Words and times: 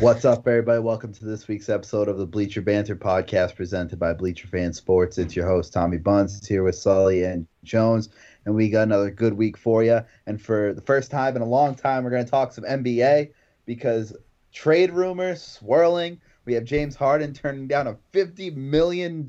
What's 0.00 0.24
up, 0.24 0.48
everybody? 0.48 0.80
Welcome 0.80 1.12
to 1.12 1.24
this 1.24 1.46
week's 1.46 1.68
episode 1.68 2.08
of 2.08 2.18
the 2.18 2.26
Bleacher 2.26 2.60
Banter 2.60 2.96
podcast 2.96 3.54
presented 3.54 3.98
by 3.98 4.12
Bleacher 4.12 4.48
Fan 4.48 4.72
Sports. 4.72 5.18
It's 5.18 5.36
your 5.36 5.46
host, 5.46 5.72
Tommy 5.72 5.98
Buns, 5.98 6.44
here 6.46 6.64
with 6.64 6.74
Sully 6.74 7.22
and 7.24 7.46
Jones, 7.62 8.08
and 8.44 8.54
we 8.54 8.68
got 8.68 8.82
another 8.82 9.10
good 9.10 9.34
week 9.34 9.56
for 9.56 9.84
you. 9.84 10.00
And 10.26 10.42
for 10.42 10.72
the 10.72 10.80
first 10.80 11.10
time 11.10 11.36
in 11.36 11.42
a 11.42 11.46
long 11.46 11.74
time, 11.74 12.02
we're 12.02 12.10
going 12.10 12.24
to 12.24 12.30
talk 12.30 12.52
some 12.52 12.64
NBA 12.64 13.32
because 13.64 14.16
trade 14.52 14.90
rumors 14.90 15.42
swirling. 15.42 16.20
We 16.46 16.54
have 16.54 16.64
James 16.64 16.96
Harden 16.96 17.32
turning 17.32 17.68
down 17.68 17.86
a 17.86 17.96
$50 18.12 18.56
million 18.56 19.24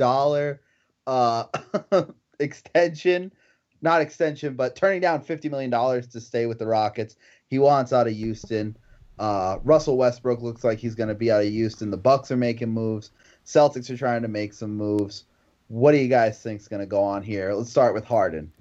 uh, 1.05 1.45
extension. 2.39 3.31
Not 3.81 4.01
extension, 4.01 4.55
but 4.55 4.75
turning 4.75 5.01
down 5.01 5.23
$50 5.23 5.51
million 5.51 5.71
to 6.01 6.21
stay 6.21 6.45
with 6.45 6.57
the 6.57 6.67
Rockets. 6.67 7.15
He 7.47 7.59
wants 7.59 7.93
out 7.93 8.07
of 8.07 8.13
Houston. 8.13 8.77
Uh, 9.19 9.57
Russell 9.63 9.97
Westbrook 9.97 10.41
looks 10.41 10.63
like 10.63 10.79
he's 10.79 10.95
going 10.95 11.09
to 11.09 11.15
be 11.15 11.31
out 11.31 11.43
of 11.43 11.49
Houston. 11.49 11.91
The 11.91 11.97
Bucks 11.97 12.31
are 12.31 12.37
making 12.37 12.69
moves. 12.69 13.11
Celtics 13.45 13.89
are 13.89 13.97
trying 13.97 14.21
to 14.23 14.27
make 14.27 14.53
some 14.53 14.75
moves. 14.75 15.25
What 15.67 15.91
do 15.91 15.97
you 15.97 16.07
guys 16.07 16.41
think 16.41 16.61
is 16.61 16.67
going 16.67 16.81
to 16.81 16.85
go 16.85 17.03
on 17.03 17.23
here? 17.23 17.53
Let's 17.53 17.69
start 17.69 17.93
with 17.93 18.05
Harden. 18.05 18.51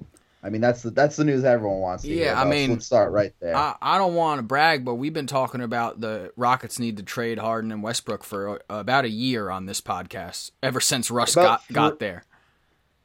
I 0.45 0.51
mean, 0.51 0.61
that's 0.61 0.83
the 0.83 0.91
that's 0.91 1.15
the 1.15 1.25
news 1.25 1.45
everyone 1.45 1.79
wants 1.79 2.03
to 2.03 2.09
hear. 2.09 2.27
yeah. 2.27 2.41
I 2.41 2.45
mean, 2.45 2.71
so 2.71 2.73
let's 2.75 2.87
start 2.87 3.13
right 3.13 3.33
there. 3.39 3.57
I, 3.57 3.77
I 3.81 3.99
don't 3.99 4.15
want 4.17 4.41
to 4.41 4.43
brag, 4.43 4.85
but 4.85 4.97
we've 4.97 5.13
been 5.13 5.29
talking 5.29 5.61
about 5.61 6.01
the 6.01 6.33
Rockets 6.37 6.81
need 6.81 6.97
to 6.97 7.05
trade 7.05 7.39
Harden 7.39 7.71
and 7.71 7.81
Westbrook 7.81 8.25
for 8.25 8.61
about 8.69 9.05
a 9.05 9.09
year 9.09 9.51
on 9.51 9.67
this 9.67 9.81
podcast. 9.81 10.51
Ever 10.61 10.81
since 10.81 11.13
Russ 11.13 11.35
About 11.35 11.45
got 11.45 11.65
thr- 11.65 11.73
got 11.73 11.99
there. 12.01 12.25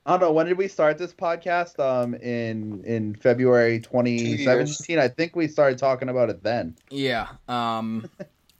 I 0.08 0.12
don't 0.12 0.22
know 0.22 0.32
when 0.32 0.46
did 0.48 0.58
we 0.58 0.70
start 0.70 0.98
this 0.98 1.14
podcast? 1.14 1.80
Um, 1.80 2.14
in 2.16 2.84
in 2.86 3.14
February 3.16 3.82
2017. 3.82 4.98
I 4.98 5.10
think 5.10 5.36
we 5.36 5.48
started 5.50 5.78
talking 5.78 6.08
about 6.10 6.30
it 6.30 6.42
then. 6.44 6.76
Yeah. 6.90 7.28
Um. 7.50 8.10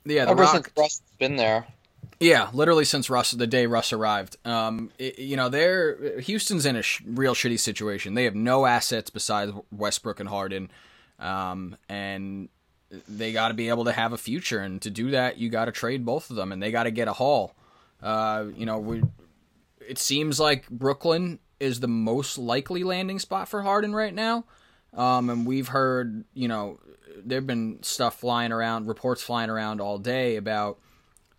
Yeah. 0.04 0.24
The 0.26 0.30
Ever 0.30 0.42
Rock, 0.42 0.54
since 0.54 0.68
Russ 0.76 1.00
has 1.00 1.10
been 1.18 1.36
there. 1.36 1.66
Yeah, 2.20 2.48
literally 2.52 2.84
since 2.84 3.08
Russ, 3.10 3.30
the 3.32 3.46
day 3.46 3.66
Russ 3.66 3.92
arrived. 3.92 4.36
Um, 4.44 4.90
it- 4.98 5.18
you 5.18 5.36
know, 5.36 5.48
they're 5.48 6.18
Houston's 6.20 6.66
in 6.66 6.76
a 6.76 6.82
sh- 6.82 7.02
real 7.06 7.34
shitty 7.34 7.58
situation. 7.60 8.14
They 8.14 8.24
have 8.24 8.34
no 8.34 8.66
assets 8.66 9.08
besides 9.10 9.52
Westbrook 9.70 10.18
and 10.20 10.28
Harden, 10.28 10.70
um, 11.18 11.76
and 11.88 12.48
they 13.08 13.32
got 13.32 13.48
to 13.48 13.54
be 13.54 13.68
able 13.68 13.84
to 13.84 13.92
have 13.92 14.12
a 14.12 14.18
future. 14.18 14.60
And 14.60 14.80
to 14.82 14.90
do 14.90 15.10
that, 15.12 15.38
you 15.38 15.48
got 15.50 15.66
to 15.66 15.72
trade 15.72 16.04
both 16.04 16.30
of 16.30 16.36
them, 16.36 16.52
and 16.52 16.62
they 16.62 16.70
got 16.72 16.84
to 16.84 16.90
get 16.90 17.06
a 17.08 17.12
haul. 17.12 17.54
Uh, 18.02 18.46
you 18.54 18.66
know, 18.66 18.78
we. 18.78 19.02
It 19.86 19.98
seems 19.98 20.38
like 20.40 20.68
Brooklyn 20.68 21.38
is 21.60 21.80
the 21.80 21.88
most 21.88 22.38
likely 22.38 22.84
landing 22.84 23.18
spot 23.18 23.48
for 23.48 23.62
Harden 23.62 23.94
right 23.94 24.14
now. 24.14 24.44
Um, 24.94 25.30
and 25.30 25.46
we've 25.46 25.68
heard, 25.68 26.24
you 26.34 26.48
know, 26.48 26.78
there've 27.24 27.46
been 27.46 27.82
stuff 27.82 28.20
flying 28.20 28.52
around, 28.52 28.86
reports 28.86 29.22
flying 29.22 29.50
around 29.50 29.80
all 29.80 29.98
day 29.98 30.36
about 30.36 30.78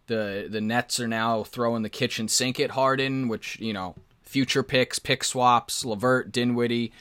the 0.07 0.47
the 0.49 0.61
Nets 0.61 0.99
are 0.99 1.07
now 1.07 1.43
throwing 1.43 1.83
the 1.83 1.89
kitchen 1.89 2.27
sink 2.27 2.59
at 2.59 2.71
Harden, 2.71 3.27
which 3.27 3.59
you 3.59 3.73
know, 3.73 3.95
future 4.23 4.63
picks, 4.63 4.99
pick 4.99 5.23
swaps, 5.23 5.85
LeVert, 5.85 6.31
Dinwiddie. 6.31 6.91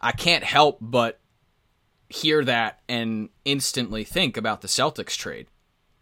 I 0.00 0.12
can't 0.12 0.44
help 0.44 0.78
but 0.80 1.18
hear 2.08 2.44
that 2.44 2.80
and 2.88 3.28
instantly 3.44 4.04
think 4.04 4.36
about 4.36 4.60
the 4.60 4.68
Celtics 4.68 5.16
trade. 5.16 5.46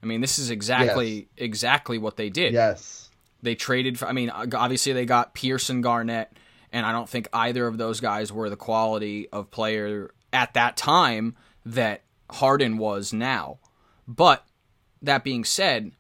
I 0.03 0.07
mean, 0.07 0.21
this 0.21 0.39
is 0.39 0.51
exactly 0.51 1.29
exactly 1.37 1.99
what 1.99 2.17
they 2.17 2.31
did. 2.31 2.53
Yes. 2.53 3.11
They 3.43 3.55
traded. 3.55 3.99
For, 3.99 4.07
I 4.07 4.13
mean, 4.13 4.31
obviously 4.31 4.93
they 4.93 5.05
got 5.05 5.35
Pearson, 5.35 5.81
Garnett, 5.81 6.33
and 6.77 6.85
I 6.85 6.93
don't 6.93 7.09
think 7.09 7.29
either 7.33 7.67
of 7.67 7.79
those 7.79 8.01
guys 8.01 8.31
were 8.31 8.51
the 8.51 8.57
quality 8.57 9.31
of 9.31 9.51
player 9.51 10.11
at 10.31 10.53
that 10.53 10.77
time 10.77 11.35
that 11.65 12.03
Harden 12.31 12.77
was 12.77 13.15
now. 13.15 13.61
But 14.07 14.45
that 15.01 15.25
being 15.25 15.43
said, 15.43 15.93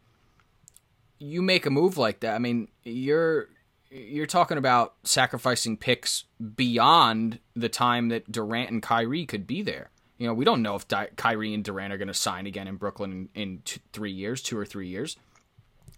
you 1.18 1.40
make 1.40 1.64
a 1.64 1.70
move 1.70 1.96
like 1.96 2.20
that. 2.20 2.34
I 2.34 2.38
mean, 2.38 2.68
you're 2.82 3.48
you're 3.90 4.26
talking 4.26 4.58
about 4.58 4.96
sacrificing 5.02 5.78
picks 5.78 6.24
beyond 6.54 7.38
the 7.54 7.70
time 7.70 8.10
that 8.10 8.30
Durant 8.30 8.70
and 8.70 8.82
Kyrie 8.82 9.24
could 9.24 9.46
be 9.46 9.62
there. 9.62 9.90
You 10.18 10.26
know, 10.26 10.34
we 10.34 10.44
don't 10.44 10.60
know 10.60 10.74
if 10.74 10.86
Di- 10.86 11.08
Kyrie 11.16 11.54
and 11.54 11.64
Durant 11.64 11.94
are 11.94 11.98
going 11.98 12.08
to 12.08 12.14
sign 12.14 12.46
again 12.46 12.68
in 12.68 12.76
Brooklyn 12.76 13.30
in, 13.34 13.42
in 13.42 13.62
three 13.94 14.12
years, 14.12 14.42
two 14.42 14.58
or 14.58 14.66
three 14.66 14.88
years 14.88 15.16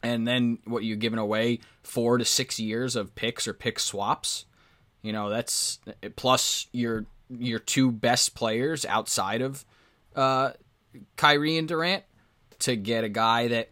and 0.03 0.27
then 0.27 0.59
what 0.65 0.85
you're 0.85 0.97
giving 0.97 1.19
away 1.19 1.59
four 1.83 2.19
to 2.19 2.25
six 2.25 2.61
years 2.61 2.97
of 2.97 3.15
picks 3.15 3.49
or 3.49 3.53
pick 3.53 3.79
swaps. 3.79 4.45
You 5.09 5.15
know, 5.15 5.31
that's 5.31 5.79
plus 6.17 6.67
your 6.71 7.07
your 7.31 7.59
two 7.61 7.91
best 7.91 8.35
players 8.35 8.85
outside 8.85 9.41
of 9.41 9.65
uh, 10.15 10.51
Kyrie 11.17 11.57
and 11.57 11.67
Durant 11.67 12.05
to 12.59 12.77
get 12.77 13.05
a 13.05 13.09
guy 13.09 13.49
that 13.49 13.71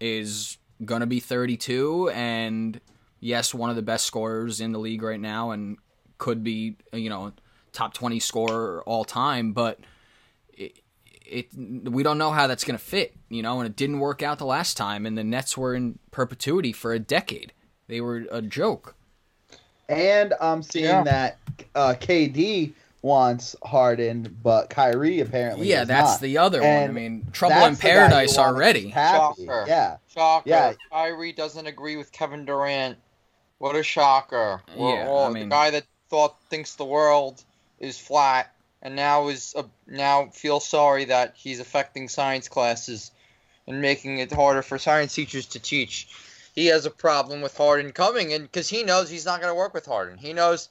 is 0.00 0.58
gonna 0.84 1.06
be 1.06 1.20
32 1.20 2.10
and 2.10 2.80
yes, 3.20 3.54
one 3.54 3.70
of 3.70 3.76
the 3.76 3.82
best 3.82 4.04
scorers 4.04 4.60
in 4.60 4.72
the 4.72 4.80
league 4.80 5.00
right 5.00 5.20
now 5.20 5.52
and 5.52 5.76
could 6.18 6.42
be 6.42 6.74
you 6.92 7.08
know 7.08 7.32
top 7.70 7.94
20 7.94 8.18
scorer 8.18 8.82
all 8.84 9.04
time, 9.04 9.52
but 9.52 9.78
it 11.24 11.54
we 11.54 12.02
don't 12.02 12.18
know 12.18 12.32
how 12.32 12.48
that's 12.48 12.64
going 12.64 12.76
to 12.76 12.84
fit, 12.84 13.14
you 13.28 13.42
know, 13.42 13.60
and 13.60 13.68
it 13.68 13.76
didn't 13.76 14.00
work 14.00 14.24
out 14.24 14.38
the 14.38 14.44
last 14.44 14.76
time 14.76 15.06
and 15.06 15.16
the 15.16 15.22
Nets 15.22 15.56
were 15.56 15.76
in 15.76 16.00
perpetuity 16.10 16.72
for 16.72 16.92
a 16.92 16.98
decade. 16.98 17.52
They 17.86 18.00
were 18.00 18.26
a 18.32 18.42
joke. 18.42 18.96
And 19.88 20.34
I'm 20.40 20.62
seeing 20.62 20.84
Yeah. 20.86 21.02
that 21.04 21.38
uh, 21.74 21.94
KD 21.98 22.72
wants 23.02 23.54
Harden, 23.62 24.36
but 24.42 24.68
Kyrie 24.70 25.20
apparently 25.20 25.68
yeah, 25.68 25.80
does 25.80 25.88
that's 25.88 26.10
not. 26.14 26.20
the 26.20 26.38
other 26.38 26.60
one. 26.60 26.68
I 26.68 26.88
mean, 26.88 27.26
trouble 27.32 27.64
in 27.64 27.76
paradise 27.76 28.36
already. 28.36 28.90
Shocker. 28.90 29.64
Yeah. 29.66 29.96
Shocker. 30.08 30.48
Yeah. 30.48 30.72
Kyrie 30.90 31.32
doesn't 31.32 31.66
agree 31.66 31.96
with 31.96 32.12
Kevin 32.12 32.44
Durant. 32.44 32.98
What 33.58 33.76
a 33.76 33.82
shocker. 33.82 34.62
Well, 34.76 34.94
Yeah, 34.94 35.04
well, 35.06 35.24
I 35.24 35.30
mean- 35.30 35.48
the 35.48 35.54
guy 35.54 35.70
that 35.70 35.84
thought 36.10 36.36
thinks 36.50 36.74
the 36.74 36.84
world 36.84 37.42
is 37.78 37.98
flat 37.98 38.52
and 38.82 38.94
now 38.96 39.28
is 39.28 39.54
uh, 39.56 39.62
now 39.86 40.26
feels 40.32 40.66
sorry 40.68 41.06
that 41.06 41.34
he's 41.36 41.60
affecting 41.60 42.08
science 42.08 42.48
classes 42.48 43.10
and 43.66 43.80
making 43.80 44.18
it 44.18 44.32
harder 44.32 44.62
for 44.62 44.78
science 44.78 45.14
teachers 45.14 45.46
to 45.46 45.60
teach. 45.60 46.08
He 46.58 46.66
has 46.66 46.84
a 46.84 46.90
problem 46.90 47.40
with 47.40 47.56
Harden 47.56 47.92
coming 47.92 48.32
in 48.32 48.42
because 48.42 48.68
he 48.68 48.82
knows 48.82 49.08
he's 49.08 49.24
not 49.24 49.40
going 49.40 49.48
to 49.48 49.54
work 49.54 49.72
with 49.72 49.86
Harden. 49.86 50.18
He 50.18 50.32
knows 50.32 50.70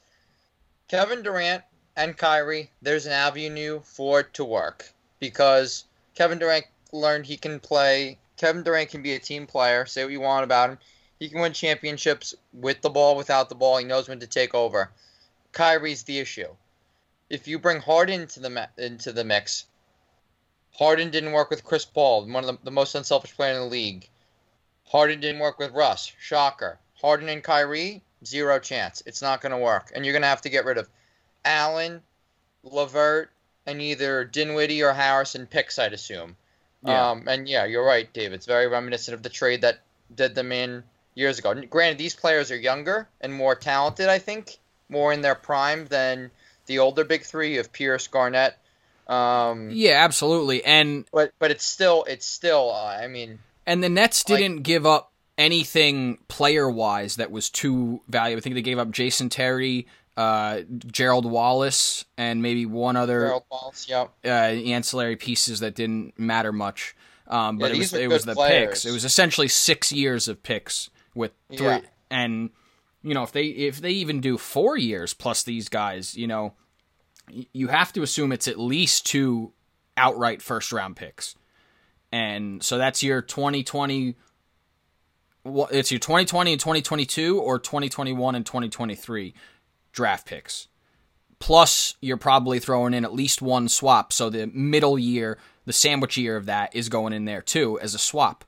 Kevin 0.90 1.24
Durant 1.24 1.64
and 1.96 2.18
Kyrie, 2.18 2.74
there's 2.82 3.06
an 3.06 3.14
avenue 3.14 3.80
for 3.86 4.20
it 4.20 4.34
to 4.34 4.44
work 4.44 4.92
because 5.22 5.86
Kevin 6.14 6.40
Durant 6.40 6.66
learned 6.92 7.26
he 7.26 7.38
can 7.38 7.62
play. 7.62 8.20
Kevin 8.36 8.64
Durant 8.64 8.90
can 8.90 9.02
be 9.02 9.14
a 9.14 9.20
team 9.20 9.48
player. 9.48 9.86
Say 9.86 10.04
what 10.04 10.12
you 10.12 10.20
want 10.20 10.44
about 10.44 10.72
him. 10.72 10.80
He 11.22 11.30
can 11.30 11.40
win 11.40 11.54
championships 11.54 12.36
with 12.52 12.82
the 12.82 12.90
ball, 12.90 13.16
without 13.16 13.48
the 13.48 13.56
ball. 13.56 13.78
He 13.78 13.86
knows 13.86 14.10
when 14.10 14.20
to 14.20 14.28
take 14.28 14.54
over. 14.54 14.92
Kyrie's 15.54 16.04
the 16.04 16.20
issue. 16.20 16.54
If 17.30 17.48
you 17.48 17.60
bring 17.60 17.80
Harden 17.80 18.24
into 18.24 18.42
the 18.42 18.70
into 18.78 19.14
the 19.14 19.24
mix, 19.24 19.64
Harden 20.78 21.12
didn't 21.12 21.32
work 21.32 21.50
with 21.50 21.64
Chris 21.64 21.86
Paul, 21.86 22.26
one 22.26 22.44
of 22.44 22.58
the, 22.58 22.66
the 22.66 22.72
most 22.72 22.94
unselfish 22.94 23.34
player 23.34 23.54
in 23.54 23.62
the 23.62 23.66
league. 23.68 24.10
Harden 24.88 25.20
didn't 25.20 25.40
work 25.40 25.60
with 25.60 25.72
Russ. 25.72 26.12
Shocker. 26.20 26.80
Harden 27.02 27.30
and 27.30 27.44
Kyrie, 27.44 28.02
zero 28.26 28.60
chance. 28.60 29.04
It's 29.06 29.22
not 29.22 29.42
going 29.42 29.52
to 29.52 29.58
work. 29.58 29.92
And 29.94 30.06
you're 30.06 30.14
going 30.14 30.24
to 30.24 30.28
have 30.28 30.42
to 30.42 30.50
get 30.50 30.66
rid 30.66 30.78
of 30.78 30.90
Allen, 31.46 32.02
Levert, 32.64 33.30
and 33.66 33.82
either 33.82 34.24
Dinwiddie 34.24 34.84
or 34.84 34.94
Harrison 34.94 35.46
picks, 35.46 35.78
I'd 35.78 35.94
assume. 35.94 36.36
Yeah. 36.84 37.12
Um, 37.12 37.28
and 37.28 37.48
yeah, 37.48 37.66
you're 37.66 37.86
right, 37.86 38.12
Dave. 38.14 38.34
It's 38.34 38.46
very 38.46 38.68
reminiscent 38.68 39.14
of 39.14 39.24
the 39.24 39.30
trade 39.30 39.62
that 39.62 39.80
did 40.14 40.36
them 40.36 40.52
in 40.52 40.84
years 41.16 41.40
ago. 41.40 41.54
Granted, 41.70 41.98
these 41.98 42.16
players 42.16 42.52
are 42.52 42.58
younger 42.58 43.08
and 43.20 43.34
more 43.34 43.56
talented, 43.56 44.08
I 44.08 44.20
think, 44.20 44.58
more 44.88 45.12
in 45.12 45.22
their 45.22 45.36
prime 45.36 45.86
than 45.88 46.32
the 46.66 46.80
older 46.80 47.04
big 47.04 47.24
three 47.24 47.58
of 47.58 47.74
Pierce, 47.74 48.08
Garnett. 48.08 48.58
Um, 49.08 49.70
Yeah, 49.72 50.04
absolutely. 50.04 50.64
And 50.64 51.06
but 51.12 51.32
but 51.40 51.52
it's 51.52 51.66
still 51.66 52.06
it's 52.08 52.26
still. 52.26 52.72
Uh, 52.72 52.98
I 53.02 53.08
mean, 53.08 53.40
and 53.68 53.84
the 53.84 53.90
Nets 53.90 54.24
didn't 54.24 54.64
give 54.64 54.86
up 54.88 55.12
anything 55.38 56.18
player 56.28 56.68
wise 56.70 57.18
that 57.18 57.30
was 57.30 57.50
too 57.52 58.02
valuable. 58.08 58.40
I 58.40 58.42
think 58.42 58.56
they 58.56 58.62
gave 58.64 58.80
up 58.80 58.90
Jason 58.90 59.30
Terry, 59.30 59.86
uh, 60.18 60.62
Gerald 60.88 61.26
Wallace, 61.26 62.06
and 62.18 62.42
maybe 62.42 62.66
one 62.66 62.96
other 62.96 63.28
Gerald 63.28 63.44
Wallace. 63.52 63.88
Yep. 63.88 64.12
uh, 64.26 64.28
ancillary 64.30 65.16
pieces 65.16 65.60
that 65.60 65.76
didn't 65.76 66.18
matter 66.18 66.52
much. 66.52 66.96
Um, 67.28 67.58
but 67.60 67.70
Yeah, 67.72 67.76
it 67.76 67.80
was 67.80 67.94
it 67.94 68.10
was 68.10 68.26
the 68.26 68.34
players. 68.34 68.70
picks. 68.70 68.86
It 68.86 68.92
was 68.92 69.06
essentially 69.06 69.48
six 69.48 69.92
years 69.92 70.28
of 70.28 70.42
picks 70.42 70.90
with 71.14 71.34
three, 71.56 71.66
Yeah. 71.68 71.82
and 72.10 72.50
you 73.04 73.14
know 73.14 73.24
if 73.24 73.32
they 73.34 73.46
if 73.48 73.80
they 73.82 73.92
even 73.92 74.22
do 74.22 74.38
four 74.38 74.78
years 74.78 75.14
plus 75.14 75.44
these 75.44 75.68
guys, 75.70 76.16
you 76.16 76.26
know, 76.26 76.54
y- 77.32 77.46
you 77.54 77.68
have 77.68 77.92
to 77.94 78.02
assume 78.02 78.32
it's 78.32 78.48
at 78.48 78.58
least 78.58 79.06
two 79.06 79.52
outright 79.98 80.42
first 80.42 80.72
round 80.72 80.96
picks, 80.96 81.36
and 82.12 82.64
so 82.64 82.78
that's 82.78 83.04
your 83.04 83.22
twenty 83.22 83.64
twenty. 83.64 84.16
Well, 85.44 85.70
it's 85.72 85.92
your 85.92 86.00
2020 86.00 86.52
and 86.52 86.60
2022 86.60 87.40
or 87.40 87.58
2021 87.58 88.36
and 88.36 88.46
2023 88.46 89.34
draft 89.94 90.28
picks 90.28 90.68
plus 91.40 91.96
you're 92.02 92.18
probably 92.18 92.60
throwing 92.60 92.94
in 92.94 93.06
at 93.06 93.14
least 93.14 93.42
one 93.42 93.70
swap 93.70 94.12
so 94.12 94.30
the 94.30 94.48
middle 94.48 95.00
year 95.00 95.38
the 95.68 95.74
sandwich 95.74 96.18
year 96.18 96.38
of 96.38 96.48
that 96.48 96.74
is 96.74 96.90
going 96.90 97.14
in 97.14 97.26
there 97.26 97.42
too 97.42 97.80
as 97.80 97.94
a 97.94 98.00
swap. 98.00 98.44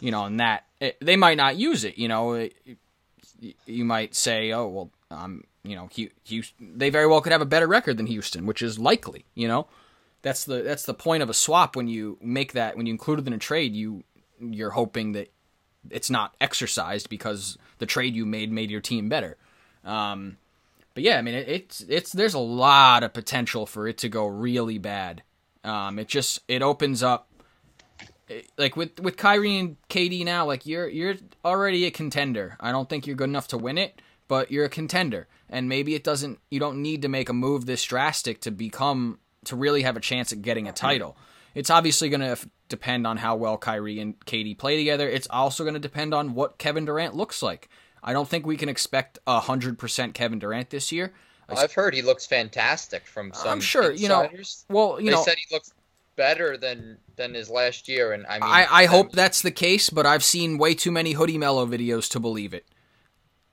You 0.00 0.10
know, 0.10 0.24
and 0.24 0.40
that 0.40 0.64
it, 0.80 0.96
they 1.00 1.16
might 1.16 1.36
not 1.36 1.56
use 1.56 1.84
it. 1.84 1.98
You 1.98 2.08
know, 2.08 2.32
it, 2.32 2.54
you 3.66 3.84
might 3.84 4.14
say, 4.14 4.52
oh 4.52 4.66
well, 4.66 4.90
um, 5.10 5.44
you 5.62 5.76
know, 5.76 5.88
Houston, 6.24 6.78
they 6.78 6.90
very 6.90 7.06
well 7.06 7.20
could 7.20 7.32
have 7.32 7.42
a 7.42 7.46
better 7.46 7.66
record 7.66 7.98
than 7.98 8.06
Houston, 8.06 8.46
which 8.46 8.62
is 8.62 8.78
likely. 8.78 9.26
You 9.34 9.46
know, 9.46 9.66
that's 10.28 10.44
the 10.44 10.62
that's 10.62 10.84
the 10.84 10.94
point 10.94 11.22
of 11.22 11.30
a 11.30 11.34
swap 11.34 11.74
when 11.74 11.88
you 11.88 12.18
make 12.20 12.52
that 12.52 12.76
when 12.76 12.84
you 12.84 12.92
include 12.92 13.18
it 13.18 13.26
in 13.26 13.32
a 13.32 13.38
trade. 13.38 13.74
You 13.74 14.04
you're 14.38 14.70
hoping 14.70 15.12
that 15.12 15.32
it's 15.90 16.10
not 16.10 16.36
exercised 16.38 17.08
because 17.08 17.56
the 17.78 17.86
trade 17.86 18.14
you 18.14 18.26
made 18.26 18.52
made 18.52 18.70
your 18.70 18.82
team 18.82 19.08
better. 19.08 19.38
Um, 19.84 20.36
but 20.92 21.02
yeah, 21.02 21.16
I 21.16 21.22
mean, 21.22 21.34
it, 21.34 21.48
it's 21.48 21.80
it's 21.88 22.12
there's 22.12 22.34
a 22.34 22.38
lot 22.38 23.02
of 23.02 23.14
potential 23.14 23.64
for 23.64 23.88
it 23.88 23.96
to 23.98 24.10
go 24.10 24.26
really 24.26 24.76
bad. 24.76 25.22
Um, 25.64 25.98
it 25.98 26.08
just 26.08 26.40
it 26.46 26.60
opens 26.60 27.02
up 27.02 27.30
like 28.58 28.76
with 28.76 29.00
with 29.00 29.16
Kyrie 29.16 29.56
and 29.56 29.76
KD 29.88 30.26
now, 30.26 30.44
like 30.44 30.66
you're 30.66 30.88
you're 30.88 31.14
already 31.42 31.86
a 31.86 31.90
contender. 31.90 32.58
I 32.60 32.70
don't 32.70 32.88
think 32.88 33.06
you're 33.06 33.16
good 33.16 33.30
enough 33.30 33.48
to 33.48 33.56
win 33.56 33.78
it, 33.78 34.02
but 34.28 34.50
you're 34.50 34.66
a 34.66 34.70
contender, 34.70 35.26
and 35.48 35.70
maybe 35.70 35.94
it 35.94 36.04
doesn't. 36.04 36.38
You 36.50 36.60
don't 36.60 36.82
need 36.82 37.00
to 37.00 37.08
make 37.08 37.30
a 37.30 37.32
move 37.32 37.64
this 37.64 37.82
drastic 37.82 38.42
to 38.42 38.50
become 38.50 39.20
to 39.44 39.56
really 39.56 39.82
have 39.82 39.96
a 39.96 40.00
chance 40.00 40.32
at 40.32 40.42
getting 40.42 40.68
a 40.68 40.72
title. 40.72 41.16
It's 41.54 41.70
obviously 41.70 42.08
going 42.08 42.20
to 42.20 42.36
depend 42.68 43.06
on 43.06 43.16
how 43.16 43.36
well 43.36 43.56
Kyrie 43.56 44.00
and 44.00 44.18
KD 44.20 44.58
play 44.58 44.76
together. 44.76 45.08
It's 45.08 45.26
also 45.30 45.64
going 45.64 45.74
to 45.74 45.80
depend 45.80 46.14
on 46.14 46.34
what 46.34 46.58
Kevin 46.58 46.84
Durant 46.84 47.14
looks 47.14 47.42
like. 47.42 47.68
I 48.02 48.12
don't 48.12 48.28
think 48.28 48.46
we 48.46 48.56
can 48.56 48.68
expect 48.68 49.18
hundred 49.26 49.78
percent 49.78 50.14
Kevin 50.14 50.38
Durant 50.38 50.70
this 50.70 50.92
year. 50.92 51.12
I've 51.48 51.72
heard 51.72 51.94
he 51.94 52.02
looks 52.02 52.26
fantastic 52.26 53.06
from 53.06 53.32
some. 53.32 53.48
I'm 53.48 53.60
sure 53.60 53.90
insiders. 53.90 54.64
you 54.68 54.74
know. 54.74 54.74
Well, 54.74 55.00
you 55.00 55.06
they 55.06 55.16
know, 55.16 55.24
said 55.24 55.36
he 55.36 55.54
looks 55.54 55.72
better 56.16 56.56
than 56.58 56.98
than 57.16 57.32
his 57.32 57.48
last 57.48 57.88
year, 57.88 58.12
and 58.12 58.26
I 58.26 58.34
mean, 58.34 58.42
I, 58.42 58.66
I 58.70 58.84
hope 58.86 59.12
that's 59.12 59.40
the 59.40 59.50
case, 59.50 59.88
but 59.88 60.04
I've 60.04 60.24
seen 60.24 60.58
way 60.58 60.74
too 60.74 60.90
many 60.90 61.12
Hoodie 61.12 61.38
Melo 61.38 61.66
videos 61.66 62.10
to 62.10 62.20
believe 62.20 62.52
it. 62.52 62.66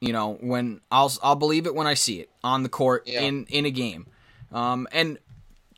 You 0.01 0.11
know, 0.11 0.37
when 0.41 0.81
I'll 0.91 1.11
I'll 1.23 1.35
believe 1.35 1.65
it 1.65 1.73
when 1.73 1.87
I 1.87 1.93
see 1.93 2.19
it 2.19 2.29
on 2.43 2.63
the 2.63 2.69
court 2.69 3.03
yeah. 3.07 3.21
in 3.21 3.45
in 3.45 3.65
a 3.65 3.71
game, 3.71 4.07
um, 4.51 4.87
and 4.91 5.17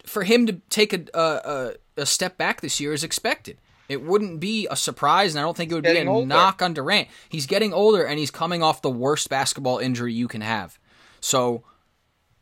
for 0.07 0.23
him 0.23 0.45
to 0.47 0.53
take 0.69 0.93
a, 0.93 1.05
a 1.13 1.73
a 2.01 2.05
step 2.05 2.37
back 2.37 2.61
this 2.61 2.79
year 2.79 2.93
is 2.93 3.03
expected. 3.03 3.57
It 3.89 4.03
wouldn't 4.03 4.39
be 4.39 4.67
a 4.69 4.75
surprise, 4.75 5.33
and 5.33 5.39
I 5.39 5.43
don't 5.43 5.55
think 5.55 5.71
it 5.71 5.75
would 5.75 5.83
be 5.83 5.97
a 5.97 6.05
older. 6.05 6.27
knock 6.27 6.61
on 6.61 6.73
Durant. 6.73 7.07
He's 7.29 7.45
getting 7.45 7.73
older, 7.73 8.03
and 8.03 8.19
he's 8.19 8.31
coming 8.31 8.61
off 8.61 8.81
the 8.81 8.89
worst 8.89 9.29
basketball 9.29 9.77
injury 9.77 10.13
you 10.13 10.27
can 10.27 10.41
have. 10.41 10.77
So, 11.21 11.63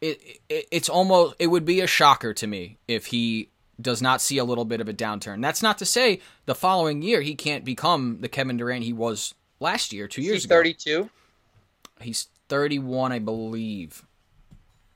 it, 0.02 0.20
it 0.50 0.68
it's 0.72 0.90
almost 0.90 1.36
it 1.38 1.48
would 1.48 1.66
be 1.66 1.82
a 1.82 1.88
shocker 1.88 2.34
to 2.34 2.48
me 2.48 2.78
if 2.88 3.08
he 3.08 3.50
does 3.80 4.02
not 4.02 4.22
see 4.22 4.38
a 4.38 4.44
little 4.44 4.66
bit 4.66 4.82
of 4.82 4.90
a 4.90 4.94
downturn. 4.94 5.42
That's 5.42 5.62
not 5.62 5.78
to 5.80 5.86
say 5.86 6.22
the 6.46 6.56
following 6.56 7.02
year 7.02 7.22
he 7.22 7.36
can't 7.36 7.66
become 7.66 8.20
the 8.22 8.30
Kevin 8.30 8.58
Durant 8.58 8.84
he 8.84 8.94
was 8.94 9.34
last 9.60 9.94
year, 9.94 10.08
two 10.08 10.22
years 10.22 10.38
He's 10.38 10.46
ago. 10.46 10.56
32. 10.56 11.10
He's 12.02 12.28
31, 12.50 13.12
I 13.12 13.20
believe. 13.20 14.05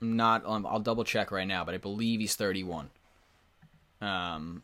Not. 0.02 0.46
Um, 0.46 0.66
I'll 0.66 0.80
double 0.80 1.04
check 1.04 1.32
right 1.32 1.48
now, 1.48 1.64
but 1.64 1.76
I 1.76 1.78
believe 1.78 2.20
he's 2.20 2.36
31. 2.36 2.90
Um, 4.02 4.64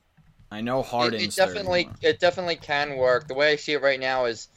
I 0.52 0.62
know 0.62 0.82
Harden's. 0.82 1.24
It, 1.24 1.28
it 1.28 1.36
definitely, 1.36 1.84
31. 1.84 2.00
it 2.02 2.20
definitely 2.20 2.56
can 2.56 2.98
work. 2.98 3.28
The 3.28 3.34
way 3.34 3.52
I 3.52 3.56
see 3.56 3.74
it 3.74 3.82
right 3.82 4.00
now 4.00 4.26
is 4.26 4.48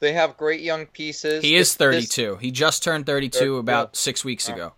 they 0.00 0.12
have 0.12 0.36
great 0.36 0.60
young 0.60 0.86
pieces. 0.86 1.42
He 1.42 1.56
is 1.56 1.74
32. 1.74 2.32
This, 2.32 2.40
he 2.40 2.50
just 2.50 2.82
turned 2.82 3.06
32 3.06 3.56
about 3.58 3.96
six 3.96 4.24
weeks 4.24 4.48
ago. 4.48 4.74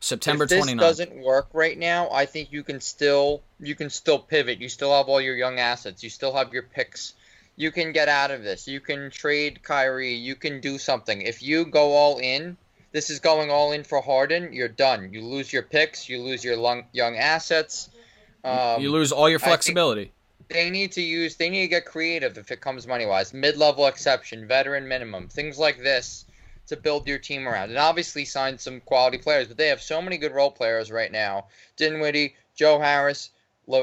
September 0.00 0.44
if 0.44 0.50
this 0.50 0.66
29th. 0.66 0.78
doesn't 0.80 1.16
work 1.22 1.48
right 1.54 1.78
now, 1.78 2.10
I 2.10 2.26
think 2.26 2.52
you 2.52 2.62
can 2.62 2.78
still 2.78 3.42
you 3.58 3.74
can 3.74 3.88
still 3.88 4.18
pivot. 4.18 4.60
You 4.60 4.68
still 4.68 4.94
have 4.94 5.08
all 5.08 5.20
your 5.20 5.34
young 5.34 5.58
assets. 5.58 6.02
You 6.02 6.10
still 6.10 6.34
have 6.34 6.52
your 6.52 6.64
picks. 6.64 7.14
You 7.56 7.70
can 7.70 7.92
get 7.92 8.08
out 8.08 8.30
of 8.30 8.42
this. 8.42 8.68
You 8.68 8.80
can 8.80 9.10
trade 9.10 9.62
Kyrie. 9.62 10.12
You 10.12 10.34
can 10.34 10.60
do 10.60 10.76
something. 10.76 11.22
If 11.22 11.42
you 11.42 11.64
go 11.64 11.92
all 11.92 12.18
in, 12.18 12.58
this 12.94 13.10
is 13.10 13.18
going 13.18 13.50
all 13.50 13.72
in 13.72 13.82
for 13.82 14.00
Harden. 14.00 14.52
You're 14.52 14.68
done. 14.68 15.12
You 15.12 15.20
lose 15.20 15.52
your 15.52 15.64
picks. 15.64 16.08
You 16.08 16.22
lose 16.22 16.44
your 16.44 16.56
long, 16.56 16.84
young 16.92 17.16
assets. 17.16 17.90
Um, 18.44 18.80
you 18.80 18.90
lose 18.92 19.10
all 19.10 19.28
your 19.28 19.40
flexibility. 19.40 20.12
They 20.48 20.70
need 20.70 20.92
to 20.92 21.02
use. 21.02 21.34
They 21.34 21.50
need 21.50 21.62
to 21.62 21.68
get 21.68 21.86
creative 21.86 22.38
if 22.38 22.52
it 22.52 22.60
comes 22.60 22.86
money 22.86 23.04
wise. 23.04 23.34
Mid 23.34 23.56
level 23.56 23.86
exception, 23.86 24.46
veteran 24.46 24.86
minimum, 24.86 25.26
things 25.26 25.58
like 25.58 25.82
this 25.82 26.26
to 26.68 26.76
build 26.76 27.08
your 27.08 27.18
team 27.18 27.48
around. 27.48 27.70
And 27.70 27.78
obviously 27.78 28.24
sign 28.24 28.58
some 28.58 28.80
quality 28.82 29.18
players, 29.18 29.48
but 29.48 29.56
they 29.56 29.68
have 29.68 29.82
so 29.82 30.00
many 30.00 30.16
good 30.16 30.32
role 30.32 30.52
players 30.52 30.92
right 30.92 31.10
now. 31.10 31.46
Dinwiddie, 31.76 32.36
Joe 32.54 32.78
Harris, 32.78 33.30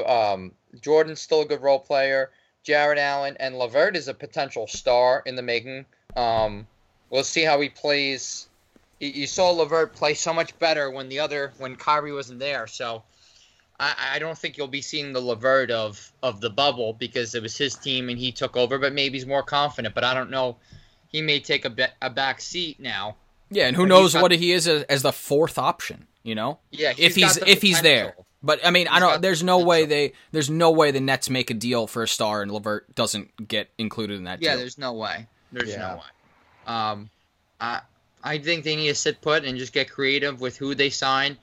um, 0.06 0.52
Jordan's 0.80 1.20
still 1.20 1.42
a 1.42 1.46
good 1.46 1.60
role 1.60 1.80
player. 1.80 2.30
Jarrett 2.62 2.98
Allen 2.98 3.36
and 3.40 3.58
LeVert 3.58 3.94
is 3.94 4.08
a 4.08 4.14
potential 4.14 4.66
star 4.66 5.22
in 5.26 5.36
the 5.36 5.42
making. 5.42 5.84
Um, 6.16 6.66
we'll 7.10 7.24
see 7.24 7.42
how 7.42 7.60
he 7.60 7.68
plays. 7.68 8.48
You 9.06 9.26
saw 9.26 9.50
LeVert 9.50 9.94
play 9.94 10.14
so 10.14 10.32
much 10.32 10.56
better 10.58 10.90
when 10.90 11.08
the 11.08 11.18
other 11.18 11.52
when 11.58 11.76
Kyrie 11.76 12.12
wasn't 12.12 12.38
there. 12.38 12.66
So 12.66 13.02
I, 13.80 13.94
I 14.14 14.18
don't 14.20 14.38
think 14.38 14.56
you'll 14.56 14.68
be 14.68 14.82
seeing 14.82 15.12
the 15.12 15.20
LeVert 15.20 15.70
of 15.70 16.12
of 16.22 16.40
the 16.40 16.50
bubble 16.50 16.92
because 16.92 17.34
it 17.34 17.42
was 17.42 17.56
his 17.56 17.74
team 17.74 18.08
and 18.08 18.18
he 18.18 18.30
took 18.30 18.56
over. 18.56 18.78
But 18.78 18.92
maybe 18.92 19.18
he's 19.18 19.26
more 19.26 19.42
confident. 19.42 19.94
But 19.94 20.04
I 20.04 20.14
don't 20.14 20.30
know 20.30 20.56
he 21.12 21.20
may 21.20 21.40
take 21.40 21.64
a, 21.64 21.70
be- 21.70 21.84
a 22.00 22.10
back 22.10 22.40
seat 22.40 22.80
now. 22.80 23.16
Yeah, 23.50 23.66
and 23.66 23.76
who 23.76 23.86
knows 23.86 24.14
what 24.14 24.32
he 24.32 24.52
is 24.52 24.66
as, 24.66 24.82
as, 24.84 25.02
the 25.02 25.12
fourth 25.12 25.58
option? 25.58 26.06
You 26.22 26.34
know, 26.34 26.58
yeah, 26.70 26.94
if 26.96 27.14
he's 27.14 27.36
if 27.36 27.60
he's 27.60 27.82
there. 27.82 28.14
But 28.42 28.64
I 28.64 28.70
mean, 28.70 28.86
he's 28.86 28.96
I 28.96 29.00
don't. 29.00 29.20
There's 29.20 29.42
no 29.42 29.58
way 29.58 29.84
they. 29.84 30.14
There's 30.30 30.48
no 30.48 30.70
way 30.70 30.90
the 30.90 31.00
Nets 31.00 31.28
make 31.28 31.50
a 31.50 31.54
deal 31.54 31.86
for 31.86 32.02
a 32.02 32.08
star 32.08 32.40
and 32.42 32.50
LeVert 32.50 32.94
doesn't 32.94 33.48
get 33.48 33.68
included 33.76 34.16
in 34.16 34.24
that. 34.24 34.40
Yeah, 34.40 34.52
deal. 34.52 34.60
there's 34.60 34.78
no 34.78 34.94
way. 34.94 35.26
There's 35.52 35.70
yeah. 35.70 35.78
no 35.78 35.94
way. 35.96 36.74
Um, 36.74 37.10
I 37.60 37.80
I 38.22 38.38
think 38.38 38.64
they 38.64 38.76
need 38.76 38.88
to 38.88 38.94
sit 38.94 39.20
put 39.20 39.44
and 39.44 39.58
just 39.58 39.72
get 39.72 39.90
creative 39.90 40.40
with 40.40 40.56
who 40.56 40.74
they 40.74 40.90
sign. 40.90 41.36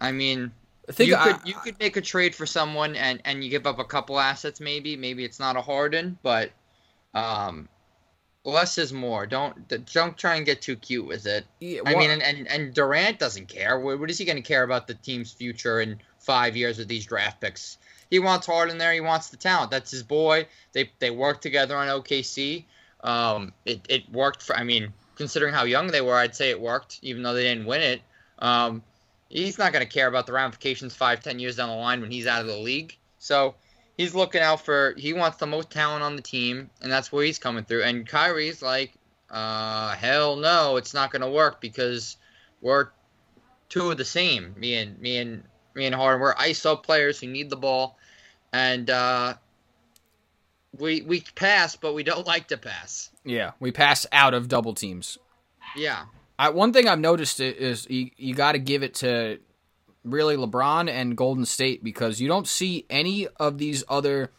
I 0.00 0.12
mean, 0.12 0.50
I 0.88 0.92
think 0.92 1.10
you 1.10 1.16
could 1.16 1.36
you 1.44 1.54
could 1.54 1.78
make 1.78 1.96
a 1.96 2.00
trade 2.00 2.34
for 2.34 2.46
someone 2.46 2.96
and 2.96 3.20
and 3.24 3.42
you 3.42 3.50
give 3.50 3.66
up 3.66 3.78
a 3.78 3.84
couple 3.84 4.18
assets 4.18 4.60
maybe. 4.60 4.96
Maybe 4.96 5.24
it's 5.24 5.40
not 5.40 5.56
a 5.56 5.60
Harden, 5.60 6.18
but 6.22 6.50
um, 7.14 7.68
less 8.44 8.76
is 8.78 8.92
more. 8.92 9.26
Don't 9.26 9.68
don't 9.92 10.16
try 10.16 10.36
and 10.36 10.44
get 10.44 10.60
too 10.60 10.76
cute 10.76 11.06
with 11.06 11.26
it. 11.26 11.46
Yeah, 11.60 11.80
I 11.86 11.94
mean, 11.94 12.10
and, 12.10 12.22
and, 12.22 12.46
and 12.48 12.74
Durant 12.74 13.18
doesn't 13.18 13.48
care. 13.48 13.78
What, 13.78 13.98
what 13.98 14.10
is 14.10 14.18
he 14.18 14.24
going 14.24 14.36
to 14.36 14.42
care 14.42 14.62
about 14.62 14.86
the 14.86 14.94
team's 14.94 15.32
future 15.32 15.80
in 15.80 16.00
five 16.18 16.56
years 16.56 16.78
with 16.78 16.88
these 16.88 17.06
draft 17.06 17.40
picks? 17.40 17.78
He 18.10 18.18
wants 18.18 18.46
Harden 18.46 18.78
there. 18.78 18.92
He 18.92 19.00
wants 19.00 19.28
the 19.28 19.36
talent. 19.36 19.70
That's 19.70 19.90
his 19.90 20.02
boy. 20.02 20.46
They 20.72 20.90
they 20.98 21.10
worked 21.10 21.42
together 21.42 21.76
on 21.76 21.88
OKC. 21.88 22.64
Um, 23.02 23.52
it 23.64 23.86
it 23.88 24.10
worked 24.10 24.42
for. 24.42 24.56
I 24.56 24.64
mean, 24.64 24.92
considering 25.16 25.54
how 25.54 25.64
young 25.64 25.88
they 25.88 26.00
were, 26.00 26.14
I'd 26.14 26.34
say 26.34 26.50
it 26.50 26.60
worked, 26.60 26.98
even 27.02 27.22
though 27.22 27.34
they 27.34 27.44
didn't 27.44 27.66
win 27.66 27.80
it. 27.80 28.02
Um, 28.38 28.82
he's 29.28 29.58
not 29.58 29.72
going 29.72 29.84
to 29.84 29.92
care 29.92 30.06
about 30.06 30.26
the 30.26 30.32
ramifications 30.32 30.94
five, 30.94 31.22
ten 31.22 31.38
years 31.38 31.56
down 31.56 31.68
the 31.68 31.74
line 31.74 32.00
when 32.00 32.10
he's 32.10 32.26
out 32.26 32.40
of 32.40 32.46
the 32.46 32.56
league. 32.56 32.96
So 33.18 33.54
he's 33.96 34.14
looking 34.14 34.42
out 34.42 34.64
for 34.64 34.94
he 34.96 35.12
wants 35.12 35.38
the 35.38 35.46
most 35.46 35.70
talent 35.70 36.02
on 36.02 36.16
the 36.16 36.22
team, 36.22 36.70
and 36.82 36.90
that's 36.90 37.12
where 37.12 37.24
he's 37.24 37.38
coming 37.38 37.64
through. 37.64 37.82
And 37.82 38.06
Kyrie's 38.06 38.62
like, 38.62 38.92
uh, 39.30 39.94
hell 39.96 40.36
no, 40.36 40.76
it's 40.76 40.94
not 40.94 41.10
gonna 41.10 41.30
work 41.30 41.60
because 41.60 42.16
we're 42.60 42.88
two 43.68 43.90
of 43.90 43.96
the 43.96 44.04
same. 44.04 44.54
Me 44.56 44.74
and 44.74 44.98
me 45.00 45.18
and 45.18 45.42
me 45.74 45.86
and 45.86 45.94
Harden, 45.94 46.20
we're 46.20 46.34
ISO 46.34 46.80
players 46.80 47.20
who 47.20 47.26
need 47.26 47.50
the 47.50 47.56
ball, 47.56 47.98
and 48.52 48.90
uh, 48.90 49.34
we 50.78 51.02
we 51.02 51.22
pass, 51.34 51.76
but 51.76 51.94
we 51.94 52.02
don't 52.02 52.26
like 52.26 52.48
to 52.48 52.56
pass. 52.56 53.10
Yeah, 53.24 53.52
we 53.60 53.72
pass 53.72 54.06
out 54.12 54.34
of 54.34 54.48
double 54.48 54.74
teams. 54.74 55.18
Yeah. 55.76 56.06
I, 56.38 56.50
one 56.50 56.72
thing 56.72 56.88
I've 56.88 56.98
noticed 56.98 57.40
is 57.40 57.88
you, 57.88 58.10
you 58.16 58.34
got 58.34 58.52
to 58.52 58.58
give 58.58 58.82
it 58.82 58.94
to 58.96 59.38
really 60.04 60.36
LeBron 60.36 60.90
and 60.90 61.16
Golden 61.16 61.46
State 61.46 61.82
because 61.84 62.20
you 62.20 62.28
don't 62.28 62.48
see 62.48 62.84
any 62.90 63.28
of 63.38 63.58
these 63.58 63.84
other 63.88 64.30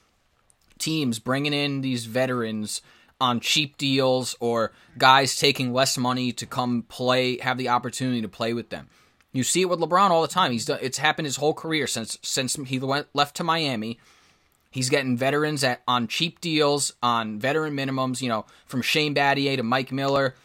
teams 0.78 1.20
bringing 1.20 1.54
in 1.54 1.82
these 1.82 2.06
veterans 2.06 2.82
on 3.20 3.40
cheap 3.40 3.78
deals 3.78 4.36
or 4.40 4.74
guys 4.98 5.38
taking 5.38 5.74
less 5.74 5.98
money 5.98 6.34
to 6.34 6.46
come 6.46 6.84
play, 6.84 7.38
have 7.40 7.58
the 7.58 7.70
opportunity 7.70 8.22
to 8.22 8.28
play 8.28 8.54
with 8.54 8.70
them. 8.70 8.90
You 9.32 9.44
see 9.44 9.62
it 9.62 9.70
with 9.70 9.80
LeBron 9.80 10.10
all 10.10 10.22
the 10.22 10.28
time. 10.28 10.52
He's 10.52 10.66
done, 10.66 10.80
it's 10.82 10.98
happened 10.98 11.26
his 11.26 11.38
whole 11.38 11.54
career 11.54 11.88
since 11.88 12.18
since 12.22 12.56
he 12.56 12.80
went 12.80 13.08
left 13.14 13.36
to 13.38 13.44
Miami. 13.44 14.00
He's 14.76 14.90
getting 14.90 15.16
veterans 15.16 15.64
at 15.64 15.82
on 15.88 16.10
cheap 16.10 16.42
deals, 16.42 16.92
on 17.02 17.40
veteran 17.40 17.74
minimums. 17.78 18.22
You 18.22 18.28
know, 18.28 18.46
from 18.66 18.82
Shane 18.82 19.16
Battier 19.16 19.56
to 19.56 19.64
Mike 19.64 19.94
Miller 19.94 20.36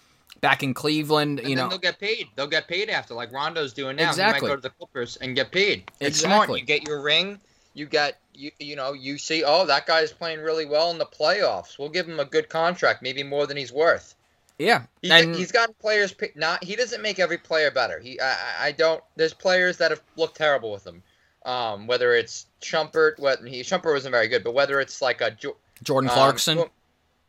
back 0.41 0.63
in 0.63 0.73
Cleveland. 0.73 1.41
And 1.41 1.49
you 1.49 1.57
know, 1.57 1.69
they'll 1.69 1.79
get 1.79 1.99
paid. 1.99 2.29
They'll 2.37 2.47
get 2.47 2.69
paid 2.69 2.91
after, 2.91 3.13
like 3.13 3.33
Rondo's 3.33 3.73
doing 3.73 3.97
now. 3.97 4.09
Exactly. 4.09 4.39
He 4.39 4.43
might 4.43 4.49
go 4.51 4.57
to 4.57 4.63
the 4.63 4.71
Clippers 4.71 5.17
and 5.17 5.35
get 5.35 5.51
paid. 5.51 5.91
It's 5.99 6.21
exactly. 6.21 6.47
smart. 6.47 6.61
You 6.61 6.65
get 6.65 6.87
your 6.87 7.03
ring. 7.03 7.41
You 7.75 7.87
get 7.87 8.21
you 8.33 8.53
you 8.61 8.77
know 8.77 8.93
you 8.93 9.19
see 9.19 9.43
oh 9.45 9.67
that 9.67 9.87
guy's 9.87 10.13
playing 10.13 10.41
really 10.41 10.65
well 10.65 10.93
in 10.93 10.99
the 10.99 11.07
playoffs. 11.07 11.77
We'll 11.77 11.89
give 11.89 12.09
him 12.09 12.21
a 12.21 12.25
good 12.25 12.49
contract, 12.49 13.03
maybe 13.03 13.25
more 13.25 13.49
than 13.49 13.57
he's 13.57 13.73
worth. 13.73 14.15
Yeah, 14.61 14.83
he, 15.03 15.11
and 15.11 15.35
he's 15.35 15.51
got 15.51 15.77
players. 15.81 16.15
Not 16.37 16.63
he 16.63 16.77
doesn't 16.77 17.03
make 17.03 17.19
every 17.19 17.39
player 17.39 17.73
better. 17.73 17.99
He 17.99 18.21
I, 18.21 18.67
I 18.67 18.73
don't. 18.73 19.03
There's 19.17 19.35
players 19.35 19.79
that 19.79 19.91
have 19.91 20.03
looked 20.17 20.37
terrible 20.37 20.71
with 20.71 20.87
him. 20.87 21.03
Um, 21.45 21.87
whether 21.87 22.13
it's 22.15 22.47
Shumpert, 22.61 23.19
what 23.19 23.41
he 23.47 23.63
Shumpert 23.63 23.93
wasn't 23.93 24.13
very 24.13 24.29
good, 24.29 24.45
but 24.45 24.53
whether 24.53 24.79
it's 24.81 25.01
like 25.01 25.21
a 25.21 25.31
Jo- 25.31 25.57
Jordan 25.83 26.11
um, 26.11 26.15
Clarkson. 26.15 26.65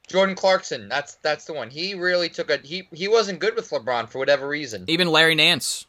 Jordan 0.07 0.35
Clarkson, 0.35 0.89
that's 0.89 1.15
that's 1.15 1.45
the 1.45 1.53
one. 1.53 1.69
He 1.69 1.93
really 1.93 2.27
took 2.27 2.49
a 2.49 2.57
he 2.57 2.87
he 2.91 3.07
wasn't 3.07 3.39
good 3.39 3.55
with 3.55 3.69
LeBron 3.69 4.09
for 4.09 4.19
whatever 4.19 4.47
reason. 4.47 4.83
even 4.87 5.07
Larry 5.07 5.35
Nance. 5.35 5.85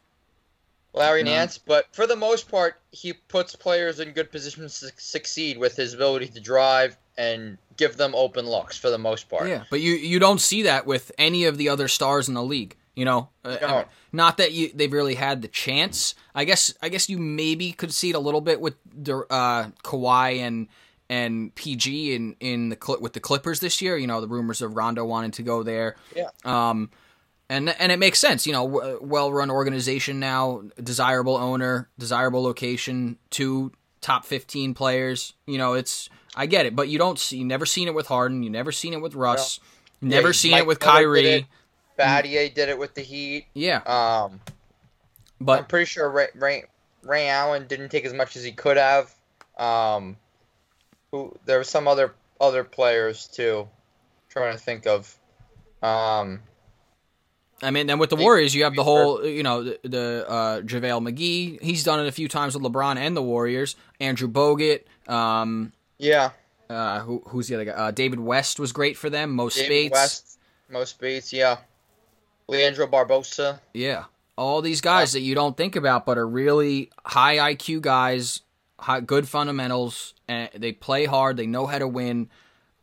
Larry 0.95 1.23
No. 1.23 1.31
Nance, 1.31 1.59
but 1.59 1.87
for 1.93 2.07
the 2.07 2.17
most 2.17 2.51
part, 2.51 2.79
he 2.91 3.15
puts 3.15 3.57
players 3.57 3.99
in 3.99 4.11
good 4.11 4.31
positions 4.31 4.79
to 4.81 4.93
succeed 4.99 5.57
with 5.59 5.75
his 5.75 5.95
ability 5.95 6.29
to 6.29 6.41
drive 6.41 6.97
and 7.17 7.57
give 7.77 7.97
them 7.97 8.15
open 8.15 8.47
looks 8.47 8.77
for 8.79 8.91
the 8.91 8.99
most 8.99 9.29
part. 9.29 9.49
Yeah, 9.49 9.65
but 9.71 9.81
you 9.81 9.93
you 9.95 10.19
don't 10.19 10.41
see 10.41 10.63
that 10.63 10.87
with 10.87 11.11
any 11.19 11.45
of 11.45 11.57
the 11.59 11.69
other 11.69 11.89
stars 11.89 12.29
in 12.29 12.35
the 12.35 12.43
league. 12.45 12.77
You 12.95 13.07
know, 13.07 13.31
Uh, 13.45 13.57
mean, 13.61 13.85
not 14.13 14.37
that 14.37 14.53
you 14.53 14.71
they've 14.75 14.93
really 14.93 15.15
had 15.15 15.41
the 15.41 15.49
chance. 15.49 16.15
I 16.35 16.45
guess 16.45 16.75
I 16.83 16.89
guess 16.91 17.09
you 17.09 17.19
maybe 17.19 17.73
could 17.73 17.93
see 17.93 18.11
it 18.11 18.15
a 18.15 18.19
little 18.21 18.43
bit 18.43 18.61
with 18.61 18.75
the 18.95 19.25
uh, 19.31 19.71
Kawhi 19.83 20.41
and 20.41 20.69
and 21.09 21.55
PG 21.55 22.15
in 22.15 22.37
in 22.41 22.69
the 22.69 22.99
with 23.01 23.15
the 23.15 23.21
Clippers 23.21 23.61
this 23.61 23.81
year. 23.81 23.97
You 23.97 24.07
know, 24.07 24.21
the 24.21 24.29
rumors 24.29 24.61
of 24.61 24.77
Rondo 24.77 25.05
wanting 25.05 25.31
to 25.33 25.43
go 25.43 25.63
there. 25.63 25.97
Yeah. 26.15 26.29
Um, 26.45 26.91
and 27.49 27.71
and 27.79 27.91
it 27.93 27.99
makes 27.99 28.19
sense. 28.19 28.47
You 28.47 28.53
know, 28.53 28.69
w- 28.69 28.99
well-run 29.03 29.51
organization 29.51 30.21
now, 30.21 30.63
desirable 30.83 31.37
owner, 31.37 31.89
desirable 31.99 32.43
location, 32.43 33.19
two 33.31 33.73
top 34.01 34.25
fifteen 34.27 34.75
players. 34.75 35.35
You 35.47 35.59
know, 35.59 35.73
it's 35.75 36.09
I 36.35 36.47
get 36.47 36.67
it, 36.67 36.75
but 36.77 36.89
you 36.89 36.99
don't 36.99 37.19
see, 37.19 37.39
you 37.39 37.45
never 37.45 37.67
seen 37.67 37.89
it 37.89 37.95
with 37.95 38.07
Harden, 38.07 38.43
you 38.43 38.51
never 38.51 38.73
seen 38.73 38.95
it 38.95 39.03
with 39.03 39.15
Russ, 39.15 39.61
never 40.01 40.29
Yeah, 40.29 40.33
seen 40.33 40.51
Mike 40.53 40.61
it 40.63 40.67
with 40.67 40.81
Miller 40.81 40.93
Kyrie. 40.93 41.47
It. 41.99 42.03
Battier 42.03 42.55
did 42.55 42.69
it 42.69 42.79
with 42.79 42.95
the 42.95 43.03
Heat. 43.03 43.47
Yeah, 43.55 43.79
Um, 43.87 44.41
I'm 45.47 45.67
pretty 45.67 45.87
sure 45.87 46.09
Ray, 46.09 46.29
Ray 46.35 46.65
Ray 47.03 47.29
Allen 47.29 47.67
didn't 47.67 47.89
take 47.89 48.05
as 48.05 48.13
much 48.13 48.37
as 48.37 48.45
he 48.45 48.53
could 48.53 48.77
have. 48.77 49.13
Um, 49.59 50.17
who 51.11 51.37
there 51.45 51.59
were 51.59 51.65
some 51.65 51.89
other 51.89 52.15
other 52.41 52.65
players 52.65 53.27
too. 53.27 53.69
trying 54.29 54.53
to 54.53 54.59
think 54.59 54.87
of. 54.87 55.17
Um, 55.83 56.41
I 57.63 57.71
mean, 57.71 57.87
then 57.87 57.99
with 57.99 58.11
the 58.11 58.17
Warriors, 58.17 58.55
you 58.55 58.65
have 58.65 58.75
the 58.75 58.83
whole, 58.83 59.25
you 59.25 59.43
know, 59.43 59.63
the, 59.63 59.79
the 59.85 60.27
uh, 60.29 60.61
JaVale 60.63 61.09
McGee. 61.09 61.63
He's 61.63 61.85
done 61.85 62.01
it 62.01 62.09
a 62.09 62.13
few 62.13 62.29
times 62.29 62.55
with 62.55 62.65
LeBron 62.65 62.97
and 62.97 63.17
the 63.17 63.23
Warriors. 63.23 63.77
Andrew 64.01 64.29
Bogut. 64.29 64.83
Um, 65.07 65.73
yeah, 65.99 66.31
uh, 66.69 67.01
who, 67.01 67.23
who's 67.27 67.49
the 67.49 67.55
other 67.55 67.65
guy? 67.67 67.73
Uh, 67.73 67.91
David 67.91 68.19
West 68.19 68.59
was 68.59 68.73
great 68.73 68.97
for 68.97 69.11
them. 69.11 69.33
Most 69.33 69.57
David 69.57 69.67
Speights. 69.67 69.93
West, 69.93 70.39
Mo 70.71 70.85
Speights, 70.85 71.33
yeah. 71.33 71.59
Leandro 72.49 72.87
Barbosa. 72.87 73.61
Yeah, 73.75 74.05
all 74.37 74.63
these 74.63 74.81
guys 74.81 75.13
that 75.13 75.21
you 75.21 75.35
don't 75.35 75.57
think 75.57 75.77
about, 75.77 76.07
but 76.07 76.19
are 76.19 76.29
really 76.29 76.91
high 77.05 77.55
IQ 77.55 77.83
guys, 77.83 78.41
high, 78.79 79.01
good 79.01 79.29
fundamentals, 79.29 80.15
and 80.29 80.49
they 80.55 80.73
play 80.73 81.05
hard. 81.07 81.37
They 81.37 81.47
know 81.47 81.67
how 81.67 81.79
to 81.79 81.89
win. 81.89 82.31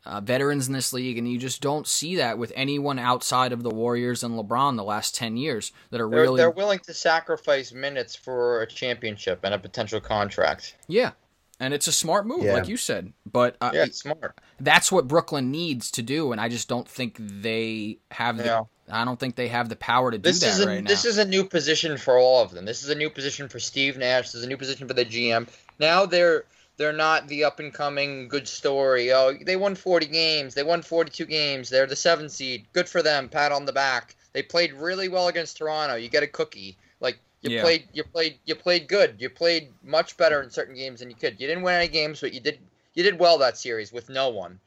Uh, 0.06 0.22
veterans 0.22 0.66
in 0.68 0.74
this 0.74 0.94
league, 0.94 1.18
and 1.20 1.30
you 1.30 1.38
just 1.38 1.62
don't 1.62 1.86
see 1.86 2.16
that 2.16 2.38
with 2.38 2.54
anyone 2.56 2.98
outside 2.98 3.52
of 3.52 3.62
the 3.64 3.70
Warriors 3.70 4.24
and 4.24 4.34
LeBron 4.34 4.78
the 4.78 4.84
last 4.84 5.14
ten 5.14 5.36
years 5.36 5.72
that 5.92 6.00
are 6.00 6.10
They're, 6.10 6.22
really 6.22 6.38
they're 6.38 6.50
willing 6.50 6.80
to 6.80 6.94
sacrifice 6.94 7.74
minutes 7.74 8.16
for 8.16 8.62
a 8.62 8.66
championship 8.66 9.42
and 9.44 9.54
a 9.54 9.60
potential 9.60 10.00
contract. 10.00 10.76
yeah. 10.88 11.12
And 11.60 11.74
it's 11.74 11.88
a 11.88 11.92
smart 11.92 12.26
move, 12.26 12.44
Yeah. 12.46 12.54
like 12.54 12.70
you 12.70 12.78
said. 12.78 13.12
But 13.30 13.58
uh, 13.60 13.72
Yeah, 13.74 13.84
it's 13.84 14.00
smart. 14.00 14.40
that's 14.62 14.90
what 14.94 15.10
Brooklyn 15.10 15.52
needs 15.52 15.92
to 15.92 16.02
do, 16.02 16.32
and 16.32 16.40
I 16.40 16.48
just 16.48 16.70
don't 16.70 16.88
think 16.88 17.18
they 17.20 18.00
have 18.12 18.38
the. 18.38 18.66
I 18.90 19.06
don't 19.06 19.20
think 19.20 19.36
they 19.36 19.48
have 19.48 19.70
the 19.70 19.76
power 19.76 20.12
to 20.12 20.18
do 20.18 20.22
This 20.22 20.40
that 20.40 20.64
a 20.64 20.68
right 20.68 20.84
now. 20.84 20.88
this 20.88 21.06
is 21.06 21.18
a 21.18 21.26
new 21.26 21.44
position 21.44 21.98
for 21.98 22.18
all 22.18 22.42
of 22.42 22.52
them. 22.52 22.66
This 22.66 22.84
is 22.84 22.90
a 22.90 22.96
new 22.96 23.10
position 23.10 23.48
for 23.48 23.60
Steve 23.60 23.98
Nash. 23.98 24.26
This 24.28 24.36
is 24.36 24.44
a 24.44 24.48
new 24.48 24.58
position 24.58 24.88
for 24.88 24.94
the 24.94 25.06
GM. 25.06 25.48
Now 25.80 26.06
they're 26.06 26.46
they're 26.78 26.94
not 26.94 27.28
the 27.28 27.44
up 27.44 27.60
and 27.60 27.74
coming 27.74 28.30
good 28.30 28.48
story. 28.48 29.12
Oh, 29.12 29.34
they 29.46 29.58
won 29.58 29.76
40 29.76 30.06
games. 30.06 30.54
They 30.56 30.64
won 30.64 30.82
42 30.82 31.26
games. 31.26 31.70
They're 31.70 31.86
the 31.86 31.96
seven 31.96 32.30
seed. 32.30 32.66
Good 32.74 32.88
for 32.88 33.02
them. 33.04 33.28
Pat 33.28 33.52
on 33.52 33.66
the 33.66 33.74
back. 33.74 34.16
They 34.32 34.44
played 34.44 34.72
really 34.74 35.10
well 35.10 35.28
against 35.28 35.58
Toronto. 35.58 35.96
You 35.96 36.08
get 36.10 36.24
a 36.24 36.28
cookie. 36.28 36.78
Like 37.02 37.20
you 37.42 37.52
Yeah. 37.52 37.62
played 37.64 37.88
you 37.94 38.04
played 38.04 38.40
you 38.46 38.56
played 38.56 38.88
good. 38.88 39.16
You 39.20 39.30
played 39.30 39.70
much 39.84 40.16
better 40.18 40.42
in 40.42 40.50
certain 40.50 40.76
games 40.76 41.00
than 41.02 41.10
you 41.10 41.16
could. 41.16 41.40
You 41.40 41.48
didn't 41.48 41.64
win 41.64 41.76
any 41.76 41.88
games, 41.90 42.22
but 42.22 42.34
you 42.34 42.40
did 42.40 42.60
you 42.94 43.04
did 43.04 43.20
well 43.20 43.38
that 43.40 43.58
series 43.58 43.92
with 43.92 44.10
no 44.10 44.30
one. 44.30 44.60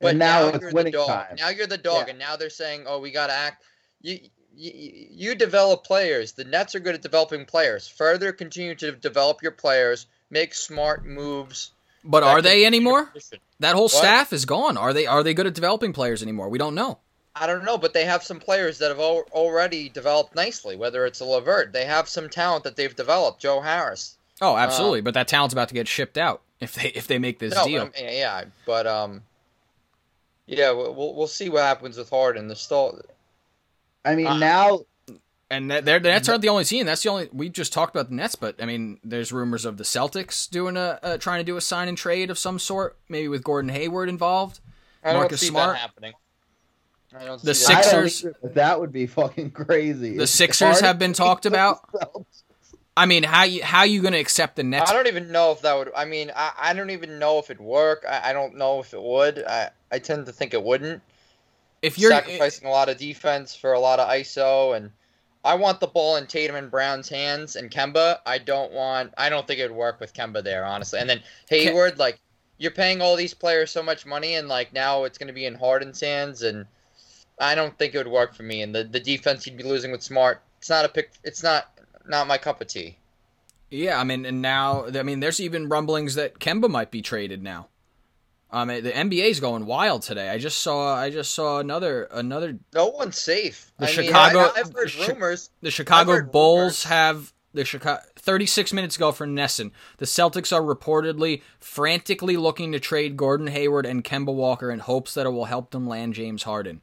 But 0.00 0.10
And 0.10 0.18
now 0.18 0.42
now, 0.42 0.48
it's 0.48 0.60
you're 0.60 0.82
the 0.84 0.90
dog. 0.90 1.08
time. 1.08 1.36
Now 1.38 1.48
you're 1.48 1.66
the 1.66 1.78
dog, 1.78 2.04
Yeah. 2.06 2.10
and 2.10 2.18
now 2.18 2.36
they're 2.36 2.50
saying, 2.50 2.84
"Oh, 2.86 2.98
we 3.00 3.10
got 3.10 3.28
to 3.28 3.32
act." 3.32 3.62
You, 4.02 4.18
you 4.54 4.72
you 5.10 5.34
develop 5.34 5.84
players. 5.84 6.32
The 6.32 6.44
Nets 6.44 6.74
are 6.74 6.80
good 6.80 6.94
at 6.94 7.02
developing 7.02 7.44
players. 7.46 7.88
Further, 7.88 8.32
continue 8.32 8.74
to 8.76 8.92
develop 8.92 9.42
your 9.42 9.52
players. 9.52 10.06
Make 10.30 10.54
smart 10.54 11.06
moves. 11.06 11.72
but 12.04 12.22
are 12.22 12.42
they 12.42 12.64
anymore? 12.66 13.12
That 13.60 13.74
whole 13.74 13.84
What? 13.84 13.90
staff 13.92 14.32
is 14.32 14.44
gone. 14.44 14.76
Are 14.76 14.92
they? 14.92 15.06
Are 15.06 15.22
they 15.22 15.34
good 15.34 15.46
at 15.46 15.54
developing 15.54 15.92
players 15.92 16.22
anymore? 16.22 16.48
We 16.48 16.58
don't 16.58 16.74
know. 16.74 16.98
I 17.34 17.46
don't 17.46 17.64
know, 17.64 17.76
but 17.78 17.92
they 17.92 18.04
have 18.06 18.22
some 18.22 18.40
players 18.40 18.78
that 18.78 18.88
have 18.88 18.98
al- 18.98 19.26
already 19.32 19.88
developed 19.90 20.34
nicely. 20.34 20.74
Whether 20.76 21.04
it's 21.04 21.20
a 21.20 21.24
Levert, 21.26 21.72
they 21.72 21.84
have 21.84 22.08
some 22.08 22.30
talent 22.30 22.64
that 22.64 22.76
they've 22.76 22.94
developed. 22.96 23.40
Joe 23.42 23.60
Harris. 23.60 24.16
Oh, 24.40 24.56
absolutely. 24.56 25.00
but 25.02 25.14
that 25.14 25.28
talent's 25.28 25.52
about 25.52 25.68
to 25.68 25.74
get 25.74 25.86
shipped 25.88 26.16
out 26.18 26.42
if 26.60 26.74
they 26.74 26.88
if 26.88 27.06
they 27.06 27.18
make 27.18 27.38
this 27.38 27.54
no, 27.54 27.64
deal. 27.64 27.82
I 27.94 28.00
mean, 28.02 28.12
yeah, 28.14 28.44
but 28.66 28.86
um, 28.86 29.22
yeah, 30.46 30.70
we'll 30.72 30.94
we'll 30.94 31.14
we'll 31.14 31.26
see 31.26 31.48
what 31.48 31.62
happens 31.62 31.96
with 31.96 32.10
Harden. 32.10 32.48
The 32.48 32.56
still 32.56 33.00
I 34.04 34.14
mean, 34.14 34.26
Uh, 34.26 34.36
now 34.38 34.80
And 35.50 35.70
that, 35.70 35.84
they're, 35.84 35.98
the 36.00 36.08
Nets 36.08 36.28
aren't 36.28 36.42
the 36.42 36.48
only 36.48 36.64
team. 36.64 36.86
That's 36.86 37.02
the 37.02 37.08
only 37.08 37.28
we 37.32 37.48
just 37.48 37.72
talked 37.72 37.94
about 37.94 38.08
the 38.08 38.14
Nets, 38.16 38.34
but 38.34 38.60
I 38.60 38.66
mean, 38.66 38.98
there's 39.04 39.32
rumors 39.32 39.64
of 39.64 39.76
the 39.76 39.84
Celtics 39.84 40.48
doing 40.50 40.76
a 40.76 40.98
uh, 41.02 41.18
trying 41.18 41.40
to 41.40 41.44
do 41.44 41.56
a 41.56 41.60
sign 41.60 41.88
and 41.88 41.96
trade 41.98 42.30
of 42.30 42.38
some 42.38 42.58
sort, 42.58 42.96
maybe 43.08 43.28
with 43.28 43.44
Gordon 43.44 43.70
Hayward 43.70 44.08
involved. 44.08 44.60
I 45.04 45.12
don't 45.12 45.20
Marcus 45.22 45.40
see 45.40 45.46
Smart. 45.48 45.74
that 45.74 45.78
happening. 45.80 46.12
I 47.16 47.24
don't 47.24 47.40
The 47.40 47.54
see 47.54 47.72
that 47.72 47.86
I 47.86 47.90
don't 47.92 48.08
Sixers- 48.10 48.34
that 48.54 48.80
would 48.80 48.92
be 48.92 49.06
fucking 49.06 49.52
crazy. 49.52 50.16
The 50.16 50.26
Sixers 50.26 50.80
have 50.80 50.98
been 50.98 51.12
talked 51.12 51.46
about. 51.46 51.80
themselves- 51.92 52.42
I 52.96 53.04
mean, 53.04 53.24
how 53.24 53.44
you 53.44 53.62
how 53.62 53.82
you 53.82 54.00
going 54.00 54.14
to 54.14 54.18
accept 54.18 54.56
the 54.56 54.62
Nets? 54.62 54.90
I 54.90 54.94
don't 54.94 55.06
even 55.06 55.30
know 55.30 55.52
if 55.52 55.60
that 55.62 55.76
would. 55.76 55.90
I 55.94 56.06
mean, 56.06 56.32
I, 56.34 56.52
I 56.58 56.72
don't 56.72 56.90
even 56.90 57.18
know 57.18 57.38
if 57.38 57.50
it'd 57.50 57.60
work. 57.60 58.04
I, 58.08 58.30
I 58.30 58.32
don't 58.32 58.56
know 58.56 58.80
if 58.80 58.94
it 58.94 59.02
would. 59.02 59.44
I, 59.44 59.70
I 59.92 59.98
tend 59.98 60.26
to 60.26 60.32
think 60.32 60.54
it 60.54 60.62
wouldn't. 60.62 61.02
If 61.82 61.98
you're 61.98 62.10
sacrificing 62.10 62.66
a 62.66 62.70
lot 62.70 62.88
of 62.88 62.96
defense 62.96 63.54
for 63.54 63.74
a 63.74 63.80
lot 63.80 64.00
of 64.00 64.08
ISO, 64.08 64.74
and 64.74 64.90
I 65.44 65.54
want 65.54 65.80
the 65.80 65.86
ball 65.86 66.16
in 66.16 66.26
Tatum 66.26 66.56
and 66.56 66.70
Brown's 66.70 67.10
hands 67.10 67.54
and 67.54 67.70
Kemba. 67.70 68.18
I 68.24 68.38
don't 68.38 68.72
want. 68.72 69.12
I 69.18 69.28
don't 69.28 69.46
think 69.46 69.60
it 69.60 69.68
would 69.68 69.76
work 69.76 70.00
with 70.00 70.14
Kemba 70.14 70.42
there, 70.42 70.64
honestly. 70.64 70.98
And 70.98 71.08
then 71.08 71.20
Hayward, 71.50 71.98
like 71.98 72.18
you're 72.56 72.70
paying 72.70 73.02
all 73.02 73.14
these 73.14 73.34
players 73.34 73.70
so 73.70 73.82
much 73.82 74.06
money, 74.06 74.36
and 74.36 74.48
like 74.48 74.72
now 74.72 75.04
it's 75.04 75.18
going 75.18 75.28
to 75.28 75.34
be 75.34 75.44
in 75.44 75.54
Harden's 75.54 76.00
hands, 76.00 76.42
and 76.42 76.64
I 77.38 77.54
don't 77.54 77.76
think 77.76 77.94
it 77.94 77.98
would 77.98 78.08
work 78.08 78.34
for 78.34 78.42
me. 78.42 78.62
And 78.62 78.74
the 78.74 78.84
the 78.84 79.00
defense 79.00 79.46
you'd 79.46 79.58
be 79.58 79.64
losing 79.64 79.92
with 79.92 80.02
Smart. 80.02 80.40
It's 80.58 80.70
not 80.70 80.86
a 80.86 80.88
pick. 80.88 81.12
It's 81.22 81.42
not 81.42 81.70
not 82.08 82.26
my 82.26 82.38
cup 82.38 82.60
of 82.60 82.66
tea. 82.68 82.98
yeah, 83.70 83.98
I 84.00 84.04
mean, 84.04 84.24
and 84.24 84.40
now 84.42 84.86
I 84.86 85.02
mean, 85.02 85.20
there's 85.20 85.40
even 85.40 85.68
rumblings 85.68 86.14
that 86.14 86.38
Kemba 86.38 86.68
might 86.70 86.90
be 86.90 87.02
traded 87.02 87.42
now. 87.42 87.68
Um, 88.50 88.68
the 88.68 88.92
NBA's 88.92 89.40
going 89.40 89.66
wild 89.66 90.02
today. 90.02 90.30
I 90.30 90.38
just 90.38 90.58
saw 90.58 90.94
I 90.94 91.10
just 91.10 91.32
saw 91.34 91.58
another 91.58 92.04
another 92.12 92.58
No 92.72 92.86
one's 92.88 93.20
safe. 93.20 93.72
The 93.78 93.86
I 93.86 93.90
Chicago- 93.90 94.38
mean, 94.38 94.50
I, 94.56 94.60
I've 94.60 94.72
heard 94.72 94.94
rumors. 95.08 95.50
The 95.62 95.70
Chicago 95.72 96.22
Bulls 96.22 96.60
rumors. 96.60 96.84
have 96.84 97.32
the 97.54 97.64
Chicago 97.64 98.00
36 98.16 98.72
minutes 98.72 98.96
ago 98.96 99.10
for 99.12 99.26
Nesson. 99.26 99.72
The 99.98 100.04
Celtics 100.06 100.54
are 100.54 100.62
reportedly 100.62 101.42
frantically 101.58 102.36
looking 102.36 102.70
to 102.72 102.78
trade 102.78 103.16
Gordon 103.16 103.48
Hayward 103.48 103.84
and 103.84 104.04
Kemba 104.04 104.32
Walker 104.32 104.70
in 104.70 104.78
hopes 104.78 105.14
that 105.14 105.26
it 105.26 105.30
will 105.30 105.46
help 105.46 105.72
them 105.72 105.88
land 105.88 106.14
James 106.14 106.44
Harden. 106.44 106.82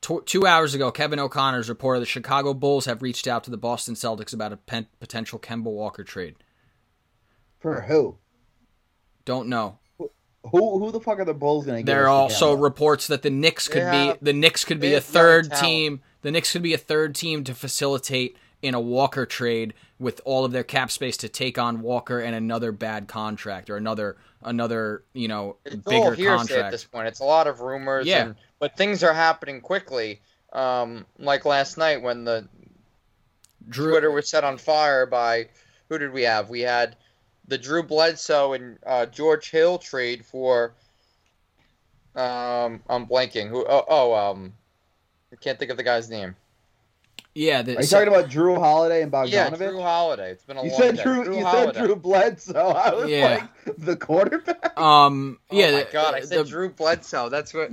Two, 0.00 0.46
hours 0.46 0.74
ago, 0.74 0.90
Kevin 0.90 1.18
O'Connor's 1.18 1.68
reported 1.68 2.00
the 2.00 2.06
Chicago 2.06 2.54
Bulls 2.54 2.86
have 2.86 3.02
reached 3.02 3.26
out 3.26 3.44
to 3.44 3.50
the 3.50 3.58
Boston 3.58 3.94
Celtics 3.94 4.32
about 4.32 4.52
a 4.52 4.56
pen, 4.56 4.86
potential 4.98 5.38
Kemba 5.38 5.64
Walker 5.64 6.02
trade. 6.02 6.36
For 7.58 7.82
who? 7.82 8.16
Don't 9.26 9.48
know. 9.48 9.78
Who 9.98 10.78
who 10.78 10.90
the 10.90 11.00
fuck 11.00 11.18
are 11.18 11.24
the 11.26 11.34
Bulls 11.34 11.66
going 11.66 11.76
to 11.76 11.82
get? 11.82 11.92
There 11.92 12.04
are 12.04 12.08
also 12.08 12.54
reports 12.54 13.08
that 13.08 13.20
the 13.20 13.28
Knicks 13.28 13.68
could 13.68 13.82
Yeah. 13.82 14.14
be 14.14 14.18
the 14.22 14.32
Knicks 14.32 14.64
could 14.64 14.80
be 14.80 14.94
a 14.94 15.00
third 15.00 15.52
team. 15.52 16.00
The 16.22 16.30
Knicks 16.30 16.52
could 16.52 16.62
be 16.62 16.72
a 16.72 16.78
third 16.78 17.14
team 17.14 17.44
to 17.44 17.54
facilitate 17.54 18.38
in 18.62 18.74
a 18.74 18.80
Walker 18.80 19.26
trade 19.26 19.74
with 19.98 20.20
all 20.24 20.44
of 20.44 20.52
their 20.52 20.64
cap 20.64 20.90
space 20.90 21.16
to 21.18 21.28
take 21.28 21.58
on 21.58 21.82
Walker 21.82 22.20
and 22.20 22.34
another 22.34 22.72
bad 22.72 23.08
contract 23.08 23.70
or 23.70 23.76
another 23.76 24.16
another 24.42 25.04
you 25.12 25.28
know 25.28 25.56
It's 25.64 25.76
bigger 25.76 26.14
hearsay 26.14 26.60
at 26.60 26.70
this 26.70 26.84
point. 26.84 27.08
It's 27.08 27.20
a 27.20 27.24
lot 27.24 27.46
of 27.46 27.60
rumors. 27.60 28.06
Yeah. 28.06 28.26
And, 28.26 28.34
but 28.58 28.76
things 28.76 29.02
are 29.02 29.12
happening 29.12 29.60
quickly. 29.60 30.20
Um, 30.52 31.06
like 31.18 31.44
last 31.44 31.78
night 31.78 32.02
when 32.02 32.24
the 32.24 32.48
Drew, 33.68 33.92
Twitter 33.92 34.10
was 34.10 34.28
set 34.28 34.44
on 34.44 34.58
fire 34.58 35.06
by 35.06 35.48
who 35.88 35.98
did 35.98 36.12
we 36.12 36.22
have? 36.22 36.48
We 36.48 36.60
had 36.60 36.96
the 37.46 37.58
Drew 37.58 37.82
Bledsoe 37.82 38.54
and 38.54 38.78
uh, 38.86 39.06
George 39.06 39.50
Hill 39.50 39.78
trade 39.78 40.24
for. 40.24 40.72
Um, 42.16 42.82
I'm 42.88 43.06
blanking. 43.06 43.48
Who? 43.48 43.64
Oh, 43.68 43.84
oh, 43.88 44.14
um, 44.14 44.52
I 45.32 45.36
can't 45.36 45.58
think 45.58 45.70
of 45.70 45.76
the 45.76 45.84
guy's 45.84 46.10
name. 46.10 46.34
Yeah, 47.34 47.62
the, 47.62 47.76
Are 47.76 47.80
you 47.80 47.86
so- 47.86 48.04
talking 48.04 48.12
about 48.18 48.30
Jrue 48.30 48.58
Holiday 48.58 49.02
and 49.02 49.12
Bogdanovic? 49.12 49.30
Yeah, 49.30 49.50
Jrue 49.50 49.82
Holiday. 49.82 50.32
It's 50.32 50.42
been 50.44 50.56
a 50.56 50.64
you 50.64 50.70
long 50.70 50.80
said 50.80 50.96
day. 50.96 51.02
Drew. 51.04 51.24
Drew 51.24 51.38
you 51.38 51.44
Holiday. 51.44 51.72
said 51.78 51.84
Drew 51.86 51.96
Bledsoe. 51.96 52.54
I 52.70 52.94
was 52.94 53.08
Yeah. 53.10 53.48
like 53.66 53.76
the 53.78 53.96
quarterback. 53.96 54.78
um, 54.78 55.38
Oh 55.50 55.56
yeah, 55.56 55.70
my 55.70 55.82
the- 55.84 55.88
god, 55.92 56.14
I 56.14 56.20
said 56.22 56.38
the- 56.46 56.50
Drew 56.50 56.70
Bledsoe. 56.70 57.28
That's 57.28 57.54
what. 57.54 57.70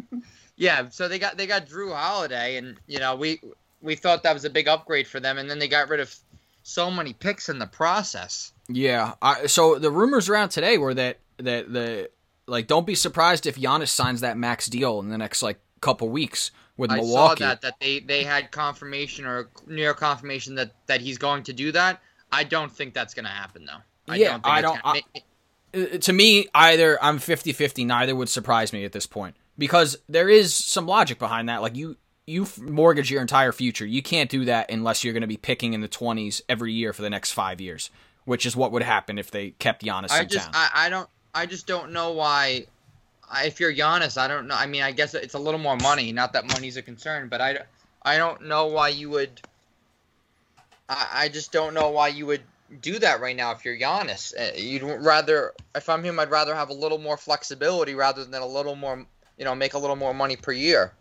Yeah, 0.55 0.89
so 0.89 1.07
they 1.07 1.19
got 1.19 1.37
they 1.37 1.47
got 1.47 1.67
Jrue 1.67 1.93
Holiday, 1.95 2.57
and 2.57 2.77
you 2.87 2.99
know 2.99 3.15
we 3.15 3.41
we 3.81 3.95
thought 3.95 4.23
that 4.23 4.33
was 4.33 4.45
a 4.45 4.49
big 4.49 4.67
upgrade 4.67 5.07
for 5.07 5.19
them, 5.19 5.37
and 5.37 5.49
then 5.49 5.59
they 5.59 5.67
got 5.67 5.89
rid 5.89 5.99
of 5.99 6.15
so 6.63 6.89
many 6.91 7.13
picks 7.13 7.47
in 7.49 7.59
the 7.59 7.67
process. 7.67 8.51
Yeah. 8.67 9.13
I, 9.21 9.47
so 9.47 9.79
the 9.79 9.89
rumors 9.91 10.29
around 10.29 10.49
today 10.49 10.77
were 10.77 10.93
that 10.95 11.19
that 11.37 11.71
the 11.71 12.09
like 12.47 12.67
don't 12.67 12.85
be 12.87 12.95
surprised 12.95 13.45
if 13.47 13.55
Giannis 13.55 13.89
signs 13.89 14.21
that 14.21 14.37
max 14.37 14.67
deal 14.67 14.99
in 14.99 15.09
the 15.09 15.17
next 15.17 15.41
like 15.43 15.59
couple 15.81 16.10
weeks 16.10 16.51
with 16.77 16.91
I 16.91 17.01
saw 17.01 17.36
that 17.36 17.62
that 17.62 17.75
they 17.79 18.00
they 18.00 18.24
had 18.24 18.51
confirmation 18.51 19.25
or 19.25 19.50
near 19.65 19.93
confirmation 19.93 20.55
that 20.55 20.72
that 20.88 21.01
he's 21.01 21.17
going 21.17 21.43
to 21.43 21.53
do 21.53 21.72
that. 21.72 22.01
I 22.31 22.43
don't 22.43 22.72
think 22.72 22.93
that's 22.93 23.13
going 23.13 23.25
to 23.25 23.31
happen 23.31 23.65
though. 23.65 23.81
I 24.12 24.15
Yeah, 24.17 24.31
don't 24.31 24.43
think 24.43 24.55
I 24.55 24.62
don't- 24.62 24.84
gonna- 24.84 25.01
Uh, 25.74 25.98
to 25.98 26.13
me, 26.13 26.48
either 26.55 26.98
I'm 27.03 27.19
50-50, 27.19 27.86
neither 27.86 28.15
would 28.15 28.29
surprise 28.29 28.72
me 28.72 28.86
at 28.86 28.93
this 28.93 29.05
point 29.05 29.36
because 29.57 29.98
there 30.07 30.29
is 30.29 30.55
some 30.55 30.86
logic 30.88 31.19
behind 31.19 31.50
that. 31.50 31.62
Like 31.62 31.75
you 31.75 31.98
you 32.25 32.48
mortgage 32.62 33.10
your 33.10 33.22
entire 33.22 33.51
future. 33.53 33.86
You 33.86 34.01
can't 34.01 34.29
do 34.29 34.46
that 34.46 34.69
unless 34.72 35.03
you're 35.03 35.13
going 35.13 35.22
to 35.22 35.27
be 35.27 35.38
picking 35.38 35.74
in 35.74 35.79
the 35.81 35.88
20s 35.88 36.41
every 36.50 36.74
year 36.74 36.91
for 36.93 37.01
the 37.01 37.10
next 37.10 37.31
5 37.31 37.62
years, 37.62 37.89
which 38.25 38.46
is 38.46 38.53
what 38.55 38.72
would 38.74 38.84
happen 38.84 39.17
if 39.17 39.31
they 39.31 39.51
kept 39.51 39.84
Giannis 39.84 40.12
I 40.12 40.25
just. 40.25 40.50
I, 40.53 40.69
I 40.74 40.89
don't 40.89 41.10
I 41.34 41.46
just 41.46 41.67
don't 41.67 41.91
know 41.91 42.12
why. 42.12 42.65
If 43.36 43.60
you're 43.60 43.74
Giannis, 43.74 44.17
I 44.17 44.27
don't 44.27 44.48
know. 44.48 44.55
I 44.55 44.67
mean, 44.67 44.81
I 44.81 44.91
guess 44.91 45.13
it's 45.13 45.34
a 45.34 45.39
little 45.39 45.60
more 45.60 45.77
money. 45.77 46.12
Not 46.12 46.34
that 46.34 46.48
money's 46.48 46.77
a 46.77 46.81
concern, 46.81 47.27
but 47.27 47.41
I, 47.41 47.60
I 48.01 48.17
don't 48.17 48.43
know 48.48 48.67
why 48.67 48.89
you 48.89 49.10
would. 49.10 49.41
I, 50.88 51.07
I 51.13 51.29
just 51.29 51.51
don't 51.51 51.74
know 51.74 51.89
why 51.89 52.07
you 52.10 52.25
would 52.25 52.43
do 52.81 53.00
that 53.00 53.22
right 53.22 53.36
now 53.36 53.51
if 53.51 53.65
you're 53.65 53.77
Giannis. 53.77 54.34
Uh, 54.38 54.55
You'd 54.55 54.84
rather, 54.84 55.53
if 55.75 55.89
I'm 55.89 56.03
him, 56.03 56.19
I'd 56.19 56.31
rather 56.31 56.55
have 56.55 56.69
a 56.69 56.74
little 56.74 56.98
more 56.98 57.17
flexibility 57.17 57.96
rather 57.96 58.24
than 58.24 58.41
a 58.41 58.48
little 58.48 58.75
more, 58.75 59.05
you 59.38 59.46
know, 59.46 59.55
make 59.55 59.74
a 59.74 59.79
little 59.79 59.96
more 59.96 60.13
money 60.13 60.36
per 60.36 60.51
year. 60.51 60.93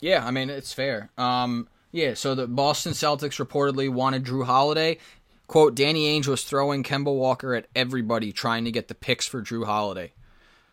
Yeah, 0.00 0.26
I 0.26 0.30
mean 0.32 0.50
it's 0.50 0.72
fair. 0.72 1.10
Um, 1.16 1.68
yeah, 1.92 2.14
so 2.14 2.34
the 2.34 2.48
Boston 2.48 2.92
Celtics 2.92 3.44
reportedly 3.44 3.88
wanted 3.88 4.24
Jrue 4.24 4.44
Holiday. 4.44 4.98
Quote: 5.46 5.74
Danny 5.74 6.08
Ainge 6.08 6.26
was 6.26 6.42
throwing 6.42 6.82
Kemba 6.82 7.14
Walker 7.14 7.54
at 7.54 7.66
everybody, 7.76 8.32
trying 8.32 8.64
to 8.64 8.72
get 8.72 8.88
the 8.88 8.94
picks 8.94 9.28
for 9.28 9.42
Jrue 9.42 9.64
Holiday. 9.66 10.12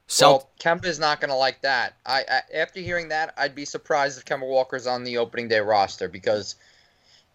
Celt- 0.09 0.43
Well, 0.43 0.51
Kemba's 0.59 0.97
not 0.97 1.21
going 1.21 1.29
to 1.29 1.35
like 1.35 1.61
that. 1.61 1.93
I, 2.03 2.25
I 2.27 2.41
after 2.55 2.79
hearing 2.79 3.09
that, 3.09 3.33
I'd 3.37 3.53
be 3.53 3.65
surprised 3.65 4.17
if 4.17 4.25
Kemba 4.25 4.47
Walker's 4.47 4.87
on 4.87 5.03
the 5.03 5.19
opening 5.19 5.47
day 5.47 5.59
roster 5.59 6.09
because 6.09 6.55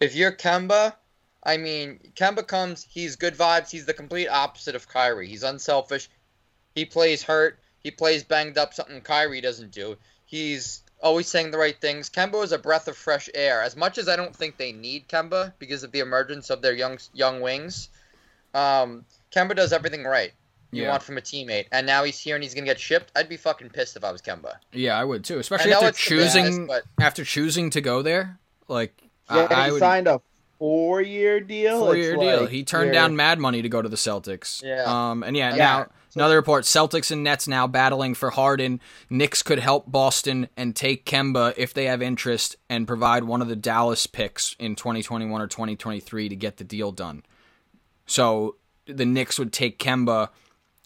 if 0.01 0.17
you're 0.17 0.33
Kemba, 0.33 0.95
I 1.45 1.57
mean, 1.57 2.01
Kemba 2.17 2.45
comes, 2.45 2.85
he's 2.91 3.15
good 3.15 3.37
vibes. 3.37 3.71
He's 3.71 3.87
the 3.87 3.95
complete 3.95 4.27
opposite 4.27 4.75
of 4.75 4.89
Kyrie. 4.89 5.29
He's 5.29 5.45
unselfish. 5.45 6.09
He 6.75 6.85
plays 6.85 7.23
hurt. 7.23 7.61
He 7.79 7.93
plays 7.93 8.25
banged 8.25 8.59
up, 8.59 8.75
something 8.75 9.01
Kyrie 9.03 9.41
doesn't 9.41 9.71
do. 9.71 9.97
He's 10.27 10.83
always 11.01 11.29
saying 11.29 11.53
the 11.53 11.59
right 11.59 11.81
things. 11.81 12.11
Kemba 12.11 12.43
is 12.43 12.51
a 12.51 12.59
breath 12.59 12.89
of 12.89 12.97
fresh 12.97 13.29
air. 13.35 13.63
As 13.63 13.77
much 13.77 13.99
as 13.99 14.09
I 14.09 14.17
don't 14.17 14.35
think 14.35 14.57
they 14.57 14.73
need 14.73 15.07
Kemba 15.07 15.53
because 15.61 15.85
of 15.85 15.93
the 15.93 16.01
emergence 16.01 16.51
of 16.51 16.61
their 16.61 16.75
young 16.75 16.99
young 17.13 17.41
wings, 17.41 17.89
um, 18.53 19.05
Kemba 19.31 19.55
does 19.55 19.73
everything 19.73 20.03
right 20.03 20.33
you 20.75 20.83
Yeah. 20.83 20.91
want 20.91 21.03
from 21.03 21.17
a 21.19 21.21
teammate, 21.21 21.67
and 21.73 21.87
now 21.87 22.05
he's 22.05 22.19
here 22.19 22.35
and 22.35 22.43
he's 22.45 22.55
gonna 22.55 22.67
get 22.67 22.79
shipped. 22.81 23.13
I'd 23.17 23.29
be 23.29 23.37
fucking 23.37 23.71
pissed 23.71 23.97
if 23.97 24.05
I 24.05 24.13
was 24.13 24.21
Kemba. 24.23 24.55
yeah, 24.73 24.99
I 24.99 25.05
would 25.05 25.25
too, 25.25 25.39
especially 25.39 25.73
after 25.73 25.93
choosing 25.93 26.67
baddest, 26.67 26.85
but 26.97 27.05
after 27.05 27.25
choosing 27.25 27.71
to 27.71 27.81
go 27.81 28.03
there. 28.03 28.39
Like 28.69 28.95
Yeah, 29.31 29.47
I, 29.51 29.55
I 29.63 29.65
he 29.67 29.73
would 29.73 29.79
signed 29.81 30.07
a 30.09 30.21
four-year 30.59 31.41
deal. 31.41 31.81
four 31.81 31.97
year 31.97 32.17
deal. 32.17 32.41
like 32.43 32.51
He 32.51 32.65
turned 32.65 32.87
you're- 32.87 32.95
down 32.95 33.17
mad 33.17 33.39
money 33.39 33.61
to 33.63 33.69
go 33.69 33.83
to 33.83 33.89
the 33.89 33.97
Celtics. 33.97 34.63
Yeah. 34.63 34.85
Um, 34.87 35.23
and 35.23 35.37
yeah, 35.37 35.51
Yeah. 35.51 35.57
now 35.57 35.87
another 36.15 36.37
report: 36.37 36.65
Celtics 36.65 37.11
and 37.11 37.23
Nets 37.25 37.47
now 37.49 37.67
battling 37.67 38.15
for 38.15 38.31
Harden. 38.31 38.81
Knicks 39.11 39.43
could 39.43 39.59
help 39.59 39.91
Boston 39.91 40.49
and 40.57 40.75
take 40.77 41.05
Kemba 41.05 41.53
if 41.57 41.75
they 41.75 41.85
have 41.87 42.01
interest 42.01 42.57
and 42.71 42.87
provide 42.87 43.25
one 43.25 43.43
of 43.43 43.49
the 43.49 43.57
Dallas 43.57 44.07
picks 44.07 44.55
in 44.59 44.77
2021 44.77 45.41
or 45.43 45.47
2023 45.47 46.29
to 46.29 46.37
get 46.37 46.57
the 46.59 46.65
deal 46.65 46.93
done. 46.93 47.23
So 48.07 48.57
the 48.87 49.05
Knicks 49.07 49.39
would 49.39 49.53
take 49.53 49.79
Kemba 49.79 50.29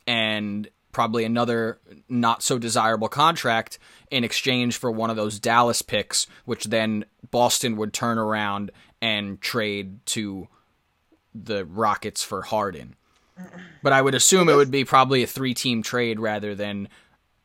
and 0.08 0.68
probably 0.90 1.24
another 1.24 1.78
not 2.08 2.42
so 2.42 2.58
desirable 2.58 3.08
contract 3.08 3.78
in 4.10 4.24
exchange 4.24 4.78
for 4.78 4.90
one 4.90 5.10
of 5.10 5.16
those 5.16 5.38
Dallas 5.38 5.82
picks, 5.82 6.26
which 6.46 6.64
then 6.64 7.04
Boston 7.30 7.76
would 7.76 7.92
turn 7.92 8.16
around 8.16 8.70
and 9.02 9.40
trade 9.40 10.04
to 10.06 10.48
the 11.34 11.66
Rockets 11.66 12.24
for 12.24 12.40
Harden. 12.42 12.96
But 13.82 13.92
I 13.92 14.00
would 14.00 14.14
assume 14.14 14.48
it 14.48 14.56
would 14.56 14.70
be 14.70 14.84
probably 14.84 15.22
a 15.22 15.26
three 15.26 15.54
team 15.54 15.82
trade 15.82 16.18
rather 16.18 16.54
than 16.54 16.88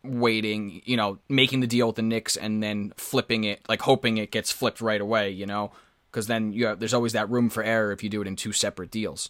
waiting, 0.04 0.82
you 0.86 0.96
know, 0.98 1.20
making 1.28 1.60
the 1.60 1.68
deal 1.68 1.88
with 1.88 1.98
the 1.98 2.02
Knicks 2.02 2.38
and 2.38 2.64
then 2.64 2.94
flipping 2.96 3.44
it, 3.44 3.62
like 3.68 3.82
hoping 3.82 4.18
it 4.18 4.32
gets 4.32 4.52
flipped 4.52 4.82
right 4.82 5.02
away, 5.02 5.30
you 5.30 5.46
know? 5.46 5.72
Because 6.10 6.28
then 6.28 6.54
you 6.54 6.68
have, 6.68 6.80
there's 6.80 6.94
always 6.94 7.14
that 7.14 7.30
room 7.30 7.50
for 7.50 7.62
error 7.62 7.92
if 7.92 8.04
you 8.04 8.10
do 8.10 8.22
it 8.22 8.28
in 8.28 8.36
two 8.36 8.54
separate 8.54 8.90
deals. 8.90 9.30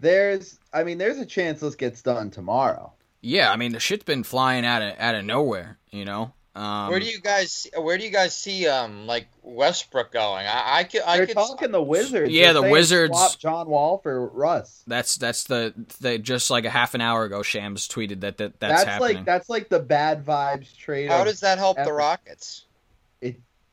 There's, 0.00 0.58
I 0.72 0.84
mean, 0.84 0.98
there's 0.98 1.18
a 1.18 1.26
chance 1.26 1.60
this 1.60 1.74
gets 1.74 2.02
done 2.02 2.30
tomorrow. 2.30 2.92
Yeah, 3.22 3.50
I 3.50 3.56
mean 3.56 3.72
the 3.72 3.80
shit's 3.80 4.04
been 4.04 4.22
flying 4.22 4.64
out 4.64 4.82
of 4.82 4.94
out 4.98 5.14
of 5.16 5.24
nowhere, 5.24 5.78
you 5.90 6.04
know. 6.04 6.32
Um, 6.54 6.88
where 6.88 7.00
do 7.00 7.06
you 7.06 7.20
guys 7.20 7.66
where 7.76 7.98
do 7.98 8.04
you 8.04 8.10
guys 8.10 8.34
see 8.36 8.66
um 8.68 9.06
like 9.06 9.26
Westbrook 9.42 10.12
going? 10.12 10.46
I 10.46 10.78
I 10.78 10.84
could 10.84 11.02
I 11.02 11.16
They're 11.16 11.26
could 11.26 11.34
talking 11.34 11.70
the 11.72 11.82
Wizards. 11.82 12.30
Yeah, 12.30 12.52
They're 12.52 12.62
the 12.62 12.70
Wizards- 12.70 13.10
swap 13.12 13.38
John 13.38 13.68
Wall 13.68 13.98
for 13.98 14.28
Russ. 14.28 14.84
That's 14.86 15.16
that's 15.16 15.44
the 15.44 15.74
they 16.00 16.18
just 16.18 16.50
like 16.50 16.64
a 16.66 16.70
half 16.70 16.94
an 16.94 17.00
hour 17.00 17.24
ago. 17.24 17.42
Shams 17.42 17.88
tweeted 17.88 18.20
that, 18.20 18.36
that 18.38 18.60
that's, 18.60 18.72
That's, 18.72 18.84
happening. 18.84 19.16
like 19.16 19.24
that's 19.24 19.48
like 19.48 19.68
the 19.70 19.80
bad 19.80 20.24
vibes 20.24 20.74
trade. 20.76 21.10
How 21.10 21.24
does 21.24 21.40
that 21.40 21.58
help 21.58 21.78
the. 21.78 21.92
Rockets? 21.92 22.65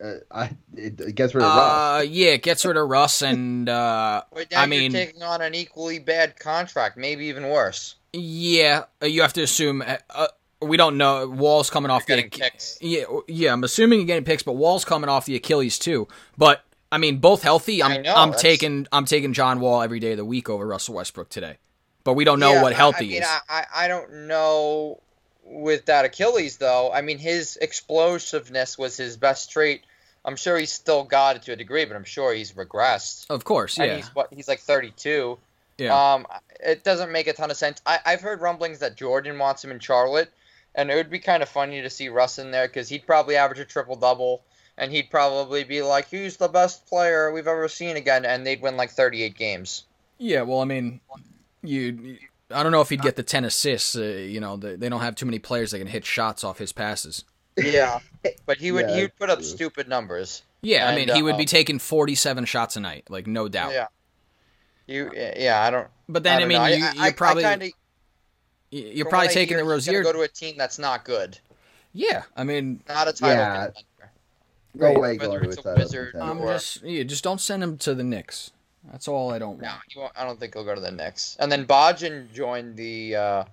Uh, 0.03 0.13
I, 0.31 0.45
it, 0.75 0.99
it 0.99 1.15
gets 1.15 1.33
rid 1.33 1.43
of 1.43 1.55
Russ? 1.55 2.01
uh, 2.01 2.05
yeah, 2.09 2.31
it 2.31 2.43
gets 2.43 2.65
rid 2.65 2.75
of 2.77 2.89
Russ 2.89 3.21
and 3.21 3.69
uh, 3.69 4.23
Wait, 4.33 4.51
now 4.51 4.57
I 4.57 4.61
you're 4.61 4.67
mean- 4.69 4.91
taking 4.91 5.23
on 5.23 5.41
an 5.41 5.55
equally 5.55 5.99
bad 5.99 6.37
contract, 6.39 6.97
maybe 6.97 7.25
even 7.27 7.49
worse. 7.49 7.95
yeah, 8.13 8.83
uh, 9.01 9.05
you 9.05 9.21
have 9.21 9.33
to 9.33 9.41
assume. 9.43 9.81
Uh, 9.81 9.97
uh, 10.09 10.27
we 10.61 10.77
don't 10.77 10.97
know. 10.97 11.27
Wall's 11.27 11.69
coming 11.69 11.91
off 11.91 12.03
You're 12.07 12.17
the 12.17 12.23
getting 12.23 12.39
picks. 12.51 12.77
yeah, 12.81 13.03
yeah. 13.27 13.51
I'm 13.53 13.63
assuming 13.63 13.99
you're 13.99 14.07
getting 14.07 14.23
picks, 14.23 14.43
but 14.43 14.53
Wall's 14.53 14.85
coming 14.85 15.09
off 15.09 15.25
the 15.25 15.35
Achilles 15.35 15.77
too. 15.79 16.07
But 16.37 16.63
I 16.91 16.97
mean, 16.99 17.17
both 17.17 17.43
healthy. 17.43 17.83
I'm 17.83 17.91
I 17.91 17.97
know, 17.97 18.13
I'm 18.15 18.29
that's- 18.29 18.41
taking 18.41 18.87
I'm 18.91 19.05
taking 19.05 19.33
John 19.33 19.59
Wall 19.59 19.81
every 19.81 19.99
day 19.99 20.11
of 20.11 20.17
the 20.17 20.25
week 20.25 20.49
over 20.49 20.65
Russell 20.65 20.95
Westbrook 20.95 21.29
today. 21.29 21.57
But 22.05 22.13
we 22.13 22.23
don't 22.25 22.39
know 22.39 22.53
Yeah, 22.53 22.61
what 22.61 22.73
healthy 22.73 23.05
I 23.05 23.09
mean, 23.09 23.21
is. 23.23 23.27
I, 23.27 23.39
I 23.49 23.65
I 23.85 23.87
don't 23.87 24.27
know 24.27 25.01
with 25.45 25.85
that 25.87 26.05
Achilles 26.05 26.57
though. 26.57 26.91
I 26.93 27.01
mean, 27.01 27.17
his 27.17 27.57
explosiveness 27.59 28.77
was 28.77 28.95
his 28.97 29.17
best 29.17 29.51
trait. 29.51 29.81
I'm 30.25 30.35
sure 30.35 30.57
he's 30.57 30.71
still 30.71 31.03
got 31.03 31.35
it 31.35 31.41
to 31.43 31.53
a 31.53 31.55
degree, 31.55 31.85
but 31.85 31.95
I'm 31.95 32.03
sure 32.05 32.33
he's 32.33 32.53
regressed. 32.53 33.25
of 33.29 33.43
course, 33.43 33.77
And 33.77 33.87
yeah, 33.87 33.95
he's 33.97 34.07
what 34.15 34.31
he's 34.31 34.47
like 34.47 34.59
32. 34.59 35.37
yeah. 35.77 36.13
Um, 36.13 36.25
it 36.59 36.83
doesn't 36.83 37.11
make 37.11 37.27
a 37.27 37.33
ton 37.33 37.51
of 37.51 37.57
sense. 37.57 37.81
I, 37.85 37.99
I've 38.05 38.21
heard 38.21 38.39
rumblings 38.41 38.79
that 38.79 38.95
Jordan 38.95 39.37
wants 39.37 39.63
him 39.63 39.71
in 39.71 39.79
Charlotte, 39.79 40.31
and 40.75 40.89
it 40.89 40.95
would 40.95 41.09
be 41.09 41.19
kind 41.19 41.43
of 41.43 41.49
funny 41.49 41.81
to 41.81 41.89
see 41.89 42.07
Russ 42.09 42.39
in 42.39 42.51
there 42.51 42.67
because 42.67 42.87
he'd 42.89 43.05
probably 43.05 43.35
average 43.35 43.59
a 43.59 43.65
triple 43.65 43.95
double, 43.97 44.43
and 44.77 44.91
he'd 44.91 45.09
probably 45.11 45.63
be 45.65 45.81
like, 45.81 46.09
"Who's 46.09 46.37
the 46.37 46.47
best 46.47 46.85
player 46.87 47.31
we've 47.31 47.47
ever 47.47 47.67
seen 47.67 47.97
again?" 47.97 48.23
And 48.25 48.45
they'd 48.47 48.61
win 48.61 48.77
like 48.77 48.91
38 48.91 49.35
games. 49.35 49.83
Yeah, 50.19 50.43
well, 50.43 50.61
I 50.61 50.65
mean, 50.65 51.01
you. 51.61 52.17
I 52.49 52.61
don't 52.63 52.71
know 52.71 52.81
if 52.81 52.89
he'd 52.89 53.01
get 53.01 53.15
the 53.15 53.23
ten 53.23 53.45
assists. 53.45 53.95
Uh, 53.95 54.03
you 54.03 54.39
know, 54.39 54.57
they, 54.57 54.75
they 54.75 54.87
don't 54.89 55.01
have 55.01 55.15
too 55.15 55.25
many 55.25 55.39
players 55.39 55.71
that 55.71 55.79
can 55.79 55.87
hit 55.87 56.05
shots 56.05 56.43
off 56.43 56.59
his 56.59 56.71
passes. 56.71 57.25
Yeah, 57.57 57.99
but 58.45 58.57
he 58.57 58.71
would 58.71 58.89
Yeah, 58.89 58.95
he 58.95 59.01
would 59.03 59.15
put 59.17 59.29
up 59.29 59.39
true. 59.39 59.47
stupid 59.47 59.87
numbers. 59.87 60.41
Yeah, 60.61 60.87
I 60.87 60.91
And, 60.93 61.07
mean, 61.07 61.15
he 61.15 61.21
would 61.21 61.37
be 61.37 61.43
uh, 61.43 61.47
taking 61.47 61.77
forty-seven 61.79 62.45
shots 62.45 62.75
a 62.75 62.79
night, 62.79 63.05
like 63.09 63.27
no 63.27 63.47
doubt. 63.47 63.73
Yeah. 63.73 63.87
You 64.87 65.11
yeah, 65.15 65.61
I 65.61 65.69
don't. 65.69 65.87
But 66.09 66.23
then 66.23 66.37
I, 66.37 66.39
don't 66.39 66.47
mean, 66.49 66.57
know. 66.57 66.65
you, 66.67 66.85
I, 66.85 67.05
you're 67.05 67.13
probably 67.13 67.45
I 67.45 67.51
kinda, 67.57 67.69
you're 68.71 69.05
probably 69.09 69.29
taking 69.29 69.57
hear, 69.57 69.65
the 69.65 69.73
he's 69.75 69.87
Rozier. 69.87 70.03
Go 70.03 70.13
to 70.13 70.21
a 70.21 70.27
team 70.27 70.55
that's 70.57 70.77
not 70.79 71.05
good, 71.05 71.37
yeah, 71.93 72.23
I 72.35 72.43
mean, 72.43 72.81
not 72.89 73.07
a 73.07 73.13
title 73.13 73.37
Yeah. 73.37 73.65
contender. 73.67 74.11
no 74.75 74.85
right, 74.87 74.97
way 74.99 75.17
whether 75.17 75.41
it's 75.41 75.57
a 75.65 75.69
a 75.69 75.75
Wizard. 75.75 76.15
I'm 76.19 76.41
or- 76.41 76.53
just 76.53 76.81
yeah, 76.83 77.03
just 77.03 77.23
don't 77.23 77.39
send 77.39 77.63
him 77.63 77.77
to 77.79 77.93
the 77.95 78.03
Knicks. 78.03 78.51
That's 78.91 79.07
all 79.07 79.31
I 79.31 79.39
don't 79.39 79.61
No, 79.61 79.67
want. 79.69 79.81
he 79.87 80.01
I 80.17 80.25
don't 80.25 80.37
think 80.39 80.53
he'll 80.55 80.65
go 80.65 80.75
to 80.75 80.81
the 80.81 80.91
Knicks. 80.91 81.37
And 81.39 81.49
then 81.51 81.63
Bogdan 81.63 82.27
joined 82.33 82.75
the 82.75 83.15
uh, 83.15 83.43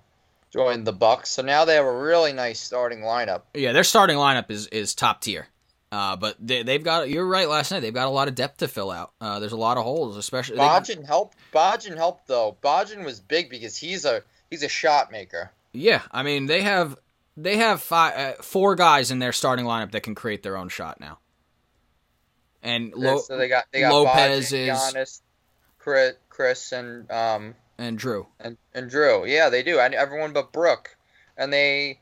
joined 0.51 0.85
the 0.85 0.93
Bucks, 0.93 1.29
so 1.31 1.41
now 1.41 1.65
they 1.65 1.75
have 1.75 1.85
a 1.85 1.97
really 1.97 2.33
nice 2.33 2.59
starting 2.59 2.99
lineup. 2.99 3.43
Yeah, 3.53 3.71
their 3.71 3.83
starting 3.83 4.17
lineup 4.17 4.51
is 4.51 4.67
is 4.67 4.93
top 4.93 5.21
tier. 5.21 5.47
Uh, 5.93 6.15
but 6.15 6.37
they, 6.39 6.63
they've 6.63 6.83
got 6.83 7.09
you're 7.09 7.27
right. 7.27 7.49
Last 7.49 7.71
night 7.71 7.81
they've 7.81 7.93
got 7.93 8.07
a 8.07 8.11
lot 8.11 8.29
of 8.29 8.35
depth 8.35 8.57
to 8.57 8.67
fill 8.69 8.91
out. 8.91 9.11
Uh, 9.19 9.39
there's 9.39 9.51
a 9.51 9.57
lot 9.57 9.77
of 9.77 9.83
holes, 9.83 10.15
especially. 10.15 10.55
Bogdan 10.57 11.03
helped. 11.03 11.37
Bogdan 11.51 11.97
helped 11.97 12.27
though. 12.27 12.57
Bogdan 12.61 13.03
was 13.03 13.19
big 13.19 13.49
because 13.49 13.75
he's 13.75 14.05
a 14.05 14.23
he's 14.49 14.63
a 14.63 14.69
shot 14.69 15.11
maker. 15.11 15.51
Yeah, 15.73 16.01
I 16.11 16.23
mean 16.23 16.45
they 16.45 16.61
have 16.61 16.97
they 17.35 17.57
have 17.57 17.81
five, 17.81 18.17
uh, 18.17 18.41
four 18.41 18.75
guys 18.75 19.11
in 19.11 19.19
their 19.19 19.33
starting 19.33 19.65
lineup 19.65 19.91
that 19.91 20.03
can 20.03 20.15
create 20.15 20.43
their 20.43 20.55
own 20.57 20.69
shot 20.69 20.99
now. 21.01 21.19
And 22.63 22.93
Lo- 22.95 23.17
so 23.19 23.37
they 23.37 23.49
got 23.49 23.65
they 23.71 23.81
got 23.81 23.91
Lopez 23.91 24.15
Lopez 24.15 24.53
is- 24.53 24.69
Giannis, 24.69 25.21
Khris, 25.79 26.13
Khris 26.29 26.71
and 26.71 27.11
um 27.11 27.55
and 27.81 27.97
Drew. 27.97 28.27
and, 28.39 28.57
and 28.73 28.89
Drew. 28.89 29.25
Yeah, 29.25 29.49
they 29.49 29.63
do. 29.63 29.79
And 29.79 29.93
everyone 29.93 30.33
but 30.33 30.51
Brook. 30.51 30.95
And 31.37 31.51
they 31.51 31.99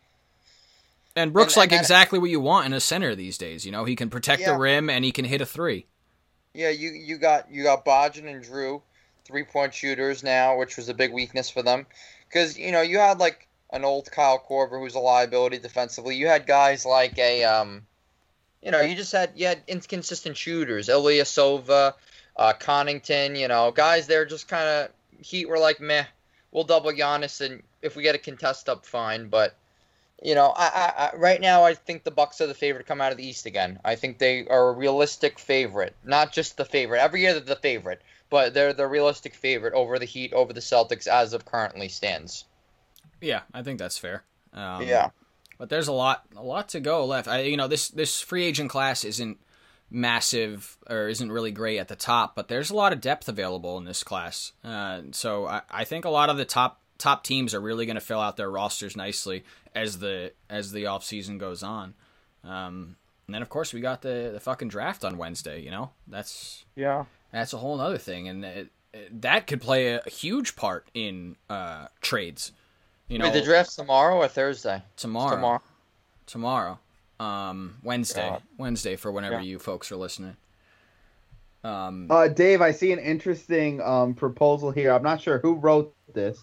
And 1.16 1.32
Brooks 1.34 1.54
And- 1.54 1.62
like 1.62 1.72
and 1.72 1.80
exactly 1.82 2.20
what 2.20 2.30
you 2.30 2.40
want 2.40 2.66
in 2.66 2.74
a 2.74 2.80
center 2.80 3.16
these 3.16 3.38
days. 3.38 3.66
You 3.66 3.72
know, 3.72 3.86
he 3.86 3.96
can 3.96 4.10
protect 4.10 4.44
the 4.46 4.58
rim 4.58 4.90
and 4.90 5.04
he 5.06 5.12
can 5.12 5.26
hit 5.26 5.42
a 5.42 5.46
three. 5.46 5.86
yeah, 6.54 6.70
you 6.70 6.90
you 6.92 7.18
got 7.18 7.50
you 7.52 7.64
got 7.64 7.86
Bogdan 7.86 8.28
and 8.28 8.44
Drew, 8.44 8.82
three 9.26 9.44
point 9.44 9.74
shooters 9.74 10.24
now, 10.24 10.58
which 10.58 10.78
was 10.78 10.90
a 10.90 10.94
big 10.94 11.14
weakness 11.14 11.50
for 11.50 11.62
them. 11.64 11.86
Because, 12.28 12.58
you 12.58 12.72
know, 12.72 12.82
you 12.82 13.00
had 13.00 13.20
like 13.20 13.48
an 13.72 13.86
old 13.86 14.12
Kyle 14.12 14.44
Korver 14.50 14.80
who's 14.80 14.96
a 14.96 15.00
liability 15.00 15.60
defensively. 15.60 16.16
You 16.16 16.28
had 16.28 16.46
guys 16.48 16.86
like 16.86 17.18
a 17.20 17.44
um 17.44 17.84
you 18.62 18.72
know, 18.72 18.82
you 18.82 18.96
just 18.96 19.12
had 19.14 19.32
you 19.36 19.46
had 19.48 19.62
inconsistent 19.68 20.36
shooters. 20.36 20.90
Ilyasova, 20.90 21.94
uh 22.36 22.54
Connaughton, 22.60 23.38
you 23.40 23.48
know, 23.48 23.72
guys 23.72 24.08
they're 24.08 24.26
just 24.26 24.48
kinda 24.50 24.90
Heat 25.22 25.48
were 25.48 25.60
like 25.60 25.80
meh, 25.80 26.06
we'll 26.52 26.64
double 26.64 26.92
Giannis 26.92 27.42
and 27.42 27.64
if 27.82 27.96
we 27.96 28.04
get 28.04 28.16
a 28.16 28.20
contest 28.20 28.70
up, 28.70 28.86
fine, 28.86 29.30
but 29.30 29.56
you 30.22 30.36
know, 30.36 30.54
I, 30.56 30.66
I, 30.66 30.94
I 30.98 31.16
right 31.16 31.40
now 31.40 31.64
I 31.64 31.74
think 31.74 32.04
the 32.04 32.12
Bucks 32.12 32.42
are 32.42 32.48
the 32.48 32.54
favorite 32.54 32.84
to 32.84 32.88
come 32.88 33.02
out 33.02 33.12
of 33.12 33.18
the 33.18 33.26
East 33.26 33.46
again. 33.46 33.80
I 33.86 33.96
think 33.96 34.18
they 34.18 34.46
are 34.48 34.70
a 34.70 34.74
realistic 34.74 35.40
favorite, 35.40 35.96
not 36.04 36.34
just 36.34 36.58
the 36.58 36.66
favorite. 36.66 37.00
Every 37.00 37.22
year 37.22 37.34
they're 37.34 37.42
the 37.42 37.56
favorite, 37.56 38.02
but 38.30 38.54
they're 38.54 38.74
the 38.74 38.88
realistic 38.88 39.34
favorite 39.34 39.74
over 39.74 39.98
the 39.98 40.06
Heat, 40.06 40.34
over 40.34 40.52
the 40.52 40.60
Celtics 40.60 41.08
as 41.08 41.34
of 41.34 41.46
currently 41.46 41.88
stands. 41.88 42.46
Yeah, 43.22 43.42
I 43.54 43.64
think 43.64 43.80
that's 43.80 43.98
fair. 43.98 44.24
Um, 44.54 44.84
yeah, 44.84 45.10
but 45.58 45.70
there's 45.70 45.88
a 45.88 45.94
lot 45.94 46.26
a 46.36 46.44
lot 46.44 46.70
to 46.70 46.80
go 46.80 47.06
left. 47.06 47.28
I 47.28 47.42
you 47.42 47.58
know 47.58 47.68
this 47.68 47.90
this 47.90 48.22
free 48.22 48.46
agent 48.46 48.70
class 48.70 49.04
isn't 49.04 49.38
massive 49.92 50.78
or 50.90 51.08
isn't 51.08 51.32
really 51.32 51.52
great 51.52 51.80
at 51.80 51.88
the 51.88 51.96
top, 51.96 52.36
but 52.36 52.48
there's 52.48 52.70
a 52.70 52.76
lot 52.76 52.94
of 52.94 53.02
depth 53.02 53.28
available 53.28 53.78
in 53.78 53.86
this 53.86 54.04
class. 54.04 54.52
Uh, 54.64 55.02
so 55.12 55.48
I, 55.48 55.62
I 55.70 55.84
think 55.84 56.06
a 56.06 56.10
lot 56.10 56.30
of 56.30 56.38
the 56.38 56.46
top 56.46 56.82
top 56.98 57.24
teams 57.24 57.54
are 57.54 57.62
really 57.62 57.86
going 57.86 57.96
to 57.96 58.02
fill 58.02 58.20
out 58.20 58.38
their 58.38 58.52
rosters 58.52 58.96
nicely 58.96 59.44
as 59.74 60.00
the 60.00 60.34
as 60.50 60.72
the 60.72 60.86
off 60.86 61.04
season 61.04 61.38
goes 61.38 61.64
on. 61.64 61.94
Um, 62.44 62.96
and 63.28 63.36
then 63.36 63.42
of 63.42 63.50
course 63.50 63.74
we 63.74 63.82
got 63.82 64.02
the 64.02 64.32
the 64.34 64.40
fucking 64.40 64.68
draft 64.68 65.04
on 65.04 65.18
Wednesday. 65.18 65.62
You 65.62 65.72
know 65.72 65.92
that's 66.08 66.66
yeah. 66.76 67.06
that's 67.32 67.54
a 67.54 67.58
whole 67.58 67.80
other 67.80 67.98
thing, 67.98 68.28
and 68.28 68.46
it, 68.46 68.70
it, 68.94 69.22
that 69.22 69.48
could 69.48 69.62
play 69.62 69.94
a 69.94 70.10
huge 70.10 70.56
part 70.56 70.88
in 70.94 71.36
uh, 71.50 71.88
trades. 72.02 72.52
You 73.08 73.18
know, 73.18 73.26
Wait, 73.26 73.34
the 73.34 73.42
draft 73.42 73.76
tomorrow 73.76 74.18
or 74.18 74.28
Thursday? 74.28 74.84
tomorrow 74.96 75.36
Tomorrow. 75.36 75.62
tomorrow 76.28 76.80
um 77.20 77.76
wednesday 77.84 78.30
God. 78.30 78.44
wednesday 78.58 78.96
for 78.96 79.12
whenever 79.12 79.36
Yeah. 79.36 79.42
you 79.42 79.60
folks 79.60 79.92
are 79.92 79.98
listening 79.98 80.38
um 81.64 82.08
Uh, 82.10 82.28
Dave, 82.30 82.62
I 82.62 82.72
see 82.72 82.92
an 82.94 83.00
interesting 83.00 83.82
um, 83.82 84.14
proposal 84.14 84.72
here. 84.72 84.94
I'm 84.94 85.04
not 85.04 85.20
sure 85.22 85.40
who 85.40 85.56
wrote 85.56 85.94
this, 86.14 86.42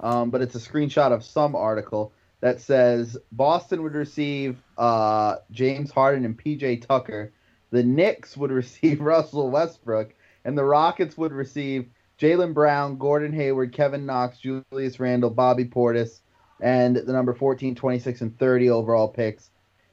um, 0.00 0.28
but 0.30 0.42
it's 0.42 0.54
a 0.54 0.58
screenshot 0.58 1.12
of 1.12 1.24
some 1.24 1.56
article 1.56 2.12
that 2.40 2.60
says 2.60 3.16
Boston 3.32 3.82
would 3.82 3.94
receive 3.94 4.58
uh, 4.76 5.36
James 5.50 5.90
Harden 5.90 6.24
and 6.26 6.38
PJ 6.38 6.86
Tucker. 6.86 7.32
The 7.70 7.82
Knicks 7.82 8.36
would 8.36 8.50
receive 8.62 9.00
Russell 9.00 9.50
Westbrook, 9.50 10.14
and 10.44 10.58
the 10.58 10.64
Rockets 10.64 11.16
would 11.16 11.32
receive 11.32 11.88
Jaylen 12.18 12.52
Brown, 12.52 12.98
Gordon 12.98 13.32
Hayward, 13.32 13.72
Kevin 13.72 14.04
Knox, 14.04 14.38
Julius 14.40 15.00
Randle, 15.00 15.30
Bobby 15.30 15.64
Portis, 15.64 16.20
and 16.60 16.96
the 16.96 17.12
number 17.14 17.32
14, 17.32 17.74
26, 17.74 18.20
and 18.20 18.38
30 18.38 18.68
overall 18.68 19.08
picks 19.08 19.50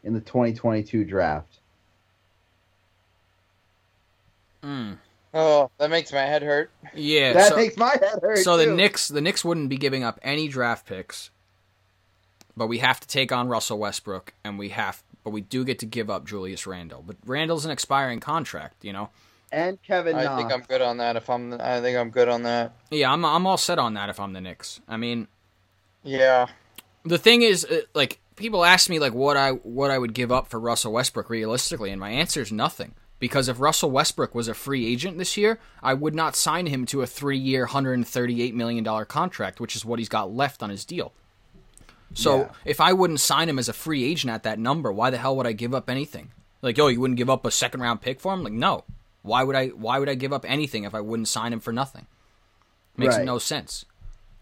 in 0.07 0.13
the 0.13 0.21
2022 0.21 1.03
draft. 1.03 1.59
mm, 4.63 4.97
Oh, 5.33 5.69
that 5.77 5.89
makes 5.89 6.11
my 6.11 6.21
head 6.21 6.41
hurt. 6.41 6.71
yeah 6.95 7.33
That 7.33 7.49
so, 7.49 7.55
makes 7.57 7.77
my 7.77 7.91
head 7.91 8.19
hurt. 8.21 8.37
so 8.39 8.57
the 8.57 8.65
too. 8.65 8.75
Knicks 8.75 9.07
the 9.09 9.21
Knicks 9.21 9.43
wouldn't 9.45 9.69
be 9.69 9.77
giving 9.77 10.03
up 10.03 10.19
any 10.23 10.47
draft 10.47 10.85
picks 10.87 11.29
but 12.55 12.67
we 12.67 12.79
have 12.79 12.99
to 12.99 13.07
take 13.07 13.31
on 13.31 13.47
Russell 13.49 13.77
Westbrook 13.77 14.33
and 14.43 14.57
we 14.57 14.69
have 14.69 15.03
but 15.23 15.31
we 15.31 15.41
do 15.41 15.63
get 15.65 15.79
to 15.79 15.85
give 15.85 16.09
up 16.09 16.25
Julius 16.25 16.65
Randle 16.65 17.03
but 17.05 17.17
Randle's 17.25 17.65
an 17.65 17.71
expiring 17.71 18.19
contract 18.19 18.83
you 18.83 18.93
know 18.93 19.09
and 19.51 19.81
Kevin 19.83 20.15
I 20.15 20.23
Knox. 20.23 20.41
think 20.41 20.51
I'm 20.53 20.61
good 20.67 20.81
on 20.81 20.97
that. 20.97 21.15
If 21.15 21.29
I'm, 21.29 21.53
I 21.53 21.79
think 21.79 21.97
I'm 21.97 22.09
good 22.09 22.27
on 22.29 22.43
that. 22.43 22.73
yeah 22.89 23.11
I'm 23.11 23.23
I'm 23.25 23.45
all 23.45 23.57
set 23.57 23.77
on 23.79 23.93
that 23.95 24.09
if 24.09 24.19
I'm 24.19 24.33
the 24.33 24.41
Knicks 24.41 24.79
I 24.87 24.95
mean 24.97 25.27
Yeah. 26.03 26.47
the 27.03 27.17
thing 27.17 27.41
is 27.43 27.65
uh, 27.65 27.81
like 27.93 28.19
people 28.37 28.63
ask 28.63 28.89
me 28.89 28.99
like 28.99 29.13
what 29.13 29.35
I 29.35 29.51
what 29.51 29.91
I 29.91 29.97
would 29.97 30.13
give 30.13 30.31
up 30.31 30.47
for 30.47 30.59
Russell 30.59 30.93
Westbrook 30.93 31.29
realistically 31.29 31.91
and 31.91 31.99
my 31.99 32.11
answer 32.11 32.41
is 32.41 32.51
nothing 32.51 32.93
because 33.19 33.47
if 33.49 33.59
Russell 33.59 33.91
Westbrook 33.91 34.33
was 34.33 34.47
a 34.47 34.53
free 34.53 34.87
agent 34.87 35.17
this 35.17 35.35
year 35.35 35.59
I 35.83 35.93
would 35.93 36.15
not 36.15 36.35
sign 36.35 36.67
him 36.67 36.85
to 36.87 37.01
a 37.01 37.05
3-year 37.05 37.61
138 37.63 38.55
million 38.55 38.83
dollar 38.83 39.03
contract 39.05 39.59
which 39.59 39.75
is 39.75 39.83
what 39.83 39.99
he's 39.99 40.07
got 40.09 40.31
left 40.33 40.63
on 40.63 40.69
his 40.69 40.85
deal. 40.85 41.11
So 42.13 42.37
Yeah. 42.37 42.49
if 42.63 42.79
I 42.79 42.93
wouldn't 42.93 43.19
sign 43.19 43.49
him 43.49 43.59
as 43.59 43.67
a 43.67 43.73
free 43.73 44.03
agent 44.03 44.31
at 44.31 44.43
that 44.43 44.59
number 44.59 44.91
why 44.91 45.09
the 45.09 45.17
hell 45.17 45.35
would 45.35 45.47
I 45.47 45.51
give 45.53 45.73
up 45.73 45.89
anything? 45.89 46.31
Like 46.61 46.79
oh 46.79 46.87
you 46.87 47.01
wouldn't 47.01 47.17
give 47.17 47.29
up 47.29 47.45
a 47.45 47.51
second 47.51 47.81
round 47.81 48.01
pick 48.01 48.19
for 48.19 48.33
him? 48.33 48.43
Like 48.43 48.53
no. 48.53 48.83
Why 49.23 49.43
would 49.43 49.55
I 49.55 49.67
why 49.69 49.99
would 49.99 50.09
I 50.09 50.15
give 50.15 50.31
up 50.31 50.45
anything 50.47 50.83
if 50.85 50.95
I 50.95 51.01
wouldn't 51.01 51.27
sign 51.27 51.51
him 51.51 51.59
for 51.59 51.73
nothing? 51.73 52.05
Makes 52.95 53.17
Right. 53.17 53.25
no 53.25 53.39
sense. 53.39 53.85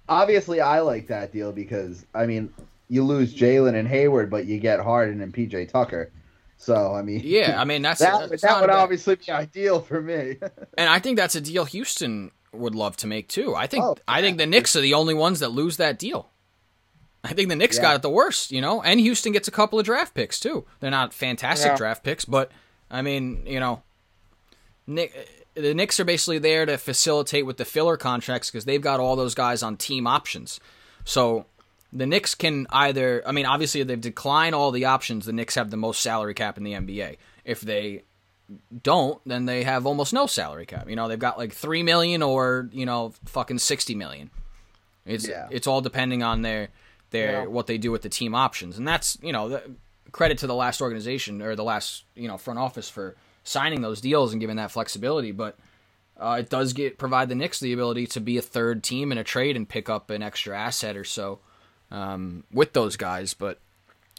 Obviously, 0.07 0.61
I 0.61 0.81
like 0.81 1.07
that 1.07 1.31
deal 1.33 1.51
because 1.51 2.05
I 2.13 2.25
mean, 2.27 2.53
you 2.89 3.03
lose 3.03 3.33
Jaylen 3.33 3.75
and 3.75 3.87
Hayward, 3.87 4.29
but 4.29 4.45
you 4.45 4.59
get 4.59 4.79
Harden 4.79 5.21
and 5.21 5.33
PJ 5.33 5.69
Tucker. 5.69 6.11
So 6.57 6.93
I 6.93 7.01
mean, 7.01 7.21
Yeah, 7.23 7.59
I 7.59 7.65
mean 7.65 7.81
that's 7.81 7.99
that, 8.01 8.29
that's 8.29 8.41
that 8.43 8.61
would 8.61 8.67
bad. 8.67 8.75
obviously 8.77 9.15
be 9.15 9.31
ideal 9.31 9.81
for 9.81 10.01
me. 10.01 10.37
And 10.77 10.89
I 10.89 10.99
think 10.99 11.17
that's 11.17 11.35
a 11.35 11.41
deal 11.41 11.65
Houston 11.65 12.31
would 12.53 12.75
love 12.75 12.95
to 12.97 13.07
make 13.07 13.27
too. 13.27 13.53
I 13.55 13.67
think 13.67 13.83
Oh, 13.83 13.97
I 14.07 14.21
think 14.21 14.37
the 14.37 14.45
Knicks 14.45 14.75
are 14.75 14.81
the 14.81 14.93
only 14.93 15.13
ones 15.13 15.39
that 15.41 15.49
lose 15.51 15.77
that 15.77 15.99
deal. 15.99 16.29
I 17.23 17.33
think 17.33 17.49
the 17.49 17.55
Knicks 17.55 17.75
Yeah. 17.77 17.81
got 17.81 17.95
it 17.97 18.01
the 18.03 18.09
worst, 18.09 18.51
you 18.51 18.61
know, 18.61 18.81
and 18.81 18.99
Houston 18.99 19.31
gets 19.33 19.47
a 19.47 19.51
couple 19.51 19.79
of 19.79 19.85
draft 19.85 20.13
picks 20.13 20.39
too. 20.39 20.65
They're 20.79 20.91
not 20.91 21.13
fantastic 21.13 21.71
Yeah. 21.71 21.77
draft 21.77 22.03
picks, 22.03 22.23
but 22.23 22.51
I 22.89 23.01
mean, 23.01 23.43
you 23.47 23.59
know, 23.59 23.81
Nick, 24.87 25.13
the 25.55 25.73
Knicks 25.73 25.99
are 25.99 26.05
basically 26.05 26.37
there 26.39 26.65
to 26.65 26.77
facilitate 26.77 27.45
with 27.45 27.57
the 27.57 27.65
filler 27.65 27.97
contracts 27.97 28.51
because 28.51 28.65
they've 28.65 28.81
got 28.81 28.99
all 28.99 29.15
those 29.15 29.33
guys 29.35 29.63
on 29.63 29.75
team 29.77 30.05
options. 30.07 30.59
So 31.03 31.45
the 31.95 32.05
Knicks 32.05 32.35
can 32.35 32.67
either, 32.71 33.23
I 33.25 33.31
mean, 33.31 33.45
obviously 33.45 33.81
they've 33.83 33.99
declined 33.99 34.53
all 34.53 34.71
the 34.71 34.85
options. 34.85 35.25
The 35.25 35.33
Knicks 35.33 35.55
have 35.55 35.71
the 35.71 35.77
most 35.77 36.01
salary 36.01 36.33
cap 36.33 36.57
in 36.57 36.63
the 36.63 36.73
NBA. 36.73 37.17
If 37.45 37.61
they 37.61 38.03
don't, 38.83 39.19
then 39.25 39.45
they 39.45 39.63
have 39.63 39.85
almost 39.85 40.13
no 40.13 40.27
salary 40.27 40.65
cap. 40.65 40.89
You 40.89 40.95
know, 40.95 41.07
they've 41.07 41.17
got 41.17 41.37
like 41.37 41.53
three 41.53 41.83
million 41.83 42.21
or 42.21 42.69
you 42.71 42.85
know, 42.85 43.13
fucking 43.25 43.59
sixty 43.59 43.95
million. 43.95 44.29
It's 45.05 45.27
Yeah. 45.27 45.47
it's 45.49 45.67
all 45.67 45.81
depending 45.81 46.21
on 46.21 46.41
their 46.41 46.69
their 47.11 47.31
Yeah. 47.43 47.45
what 47.45 47.67
they 47.67 47.77
do 47.77 47.91
with 47.91 48.01
the 48.01 48.09
team 48.09 48.35
options, 48.35 48.77
and 48.77 48.87
that's 48.87 49.17
you 49.21 49.31
know, 49.31 49.49
the, 49.49 49.63
credit 50.11 50.37
to 50.39 50.47
the 50.47 50.55
last 50.55 50.81
organization 50.81 51.41
or 51.41 51.55
the 51.55 51.63
last 51.63 52.03
you 52.15 52.27
know 52.27 52.37
front 52.37 52.59
office 52.59 52.89
for 52.89 53.15
signing 53.43 53.81
those 53.81 54.01
deals 54.01 54.31
and 54.33 54.41
giving 54.41 54.57
that 54.57 54.71
flexibility. 54.71 55.31
But 55.31 55.57
uh, 56.19 56.37
it 56.41 56.49
does 56.49 56.73
get 56.73 56.97
provide 56.97 57.29
the 57.29 57.35
Knicks 57.35 57.59
the 57.59 57.73
ability 57.73 58.07
to 58.07 58.19
be 58.19 58.37
a 58.37 58.41
third 58.41 58.83
team 58.83 59.11
in 59.11 59.17
a 59.17 59.23
trade 59.23 59.55
and 59.55 59.67
pick 59.67 59.89
up 59.89 60.09
an 60.09 60.21
extra 60.21 60.57
asset 60.57 60.95
or 60.97 61.03
so 61.03 61.39
um, 61.91 62.43
with 62.51 62.73
those 62.73 62.95
guys. 62.97 63.33
But 63.33 63.59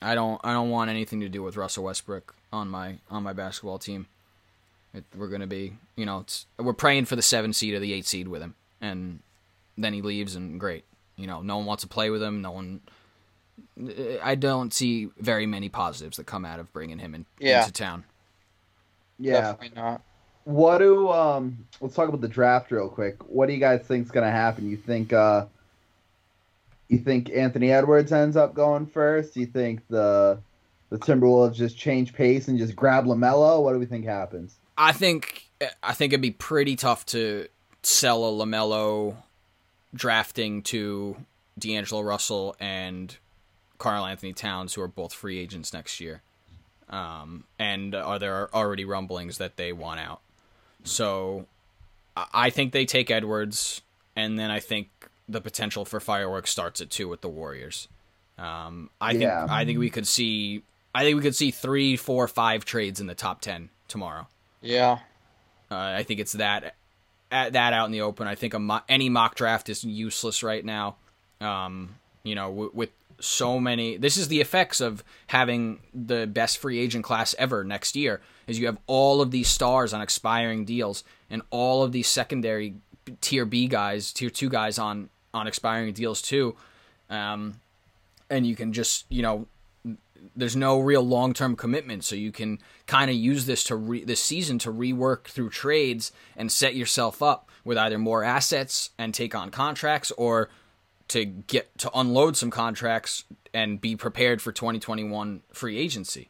I 0.03 0.15
don't 0.15 0.41
I 0.45 0.53
don't 0.53 0.71
want 0.71 0.91
anything 0.91 1.21
to 1.21 1.29
do 1.29 1.43
with 1.43 1.57
Russell 1.57 1.85
Westbrook 1.85 2.35
on 2.53 2.69
my 2.69 2.99
on 3.11 3.23
my 3.23 3.33
basketball 3.33 3.79
team. 3.79 4.07
It, 4.95 5.05
we're 5.15 5.29
gonna 5.29 5.47
be 5.47 5.75
you 5.97 6.07
know 6.07 6.21
it's 6.21 6.47
we're 6.59 6.73
praying 6.73 7.05
for 7.07 7.17
the 7.17 7.23
seven 7.23 7.53
seed 7.53 7.75
or 7.75 7.81
the 7.81 7.93
eight 7.93 8.07
seed 8.07 8.29
with 8.29 8.43
him, 8.43 8.55
and 8.81 9.21
then 9.77 9.93
he 9.93 10.03
leaves 10.03 10.37
and 10.37 10.59
great. 10.61 10.85
You 11.17 11.27
know, 11.27 11.43
no 11.43 11.57
one 11.59 11.67
wants 11.67 11.83
to 11.83 11.89
play 11.89 12.11
with 12.11 12.23
him. 12.23 12.43
No 12.43 12.51
one. 12.51 12.81
I 14.23 14.35
don't 14.35 14.73
see 14.73 15.09
very 15.19 15.47
many 15.47 15.69
positives 15.71 16.19
that 16.19 16.25
come 16.27 16.45
out 16.45 16.61
of 16.61 16.71
bringing 16.75 16.99
him 16.99 17.15
in, 17.15 17.25
Yeah. 17.39 17.61
into 17.61 17.73
town. 17.73 18.05
yeah. 19.19 19.41
Definitely 19.53 19.77
not. 19.81 20.03
What 20.45 20.79
do 20.79 21.11
um? 21.11 21.67
Let's 21.81 21.95
talk 21.95 22.09
about 22.09 22.21
the 22.21 22.29
draft 22.29 22.71
real 22.71 22.89
quick. 22.89 23.17
What 23.29 23.47
do 23.47 23.55
you 23.55 23.59
guys 23.59 23.81
think's 23.83 24.11
gonna 24.11 24.31
happen? 24.31 24.71
You 24.71 24.77
think 24.77 25.13
uh? 25.13 25.47
You 26.89 26.99
think 26.99 27.31
Anthony 27.31 27.73
Edwards 27.73 28.13
ends 28.13 28.37
up 28.37 28.55
going 28.55 28.87
first? 28.87 29.37
You 29.37 29.47
think 29.47 29.87
the 29.89 30.39
the 30.91 30.99
Timberwolves 30.99 31.55
just 31.55 31.77
change 31.77 32.13
pace 32.13 32.47
and 32.49 32.59
just 32.59 32.77
grab 32.77 33.07
Lamelo? 33.07 33.63
What 33.63 33.73
do 33.73 33.79
we 33.79 33.87
think 33.87 34.05
happens? 34.05 34.57
I 34.79 34.93
think 34.93 35.49
I 35.83 35.95
think 35.95 36.13
it'd 36.13 36.21
be 36.23 36.31
pretty 36.31 36.77
tough 36.77 37.05
to 37.07 37.49
sell 37.83 38.25
a 38.25 38.31
Lamelo 38.31 39.17
drafting 39.95 40.63
to 40.63 41.17
D'Angelo 41.59 42.03
Russell 42.03 42.55
and 42.61 43.17
Karl-Anthony 43.79 44.33
Towns, 44.33 44.75
who 44.75 44.83
are 44.83 44.89
both 44.89 45.13
free 45.13 45.39
agents 45.39 45.73
next 45.73 46.01
year. 46.01 46.23
Um, 46.91 47.45
and 47.59 47.95
are 47.95 48.19
there 48.19 48.55
already 48.55 48.85
rumblings 48.85 49.39
that 49.39 49.57
they 49.57 49.73
want 49.73 50.01
out? 50.01 50.21
So 50.85 51.47
I- 52.17 52.27
I 52.33 52.51
think 52.51 52.73
they 52.73 52.85
take 52.85 53.11
Edwards, 53.11 53.81
and 54.15 54.39
then 54.39 54.51
I 54.51 54.61
think 54.61 54.89
the 55.29 55.41
potential 55.41 55.85
for 55.85 55.99
fireworks 56.01 56.51
starts 56.51 56.81
at 56.81 56.91
two 56.91 57.09
with 57.09 57.21
the 57.21 57.29
Warriors. 57.29 57.89
Um, 58.39 58.91
I 59.01 59.13
Yeah. 59.13 59.41
think 59.41 59.51
I 59.51 59.65
think 59.65 59.79
we 59.79 59.91
could 59.91 60.07
see 60.07 60.63
I 60.95 61.03
think 61.03 61.17
we 61.17 61.23
could 61.23 61.37
see 61.37 61.51
three, 61.51 61.97
four, 61.97 62.27
five 62.27 62.65
trades 62.65 63.01
in 63.01 63.07
the 63.07 63.15
top 63.15 63.41
ten 63.43 63.69
tomorrow. 63.89 64.29
Yeah. 64.63 65.01
Uh, 65.71 65.75
I 65.77 66.05
think 66.05 66.21
it's 66.21 66.33
that 66.33 66.75
at 67.31 67.53
that 67.55 67.73
out 67.73 67.87
in 67.87 67.93
the 67.93 68.01
open. 68.03 68.27
I 68.27 68.35
think 68.35 68.55
a 68.55 68.59
mo- 68.59 68.81
any 68.89 69.09
mock 69.09 69.35
draft 69.35 69.69
is 69.69 69.85
useless 69.85 70.43
right 70.43 70.65
now. 70.65 70.97
Um, 71.41 71.97
you 72.23 72.35
know, 72.35 72.49
w- 72.49 72.71
with 72.73 72.91
so 73.21 73.59
many, 73.59 73.97
this 73.97 74.17
is 74.17 74.29
the 74.29 74.41
effects 74.41 74.81
of 74.81 75.03
having 75.27 75.81
the 75.93 76.27
best 76.27 76.59
free 76.59 76.79
agent 76.79 77.05
class 77.05 77.35
ever 77.39 77.65
next 77.65 77.97
year. 77.97 78.21
Is 78.47 78.59
you 78.59 78.67
have 78.67 78.79
all 78.87 79.21
of 79.21 79.31
these 79.33 79.49
stars 79.49 79.93
on 79.93 80.01
expiring 80.01 80.65
deals 80.65 81.03
and 81.29 81.43
all 81.51 81.83
of 81.83 81.93
these 81.93 82.07
secondary 82.09 82.75
tier 83.21 83.45
B 83.45 83.67
guys, 83.67 84.13
tier 84.13 84.31
two 84.31 84.49
guys 84.49 84.79
on 84.79 85.09
on 85.37 85.47
expiring 85.47 85.93
deals 85.93 86.23
too. 86.23 86.57
Um, 87.11 87.61
and 88.29 88.47
you 88.47 88.57
can 88.57 88.73
just 88.73 89.05
you 89.09 89.23
know 89.23 89.47
there's 90.35 90.57
no 90.57 90.81
real 90.81 91.03
long 91.03 91.33
term 91.33 91.57
commitment, 91.57 92.05
so 92.05 92.17
you 92.17 92.33
can 92.33 92.59
kind 92.87 93.11
of 93.11 93.17
use 93.17 93.47
this 93.47 93.65
to 93.65 93.77
re- 93.77 94.05
this 94.05 94.23
season 94.23 94.59
to 94.61 94.73
rework 94.73 95.25
through 95.25 95.51
trades 95.51 96.13
and 96.37 96.51
set 96.51 96.75
yourself 96.75 97.23
up 97.23 97.49
with 97.65 97.79
either 97.79 97.99
more 97.99 98.25
assets 98.25 98.91
and 98.99 99.15
take 99.15 99.35
on 99.35 99.51
contracts, 99.51 100.11
or 100.13 100.49
to 101.09 101.25
get 101.25 101.77
to 101.79 101.91
unload 101.95 102.37
some 102.37 102.51
contracts 102.51 103.25
and 103.55 103.81
be 103.81 103.97
prepared 103.97 104.43
for 104.43 104.53
2021 104.53 105.43
free 105.53 105.79
agency. 105.79 106.29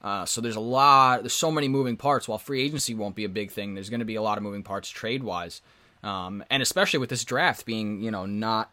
Uh, 0.00 0.24
so 0.24 0.40
there's 0.40 0.56
a 0.56 0.60
lot, 0.60 1.22
there's 1.22 1.32
so 1.32 1.50
many 1.50 1.66
moving 1.66 1.96
parts. 1.96 2.28
While 2.28 2.38
free 2.38 2.62
agency 2.62 2.94
won't 2.94 3.16
be 3.16 3.24
a 3.24 3.28
big 3.28 3.50
thing, 3.50 3.74
there's 3.74 3.90
going 3.90 4.00
to 4.00 4.06
be 4.06 4.14
a 4.14 4.22
lot 4.22 4.38
of 4.38 4.44
moving 4.44 4.62
parts 4.62 4.88
trade 4.88 5.24
wise, 5.24 5.60
um, 6.02 6.44
and 6.50 6.62
especially 6.62 6.98
with 6.98 7.10
this 7.10 7.24
draft 7.24 7.64
being 7.66 8.00
you 8.02 8.10
know 8.10 8.26
not 8.26 8.70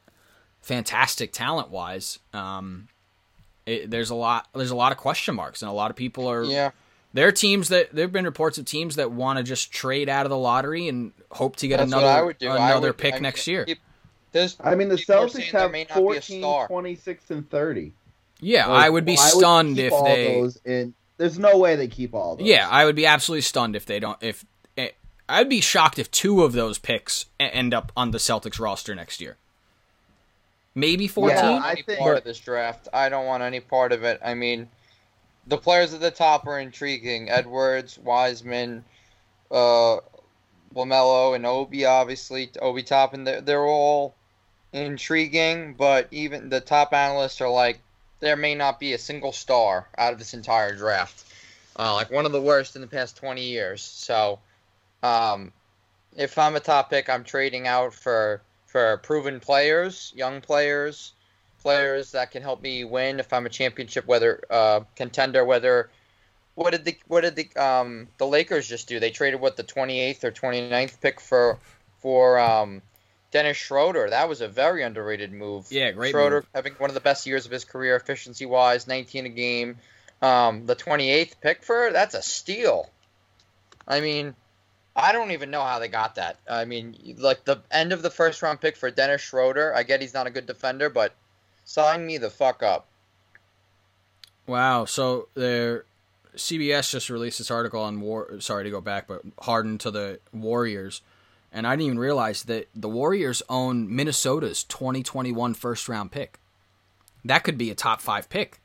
fantastic 0.62 1.32
talent 1.32 1.70
wise. 1.70 2.20
Um, 2.34 2.88
it, 3.66 3.90
there's 3.90 4.10
a 4.10 4.16
lot 4.16 4.48
there's 4.54 4.72
a 4.72 4.76
lot 4.76 4.92
of 4.92 4.98
question 4.98 5.36
marks 5.36 5.62
and 5.62 5.70
a 5.70 5.74
lot 5.74 5.90
of 5.92 5.98
people 5.98 6.28
are 6.30 6.44
Yeah. 6.44 6.72
there 7.14 7.28
are 7.28 7.32
teams 7.32 7.70
that 7.70 7.94
there 7.94 8.04
have 8.06 8.12
been 8.12 8.26
reports 8.26 8.58
of 8.58 8.66
teams 8.66 8.96
that 8.98 9.12
want 9.12 9.38
to 9.38 9.44
just 9.44 9.72
trade 9.72 10.08
out 10.10 10.26
of 10.26 10.30
the 10.30 10.38
lottery 10.38 10.88
and 10.88 11.14
hope 11.32 11.56
to 11.58 11.68
get 11.68 11.78
That's 11.78 11.92
another 11.92 12.08
I 12.08 12.22
would 12.22 12.38
do. 12.38 12.50
I 12.50 12.70
another 12.72 12.88
would- 12.90 12.98
pick 12.98 13.14
I 13.14 13.18
mean, 13.18 13.24
next 13.24 13.48
year. 13.48 13.66
peop- 13.66 13.80
There's 14.32 14.56
I 14.64 14.76
mean, 14.76 14.90
the 14.90 14.96
Celtics 14.96 15.52
have 15.52 15.72
may 15.72 15.86
not 15.90 15.96
be 15.96 16.18
a 16.18 16.22
14, 16.22 16.68
26, 16.68 17.32
and 17.32 17.50
30. 17.50 17.94
Yeah, 18.42 18.68
Like, 18.68 18.86
I 18.86 18.90
would 18.90 19.06
be 19.06 19.16
why 19.16 19.30
stunned 19.30 19.78
keep 19.78 19.92
if 19.94 20.04
they 20.04 20.40
Those 20.42 20.58
in, 20.66 20.94
there's 21.18 21.40
no 21.40 21.58
way 21.58 21.76
they 21.78 21.88
keep 21.88 22.14
all 22.14 22.36
those. 22.36 22.46
Yeah, 22.46 22.68
I 22.70 22.86
would 22.86 22.96
be 22.96 23.06
absolutely 23.06 23.42
stunned 23.44 23.76
if 23.78 23.86
they 23.86 24.00
don't 24.00 24.22
if 24.22 24.46
I'd 25.28 25.50
be 25.50 25.62
shocked 25.62 25.98
if 26.00 26.12
two 26.12 26.44
of 26.44 26.54
those 26.54 26.78
picks 26.78 27.26
end 27.40 27.74
up 27.74 27.92
on 27.98 28.12
the 28.12 28.18
Celtics 28.18 28.60
roster 28.60 28.94
next 28.94 29.22
year. 29.22 29.38
Maybe 30.76 31.08
14? 31.08 31.38
Yeah, 31.38 31.62
I 31.64 31.72
any 31.72 31.82
think- 31.84 32.00
part 32.00 32.18
of 32.18 32.24
this 32.24 32.40
draft. 32.40 32.88
I 32.94 33.10
don't 33.10 33.26
want 33.26 33.42
any 33.44 33.60
part 33.60 33.92
of 33.92 34.04
it. 34.04 34.20
I 34.24 34.34
mean, 34.34 34.70
the 35.48 35.58
players 35.58 35.94
at 35.94 36.02
the 36.02 36.12
top 36.12 36.46
are 36.48 36.60
intriguing. 36.60 37.30
Edwards, 37.30 37.98
Wiseman, 37.98 38.84
uh, 39.50 39.98
Lamelo, 40.76 41.36
and 41.36 41.46
Obi. 41.46 41.86
Obviously, 41.86 42.52
Obi 42.62 42.84
Toppin. 42.84 43.24
They're, 43.24 43.42
they're 43.42 43.66
all 43.66 44.14
intriguing, 44.74 45.74
but 45.76 46.08
even 46.12 46.50
the 46.50 46.60
top 46.60 46.94
analysts 46.94 47.40
are 47.42 47.50
like, 47.50 47.80
there 48.20 48.36
may 48.36 48.56
not 48.56 48.80
be 48.80 48.94
a 48.94 48.98
single 48.98 49.32
star 49.32 49.88
out 49.98 50.14
of 50.14 50.20
this 50.20 50.34
entire 50.34 50.76
draft. 50.76 51.24
Uh, 51.78 51.94
like 51.94 52.12
one 52.12 52.26
of 52.26 52.32
the 52.32 52.42
worst 52.42 52.76
in 52.76 52.82
the 52.82 52.88
past 52.88 53.18
20 53.18 53.44
years. 53.44 53.82
So, 53.82 54.40
um, 55.06 55.52
if 56.16 56.38
I'm 56.38 56.56
a 56.56 56.60
top 56.60 56.90
pick, 56.90 57.10
I'm 57.10 57.24
trading 57.24 57.68
out 57.68 57.94
for 57.94 58.42
for 58.66 58.98
proven 58.98 59.40
players, 59.40 60.12
young 60.16 60.42
players, 60.42 61.14
players 61.62 62.12
that 62.12 62.32
can 62.32 62.42
help 62.42 62.62
me 62.62 62.84
win 62.84 63.20
if 63.20 63.32
I'm 63.32 63.46
a 63.46 63.50
championship 63.50 64.06
whether 64.06 64.42
uh, 64.50 64.82
contender. 64.96 65.46
Whether 65.46 65.90
what 66.56 66.72
did 66.72 66.86
the 66.86 66.98
what 67.08 67.22
did 67.22 67.36
the 67.36 67.50
um 67.56 68.08
the 68.18 68.28
Lakers 68.28 68.68
just 68.68 68.88
do? 68.88 69.00
They 69.00 69.12
traded 69.12 69.40
what 69.40 69.58
the 69.58 69.64
28th 69.64 70.24
or 70.24 70.32
29th 70.32 71.02
pick 71.02 71.20
for 71.20 71.60
for 72.00 72.40
um 72.40 72.82
Dennis 73.32 73.58
Schroeder. 73.58 74.10
That 74.10 74.30
was 74.30 74.42
a 74.42 74.48
very 74.48 74.84
underrated 74.84 75.32
move. 75.32 75.68
Yeah, 75.70 75.92
great 75.92 76.12
Schroeder 76.12 76.38
move. 76.38 76.48
having 76.56 76.74
one 76.74 76.90
of 76.90 76.94
the 76.94 77.02
best 77.02 77.26
years 77.26 77.46
of 77.46 77.52
his 77.52 77.66
career 77.66 77.96
efficiency 77.96 78.46
wise, 78.46 78.88
19 78.88 79.26
a 79.26 79.30
game. 79.30 79.78
Um, 80.22 80.66
the 80.66 80.76
28th 80.76 81.34
pick 81.42 81.64
for 81.64 81.92
that's 81.92 82.16
a 82.16 82.22
steal. 82.22 82.90
I 83.88 84.00
mean, 84.00 84.34
I 84.96 85.12
don't 85.12 85.32
even 85.32 85.52
know 85.52 85.62
how 85.64 85.80
they 85.80 85.88
got 85.90 86.16
that. 86.16 86.38
I 86.50 86.64
mean, 86.66 86.96
like 87.18 87.44
the 87.44 87.58
end 87.72 87.92
of 87.92 88.02
the 88.02 88.10
first 88.10 88.42
round 88.42 88.62
pick 88.62 88.78
for 88.78 88.90
Dennis 88.90 89.22
Schroeder. 89.22 89.76
I 89.76 89.84
get 89.84 90.02
he's 90.02 90.14
not 90.14 90.28
a 90.28 90.30
good 90.30 90.46
defender, 90.46 90.90
but 90.90 91.14
sign 91.66 92.06
me 92.06 92.18
the 92.18 92.30
fuck 92.30 92.64
up. 92.64 92.88
Wow. 94.48 94.86
So 94.86 95.28
their 95.34 95.86
CBS 96.36 96.92
just 96.92 97.10
released 97.10 97.40
this 97.40 97.52
article 97.52 97.82
on 97.82 98.00
war. 98.02 98.40
Sorry 98.40 98.64
to 98.64 98.70
go 98.70 98.80
back, 98.82 99.08
but 99.08 99.22
Harden 99.42 99.78
to 99.80 99.92
the 99.92 100.20
Warriors, 100.32 101.02
and 101.52 101.66
I 101.68 101.72
didn't 101.72 101.86
even 101.88 102.00
realize 102.00 102.44
that 102.44 102.68
the 102.76 102.90
Warriors 102.90 103.42
own 103.50 103.94
Minnesota's 103.94 104.64
2021 104.64 105.54
first 105.56 105.90
round 105.90 106.12
pick. 106.12 106.40
That 107.24 107.44
could 107.44 107.58
be 107.58 107.72
a 107.72 107.76
top 107.76 108.02
five 108.02 108.30
pick. 108.30 108.60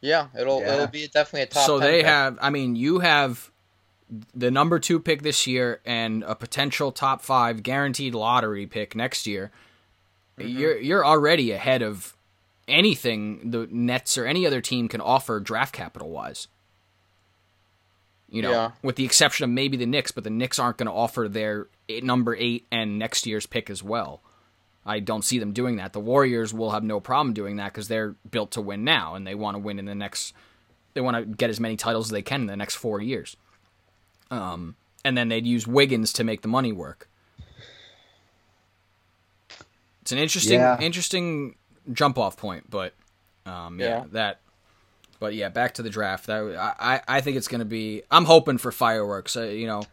Yeah, 0.00 0.26
it'll 0.38 0.60
Yeah. 0.60 0.74
it'll 0.74 0.86
be 0.88 1.06
definitely 1.08 1.42
a 1.42 1.46
top. 1.46 1.66
so 1.66 1.78
10 1.78 1.88
they 1.88 1.98
pick. 1.98 2.06
have. 2.06 2.38
I 2.42 2.50
mean, 2.50 2.74
you 2.76 2.98
have 2.98 3.50
the 4.34 4.50
number 4.50 4.78
two 4.78 5.00
pick 5.00 5.22
this 5.22 5.46
year 5.46 5.80
and 5.86 6.22
a 6.24 6.34
potential 6.34 6.92
top 6.92 7.22
five 7.22 7.62
guaranteed 7.62 8.14
lottery 8.14 8.66
pick 8.66 8.94
next 8.94 9.26
year. 9.26 9.50
Mm-hmm. 10.38 10.58
You're 10.58 10.78
you're 10.78 11.06
already 11.06 11.50
ahead 11.52 11.82
of 11.82 12.14
anything 12.68 13.50
the 13.50 13.66
Nets 13.70 14.16
or 14.18 14.26
any 14.26 14.46
other 14.46 14.60
team 14.60 14.88
can 14.88 15.00
offer 15.00 15.40
draft 15.40 15.74
capital 15.74 16.10
wise. 16.10 16.48
You 18.28 18.42
know, 18.42 18.50
Yeah. 18.50 18.70
with 18.82 18.96
the 18.96 19.04
exception 19.04 19.44
of 19.44 19.50
maybe 19.50 19.76
the 19.76 19.86
Knicks, 19.86 20.10
but 20.10 20.24
the 20.24 20.30
Knicks 20.30 20.58
aren't 20.58 20.78
going 20.78 20.86
to 20.86 20.92
offer 20.92 21.28
their 21.28 21.68
eight, 21.88 22.02
number 22.02 22.34
eight 22.36 22.66
and 22.72 22.98
next 22.98 23.26
year's 23.26 23.46
pick 23.46 23.68
as 23.68 23.82
well. 23.82 24.22
I 24.86 25.00
don't 25.00 25.22
see 25.24 25.38
them 25.38 25.52
doing 25.52 25.76
that. 25.76 25.92
The 25.92 26.00
Warriors 26.00 26.52
will 26.52 26.70
have 26.70 26.82
no 26.82 26.98
problem 26.98 27.34
doing 27.34 27.56
that 27.56 27.72
because 27.72 27.88
they're 27.88 28.16
built 28.30 28.50
to 28.52 28.60
win 28.62 28.84
now, 28.84 29.14
and 29.14 29.26
they 29.26 29.34
want 29.34 29.54
to 29.54 29.58
win 29.58 29.78
in 29.78 29.84
the 29.84 29.94
next. 29.94 30.32
They 30.94 31.00
want 31.00 31.16
to 31.16 31.24
get 31.24 31.50
as 31.50 31.60
many 31.60 31.76
titles 31.76 32.06
as 32.06 32.10
they 32.10 32.22
can 32.22 32.40
in 32.42 32.46
the 32.46 32.56
next 32.56 32.76
four 32.76 33.00
years. 33.00 33.36
Um, 34.32 34.76
and 35.04 35.16
then 35.16 35.28
they'd 35.28 35.46
use 35.46 35.66
Wiggins 35.66 36.12
to 36.14 36.24
make 36.24 36.40
the 36.42 36.48
money 36.48 36.72
work. 36.72 37.08
It's 40.00 40.10
an 40.12 40.18
interesting, 40.18 40.58
Yeah. 40.58 40.80
interesting 40.80 41.54
jump 41.92 42.18
off 42.18 42.36
point, 42.36 42.68
but 42.70 42.94
um, 43.46 43.78
yeah, 43.78 43.86
Yeah. 43.86 44.04
that. 44.12 44.38
But 45.20 45.34
yeah, 45.34 45.48
back 45.48 45.74
to 45.74 45.82
the 45.82 45.90
draft. 45.90 46.26
That 46.26 46.56
I, 46.56 46.94
I 46.94 47.00
I 47.18 47.20
think 47.20 47.36
it's 47.36 47.46
going 47.46 47.60
to 47.60 47.64
be. 47.64 48.02
I'm 48.10 48.24
hoping 48.24 48.58
for 48.58 48.72
fireworks. 48.72 49.36
Uh, 49.36 49.42
you 49.44 49.66
know, 49.68 49.84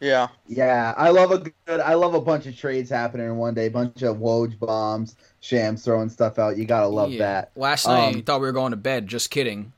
Yeah, 0.00 0.28
Yeah, 0.46 0.92
I 0.96 1.08
love 1.10 1.30
a 1.30 1.38
good. 1.38 1.80
I 1.80 1.94
love 1.94 2.12
a 2.12 2.20
bunch 2.20 2.44
of 2.46 2.54
trades 2.56 2.90
happening 2.90 3.26
in 3.26 3.36
one 3.36 3.54
day. 3.54 3.70
Bunch 3.70 4.02
of 4.02 4.18
Woj 4.18 4.58
bombs, 4.58 5.16
Shams 5.40 5.82
throwing 5.84 6.10
stuff 6.10 6.38
out. 6.38 6.58
You 6.58 6.66
gotta 6.66 6.88
love 6.88 7.12
yeah. 7.12 7.18
that. 7.18 7.50
Last 7.56 7.86
night 7.86 8.08
Um, 8.08 8.16
you 8.16 8.22
thought 8.22 8.40
we 8.40 8.46
were 8.46 8.52
going 8.52 8.72
to 8.72 8.76
bed. 8.76 9.06
Just 9.06 9.30
kidding. 9.30 9.72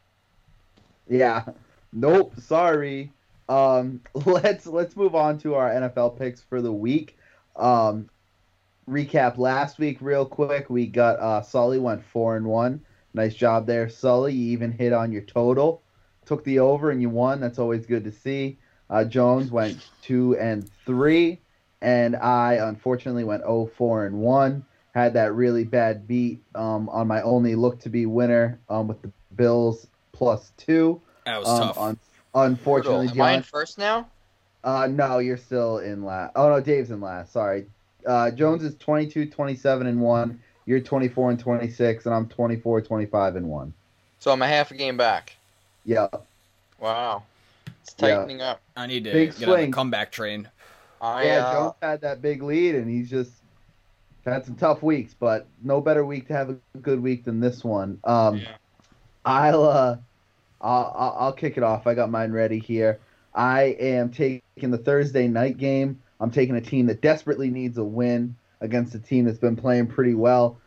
Yeah. 1.08 1.44
Nope. 1.92 2.32
Sorry. 2.40 3.12
Um, 3.48 4.00
let's 4.14 4.66
let's 4.66 4.96
move 4.96 5.14
on 5.14 5.38
to 5.38 5.54
our 5.54 5.70
NFL 5.70 6.18
picks 6.18 6.40
for 6.40 6.60
the 6.60 6.72
week. 6.72 7.16
Um, 7.54 8.08
recap 8.88 9.38
last 9.38 9.78
week 9.78 9.98
real 10.00 10.26
quick. 10.26 10.68
We 10.70 10.86
got 10.86 11.18
uh, 11.18 11.42
Sully 11.42 11.78
went 11.78 12.04
four 12.04 12.36
and 12.36 12.46
one. 12.46 12.80
Nice 13.14 13.34
job 13.34 13.66
there, 13.66 13.88
Sully. 13.88 14.32
You 14.34 14.52
even 14.52 14.72
hit 14.72 14.92
on 14.92 15.10
your 15.12 15.22
total. 15.22 15.82
Took 16.26 16.44
the 16.44 16.58
over 16.58 16.90
and 16.90 17.00
you 17.00 17.08
won. 17.08 17.40
That's 17.40 17.58
always 17.58 17.86
good 17.86 18.04
to 18.04 18.12
see. 18.12 18.58
Uh, 18.90 19.04
Jones 19.04 19.50
went 19.50 19.88
two 20.02 20.36
and 20.38 20.68
three, 20.84 21.40
and 21.82 22.14
I 22.16 22.54
unfortunately 22.54 23.24
went 23.24 23.42
0 23.42 23.70
4 23.76 24.06
and 24.06 24.16
one. 24.18 24.64
Had 24.94 25.14
that 25.14 25.34
really 25.34 25.64
bad 25.64 26.06
beat 26.06 26.42
um, 26.54 26.88
on 26.88 27.06
my 27.06 27.20
only 27.22 27.54
look 27.54 27.80
to 27.80 27.88
be 27.88 28.06
winner 28.06 28.58
um, 28.68 28.86
with 28.88 29.02
the 29.02 29.10
Bills 29.34 29.86
plus 30.12 30.52
two. 30.56 31.00
That 31.26 31.38
was 31.40 31.48
Um, 31.48 31.60
tough. 31.68 31.78
un- 31.78 31.98
unfortunately, 32.36 33.08
Am 33.08 33.20
I 33.20 33.32
in 33.32 33.36
John. 33.38 33.42
first 33.44 33.78
now? 33.78 34.08
Uh, 34.64 34.86
no, 34.88 35.18
you're 35.18 35.36
still 35.36 35.78
in 35.78 36.04
last. 36.04 36.32
Oh 36.36 36.48
no, 36.48 36.60
Dave's 36.60 36.90
in 36.90 37.00
last. 37.00 37.32
Sorry. 37.32 37.66
Uh, 38.06 38.30
Jones 38.30 38.62
is 38.62 38.74
22, 38.76 39.26
27 39.30 39.86
and 39.86 40.00
one. 40.00 40.40
You're 40.66 40.80
24 40.80 41.30
and 41.30 41.38
26, 41.40 42.06
and 42.06 42.14
I'm 42.14 42.26
24, 42.28 42.80
25 42.82 43.36
and 43.36 43.48
one. 43.48 43.72
So 44.18 44.32
I'm 44.32 44.42
a 44.42 44.48
half 44.48 44.70
a 44.70 44.74
game 44.74 44.96
back. 44.96 45.36
Yeah. 45.84 46.08
Wow, 46.80 47.22
it's 47.82 47.94
Yeah. 47.98 48.16
tightening 48.16 48.42
up. 48.42 48.60
I 48.76 48.86
need 48.86 49.04
to 49.04 49.12
big 49.12 49.30
get 49.38 49.48
on 49.48 49.54
the 49.54 49.60
swing. 49.62 49.72
comeback 49.72 50.10
train. 50.12 50.48
I 51.00 51.24
yeah, 51.24 51.36
uh, 51.46 51.52
Jones 51.52 51.74
had 51.82 52.00
that 52.00 52.20
big 52.22 52.42
lead, 52.42 52.74
and 52.74 52.88
he's 52.90 53.08
just 53.08 53.30
had 54.24 54.44
some 54.44 54.56
tough 54.56 54.82
weeks, 54.82 55.14
but 55.18 55.46
no 55.62 55.80
better 55.80 56.04
week 56.04 56.26
to 56.28 56.32
have 56.34 56.50
a 56.50 56.56
good 56.82 57.00
week 57.00 57.24
than 57.24 57.38
this 57.38 57.62
one. 57.62 58.00
Um, 58.04 58.38
Yeah. 58.38 58.48
I'll, 59.24 59.64
uh, 59.64 59.96
I'll 60.60 61.16
I'll 61.18 61.32
kick 61.32 61.56
it 61.56 61.62
off. 61.62 61.86
I 61.86 61.94
got 61.94 62.10
mine 62.10 62.32
ready 62.32 62.58
here. 62.58 63.00
I 63.34 63.76
am 63.78 64.10
taking 64.10 64.42
the 64.70 64.78
Thursday 64.78 65.28
night 65.28 65.58
game. 65.58 66.00
I'm 66.20 66.30
taking 66.30 66.56
a 66.56 66.60
team 66.60 66.86
that 66.86 67.02
desperately 67.02 67.50
needs 67.50 67.76
a 67.76 67.84
win 67.84 68.34
against 68.60 68.94
a 68.94 68.98
team 68.98 69.26
that's 69.26 69.38
been 69.38 69.56
playing 69.56 69.88
pretty 69.88 70.14
well. 70.14 70.58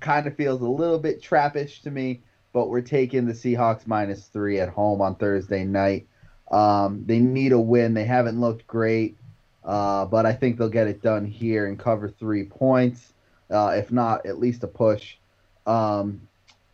Kind 0.00 0.26
of 0.26 0.36
feels 0.36 0.60
a 0.60 0.68
little 0.68 0.98
bit 0.98 1.22
trappish 1.22 1.80
to 1.82 1.90
me, 1.90 2.20
but 2.52 2.68
we're 2.68 2.82
taking 2.82 3.26
the 3.26 3.32
Seahawks 3.32 3.86
minus 3.86 4.26
three 4.26 4.60
at 4.60 4.68
home 4.68 5.00
on 5.00 5.14
Thursday 5.14 5.64
night. 5.64 6.06
Um, 6.50 7.04
they 7.06 7.18
need 7.18 7.52
a 7.52 7.58
win. 7.58 7.94
They 7.94 8.04
haven't 8.04 8.38
looked 8.38 8.66
great, 8.66 9.16
uh, 9.64 10.04
but 10.04 10.26
I 10.26 10.34
think 10.34 10.58
they'll 10.58 10.68
get 10.68 10.86
it 10.86 11.00
done 11.00 11.24
here 11.24 11.66
and 11.66 11.78
cover 11.78 12.10
three 12.10 12.44
points. 12.44 13.14
Uh, 13.50 13.74
if 13.76 13.90
not, 13.90 14.26
at 14.26 14.38
least 14.38 14.62
a 14.62 14.66
push. 14.68 15.16
Um, 15.66 16.28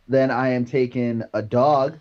then 0.09 0.29
I 0.29 0.49
am 0.49 0.65
taking 0.65 1.23
a 1.33 1.41
dog. 1.41 1.97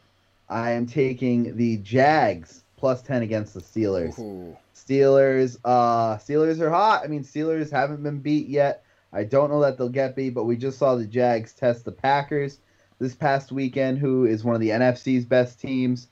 I 0.51 0.73
am 0.73 0.87
taking 0.87 1.57
the 1.57 1.79
Jags 1.79 2.65
plus 2.77 3.03
ten 3.03 3.23
against 3.23 3.55
the 3.55 3.61
Steelers. 3.61 4.19
Ooh. 4.19 4.57
Steelers, 4.75 5.57
uh, 5.65 6.17
Steelers 6.17 6.61
are 6.61 6.71
hot. 6.71 7.05
I 7.05 7.07
mean, 7.07 7.23
Steelers 7.23 7.71
haven't 7.71 8.03
been 8.03 8.19
beat 8.19 8.49
yet. 8.49 8.83
I 9.13 9.25
don't 9.25 9.51
know 9.51 9.61
that 9.61 9.79
they'll 9.79 9.89
get 9.89 10.17
beat, 10.17 10.31
but 10.31 10.45
we 10.45 10.57
just 10.57 10.79
saw 10.79 10.97
the 10.97 11.07
Jags 11.07 11.53
test 11.53 11.85
the 11.85 11.93
Packers 11.93 12.59
this 12.99 13.15
past 13.15 13.53
weekend, 13.53 13.99
who 13.99 14.25
is 14.25 14.45
one 14.45 14.55
of 14.55 14.61
the 14.61 14.71
NFC's 14.71 15.25
best 15.25 15.61
teams. 15.61 16.09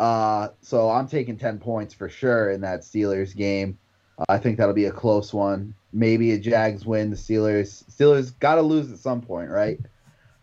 Uh, 0.00 0.48
so 0.60 0.90
I'm 0.90 1.06
taking 1.06 1.36
10 1.36 1.58
points 1.58 1.94
for 1.94 2.08
sure 2.08 2.50
in 2.50 2.60
that 2.62 2.80
Steelers 2.80 3.34
game. 3.34 3.78
Uh, 4.18 4.24
I 4.28 4.38
think 4.38 4.58
that'll 4.58 4.74
be 4.74 4.86
a 4.86 4.92
close 4.92 5.32
one. 5.32 5.74
Maybe 5.92 6.32
a 6.32 6.38
Jags 6.38 6.84
win. 6.84 7.10
The 7.10 7.16
Steelers 7.16 7.84
Steelers 7.90 8.38
got 8.38 8.56
to 8.56 8.62
lose 8.62 8.92
at 8.92 8.98
some 8.98 9.20
point, 9.20 9.50
right? 9.50 9.78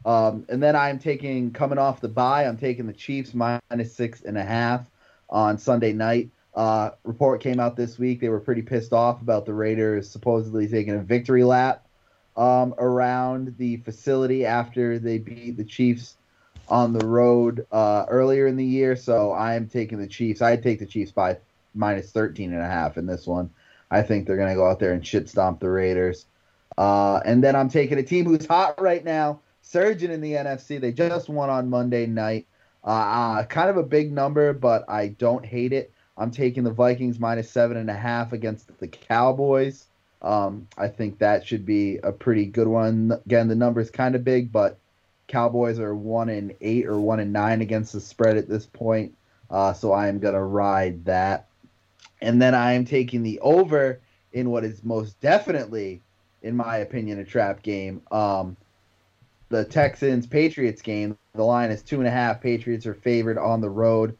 Um, 0.06 0.46
and 0.50 0.62
then 0.62 0.76
I'm 0.76 1.00
taking 1.00 1.52
coming 1.52 1.78
off 1.78 2.02
the 2.02 2.10
bye. 2.10 2.46
I'm 2.46 2.58
taking 2.58 2.88
the 2.88 2.94
Chiefs 2.94 3.34
minus 3.34 3.94
six 3.94 4.22
and 4.22 4.38
a 4.38 4.44
half 4.44 4.90
on 5.30 5.58
Sunday 5.58 5.94
night. 5.94 6.30
Uh, 6.54 6.92
report 7.04 7.42
came 7.42 7.60
out 7.60 7.76
this 7.76 7.98
week. 7.98 8.20
They 8.20 8.30
were 8.30 8.40
pretty 8.40 8.62
pissed 8.62 8.94
off 8.94 9.22
about 9.22 9.46
the 9.46 9.54
Raiders 9.54 10.10
supposedly 10.10 10.68
taking 10.68 10.96
a 10.96 11.00
victory 11.00 11.44
lap 11.44 11.88
um, 12.36 12.74
around 12.78 13.56
the 13.58 13.78
facility 13.78 14.46
after 14.46 15.00
they 15.00 15.18
beat 15.18 15.58
the 15.58 15.64
Chiefs 15.64 16.18
on 16.68 16.94
the 16.94 17.06
road 17.06 17.66
uh, 17.72 18.06
earlier 18.10 18.48
in 18.48 18.56
the 18.56 18.66
year. 18.66 18.96
So 18.96 19.32
I 19.32 19.56
am 19.56 19.68
taking 19.68 20.00
the 20.00 20.08
Chiefs. 20.08 20.42
I'd 20.42 20.64
take 20.64 20.80
the 20.80 20.86
Chiefs 20.86 21.12
by 21.12 21.38
minus 21.74 22.12
13 22.12 22.54
and 22.54 22.62
a 22.62 22.68
half 22.68 22.98
in 22.98 23.06
this 23.06 23.28
one. 23.28 23.50
I 23.90 24.02
think 24.02 24.26
they're 24.26 24.38
going 24.38 24.50
to 24.50 24.56
go 24.56 24.68
out 24.68 24.80
there 24.80 24.94
and 24.94 25.06
shit 25.06 25.30
stomp 25.30 25.60
the 25.60 25.70
Raiders. 25.70 26.26
Uh, 26.78 27.20
and 27.26 27.44
then 27.44 27.56
I'm 27.56 27.70
taking 27.70 27.98
a 27.98 28.04
team 28.04 28.26
who's 28.26 28.46
hot 28.46 28.82
right 28.82 29.04
now, 29.04 29.42
surging 29.62 30.12
in 30.12 30.22
the 30.22 30.34
NFC. 30.34 30.80
They 30.80 30.92
just 30.92 31.30
won 31.30 31.50
on 31.50 31.70
Monday 31.70 32.06
night. 32.06 32.48
Uh, 32.84 32.88
uh, 32.88 33.46
kind 33.46 33.70
of 33.70 33.78
a 33.78 33.84
big 33.84 34.12
number, 34.12 34.54
but 34.54 34.86
I 34.90 35.10
don't 35.10 35.46
hate 35.46 35.74
it. 35.74 35.94
I'm 36.18 36.32
taking 36.32 36.64
the 36.64 36.72
Vikings 36.72 37.20
minus 37.20 37.50
seven 37.50 37.78
and 37.78 37.90
a 37.90 37.96
half 37.96 38.34
against 38.34 38.78
the 38.80 38.88
Cowboys. 38.88 39.88
Um, 40.22 40.68
I 40.78 40.88
think 40.88 41.20
that 41.20 41.46
should 41.48 41.66
be 41.66 41.98
a 41.98 42.12
pretty 42.12 42.46
good 42.46 42.68
one. 42.68 43.14
Again, 43.26 43.48
the 43.48 43.56
number 43.56 43.82
is 43.82 43.90
kind 43.90 44.16
of 44.16 44.24
big, 44.24 44.52
but 44.52 44.78
Cowboys 45.28 45.80
are 45.80 45.96
one 45.96 46.30
in 46.30 46.56
eight 46.62 46.86
or 46.86 47.00
one 47.00 47.20
in 47.20 47.32
nine 47.32 47.62
against 47.62 47.94
the 47.94 48.02
spread 48.02 48.38
at 48.38 48.50
this 48.50 48.66
point. 48.66 49.16
Uh, 49.50 49.74
so 49.74 49.92
I 49.92 50.08
am 50.08 50.20
gonna 50.20 50.44
ride 50.44 51.06
that, 51.06 51.48
and 52.22 52.42
then 52.42 52.54
I 52.54 52.74
am 52.74 52.86
taking 52.86 53.24
the 53.24 53.40
over 53.40 54.00
in 54.34 54.50
what 54.50 54.64
is 54.64 54.84
most 54.84 55.20
definitely, 55.22 56.02
in 56.42 56.56
my 56.56 56.78
opinion, 56.78 57.20
a 57.20 57.26
trap 57.26 57.62
game. 57.62 58.02
Um, 58.12 58.58
the 59.52 59.66
Texans 59.66 60.26
Patriots 60.26 60.82
game. 60.82 61.18
The 61.34 61.44
line 61.44 61.72
is 61.72 61.84
two 61.84 62.00
and 62.00 62.08
a 62.08 62.12
half. 62.12 62.42
Patriots 62.42 62.86
are 62.88 62.94
favored 62.94 63.38
on 63.38 63.60
the 63.62 63.70
road. 63.70 64.18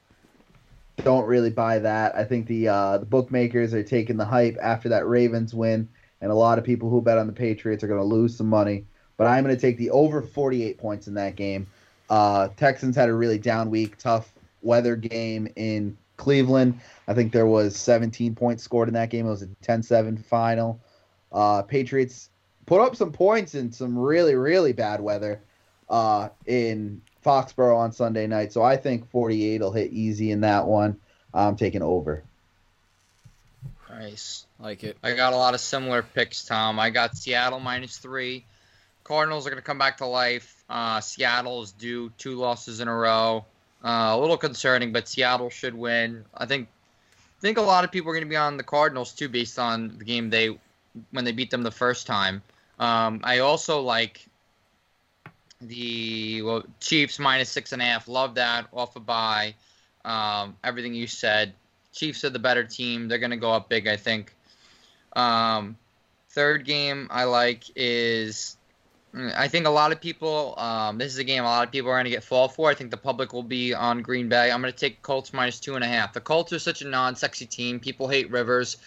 Don't 0.98 1.26
really 1.26 1.50
buy 1.50 1.80
that. 1.80 2.16
I 2.16 2.26
think 2.26 2.46
the 2.48 2.68
uh, 2.68 2.98
the 3.00 3.06
bookmakers 3.06 3.74
are 3.74 3.82
taking 3.82 4.18
the 4.18 4.26
hype 4.26 4.58
after 4.62 4.90
that 4.90 5.08
Ravens 5.08 5.56
win, 5.56 5.88
and 6.20 6.32
a 6.32 6.36
lot 6.36 6.60
of 6.60 6.66
people 6.66 6.90
who 6.90 7.02
bet 7.02 7.18
on 7.18 7.28
the 7.28 7.34
Patriots 7.34 7.84
are 7.84 7.88
going 7.88 8.00
to 8.00 8.06
lose 8.06 8.36
some 8.36 8.48
money. 8.48 8.86
But 9.18 9.28
I'm 9.28 9.44
going 9.44 9.56
to 9.56 9.62
take 9.62 9.78
the 9.78 9.90
over 9.92 10.22
48 10.22 10.78
points 10.78 11.08
in 11.08 11.14
that 11.14 11.36
game. 11.36 11.66
Uh, 12.10 12.50
Texans 12.58 12.96
had 12.96 13.08
a 13.08 13.14
really 13.14 13.40
down 13.40 13.70
week, 13.70 13.98
tough 13.98 14.34
weather 14.62 14.98
game 14.98 15.48
in 15.56 15.98
Cleveland. 16.18 16.80
I 17.08 17.14
think 17.14 17.32
there 17.32 17.48
was 17.48 17.78
17 17.78 18.36
points 18.36 18.64
scored 18.64 18.90
in 18.90 18.94
that 18.96 19.10
game. 19.10 19.26
It 19.26 19.30
was 19.30 19.44
a 19.44 19.48
10-7 19.64 20.24
final. 20.26 20.82
Uh, 21.32 21.62
Patriots 21.62 22.31
put 22.72 22.80
up 22.80 22.96
some 22.96 23.12
points 23.12 23.54
in 23.54 23.70
some 23.70 24.00
really 24.00 24.34
really 24.34 24.72
bad 24.72 25.02
weather 25.02 25.42
uh, 25.90 26.30
in 26.46 27.02
Foxborough 27.22 27.76
on 27.76 27.92
Sunday 27.92 28.28
night. 28.28 28.54
So 28.54 28.64
I 28.64 28.78
think 28.78 29.10
48 29.12 29.60
will 29.60 29.74
hit 29.74 29.92
easy 29.92 30.32
in 30.32 30.40
that 30.42 30.66
one. 30.66 30.98
I'm 31.34 31.58
taking 31.58 31.82
over. 31.82 32.24
Nice. 33.90 34.46
Like 34.58 34.86
it. 34.86 34.96
I 35.04 35.16
got 35.16 35.34
a 35.34 35.36
lot 35.36 35.54
of 35.54 35.60
similar 35.60 36.02
picks, 36.02 36.46
Tom. 36.46 36.80
I 36.80 36.92
got 36.92 37.18
Seattle 37.18 37.60
minus 37.60 37.98
three. 37.98 38.46
Cardinals 39.04 39.46
are 39.46 39.50
going 39.50 39.62
to 39.62 39.66
come 39.66 39.78
back 39.78 39.98
to 39.98 40.06
life. 40.06 40.64
Uh, 40.70 41.02
Seattle 41.02 41.64
is 41.64 41.74
due 41.74 42.10
two 42.18 42.36
losses 42.36 42.80
in 42.80 42.88
a 42.88 42.96
row. 42.96 43.44
Uh, 43.84 44.14
a 44.14 44.18
little 44.18 44.38
concerning, 44.38 44.94
but 44.94 45.10
Seattle 45.10 45.50
should 45.50 45.76
win. 45.76 46.24
I 46.34 46.46
think. 46.46 46.70
I 47.38 47.42
think 47.42 47.58
a 47.58 47.62
lot 47.62 47.84
of 47.84 47.92
people 47.92 48.12
are 48.12 48.14
going 48.14 48.24
to 48.24 48.30
be 48.30 48.38
on 48.38 48.56
the 48.56 48.64
Cardinals 48.64 49.12
too, 49.12 49.28
based 49.28 49.60
on 49.60 49.98
the 49.98 50.06
game 50.06 50.30
they 50.30 50.58
when 51.12 51.26
they 51.26 51.34
beat 51.34 51.50
them 51.50 51.64
the 51.64 51.72
first 51.72 52.08
time. 52.08 52.42
Um, 52.82 53.22
I 53.24 53.40
also 53.40 53.80
like 53.80 54.26
the 55.62 56.42
well, 56.42 56.64
Chiefs 56.80 57.20
minus 57.20 57.50
six 57.50 57.72
and 57.72 57.82
a 57.82 57.86
half. 57.86 58.08
Love 58.08 58.36
that 58.36 58.68
off 58.74 58.96
a 58.96 59.00
bye. 59.00 59.54
Um, 60.04 60.58
everything 60.64 60.94
you 60.94 61.08
said. 61.08 61.54
Chiefs 61.94 62.24
are 62.24 62.30
the 62.30 62.40
better 62.40 62.64
team. 62.64 63.08
They're 63.08 63.20
going 63.20 63.32
to 63.32 63.38
go 63.38 63.52
up 63.52 63.70
big, 63.70 63.88
I 63.88 63.98
think. 63.98 64.34
Um, 65.14 65.78
third 66.30 66.66
game 66.66 67.08
I 67.12 67.26
like 67.26 67.66
is 67.76 68.58
I 69.14 69.48
think 69.48 69.68
a 69.68 69.70
lot 69.70 69.92
of 69.92 70.02
people. 70.02 70.58
Um, 70.58 70.98
this 70.98 71.12
is 71.12 71.20
a 71.20 71.24
game 71.24 71.44
a 71.44 71.48
lot 71.48 71.68
of 71.68 71.72
people 71.72 71.92
are 71.92 71.96
going 71.96 72.06
to 72.06 72.10
get 72.10 72.24
fall 72.24 72.48
for. 72.48 72.72
I 72.72 72.74
think 72.74 72.90
the 72.90 72.98
public 72.98 73.32
will 73.32 73.44
be 73.44 73.76
on 73.76 74.02
Green 74.02 74.28
Bay. 74.28 74.52
I'm 74.52 74.62
going 74.62 74.74
to 74.74 74.80
take 74.80 75.04
Colts 75.04 75.34
minus 75.34 75.60
two 75.60 75.76
and 75.76 75.84
a 75.84 75.88
half. 75.88 76.14
The 76.14 76.22
Colts 76.22 76.52
are 76.54 76.60
such 76.60 76.82
a 76.82 76.88
non-sexy 76.88 77.46
team. 77.46 77.80
People 77.80 78.08
hate 78.08 78.32
Rivers. 78.32 78.78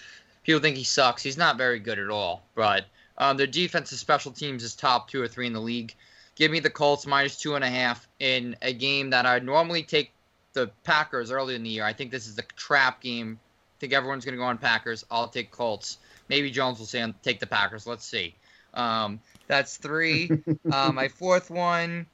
People 0.42 0.60
think 0.60 0.76
he 0.76 0.84
sucks. 0.84 1.22
He's 1.22 1.36
not 1.36 1.58
very 1.58 1.78
good 1.78 1.98
at 1.98 2.08
all. 2.10 2.42
But 2.54 2.86
um, 3.18 3.36
their 3.36 3.46
defensive 3.46 3.98
special 3.98 4.32
teams 4.32 4.62
is 4.64 4.74
top 4.74 5.08
two 5.08 5.22
or 5.22 5.28
three 5.28 5.46
in 5.46 5.52
the 5.52 5.60
league. 5.60 5.94
Give 6.34 6.50
me 6.50 6.60
the 6.60 6.70
Colts 6.70 7.06
minus 7.06 7.38
two 7.38 7.54
and 7.54 7.64
a 7.64 7.70
half 7.70 8.08
in 8.18 8.56
a 8.60 8.72
game 8.72 9.10
that 9.10 9.24
I 9.24 9.38
normally 9.38 9.84
take 9.84 10.12
the 10.52 10.70
Packers 10.82 11.30
early 11.30 11.54
in 11.54 11.62
the 11.62 11.70
year. 11.70 11.84
I 11.84 11.92
think 11.92 12.10
this 12.10 12.26
is 12.26 12.38
a 12.38 12.42
trap 12.56 13.00
game. 13.00 13.38
I 13.40 13.76
think 13.78 13.92
everyone's 13.92 14.24
going 14.24 14.34
to 14.34 14.38
go 14.38 14.44
on 14.44 14.58
Packers. 14.58 15.04
I'll 15.10 15.28
take 15.28 15.50
Colts. 15.50 15.98
Maybe 16.28 16.50
Jones 16.50 16.78
will 16.78 16.86
say 16.86 17.12
take 17.22 17.38
the 17.38 17.46
Packers. 17.46 17.86
Let's 17.86 18.04
see. 18.04 18.34
Um, 18.72 19.20
that's 19.46 19.76
three. 19.76 20.30
uh, 20.72 20.90
my 20.92 21.08
fourth 21.08 21.50
one 21.50 22.06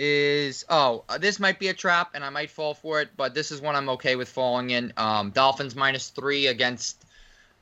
is 0.00 0.64
oh 0.68 1.02
this 1.18 1.40
might 1.40 1.58
be 1.58 1.66
a 1.66 1.74
trap 1.74 2.10
and 2.14 2.24
I 2.24 2.30
might 2.30 2.50
fall 2.50 2.72
for 2.72 3.00
it, 3.00 3.10
but 3.16 3.34
this 3.34 3.50
is 3.50 3.60
one 3.60 3.74
I'm 3.74 3.88
okay 3.90 4.16
with 4.16 4.28
falling 4.28 4.70
in. 4.70 4.92
Um, 4.96 5.30
Dolphins 5.30 5.74
minus 5.74 6.08
three 6.08 6.46
against 6.46 7.04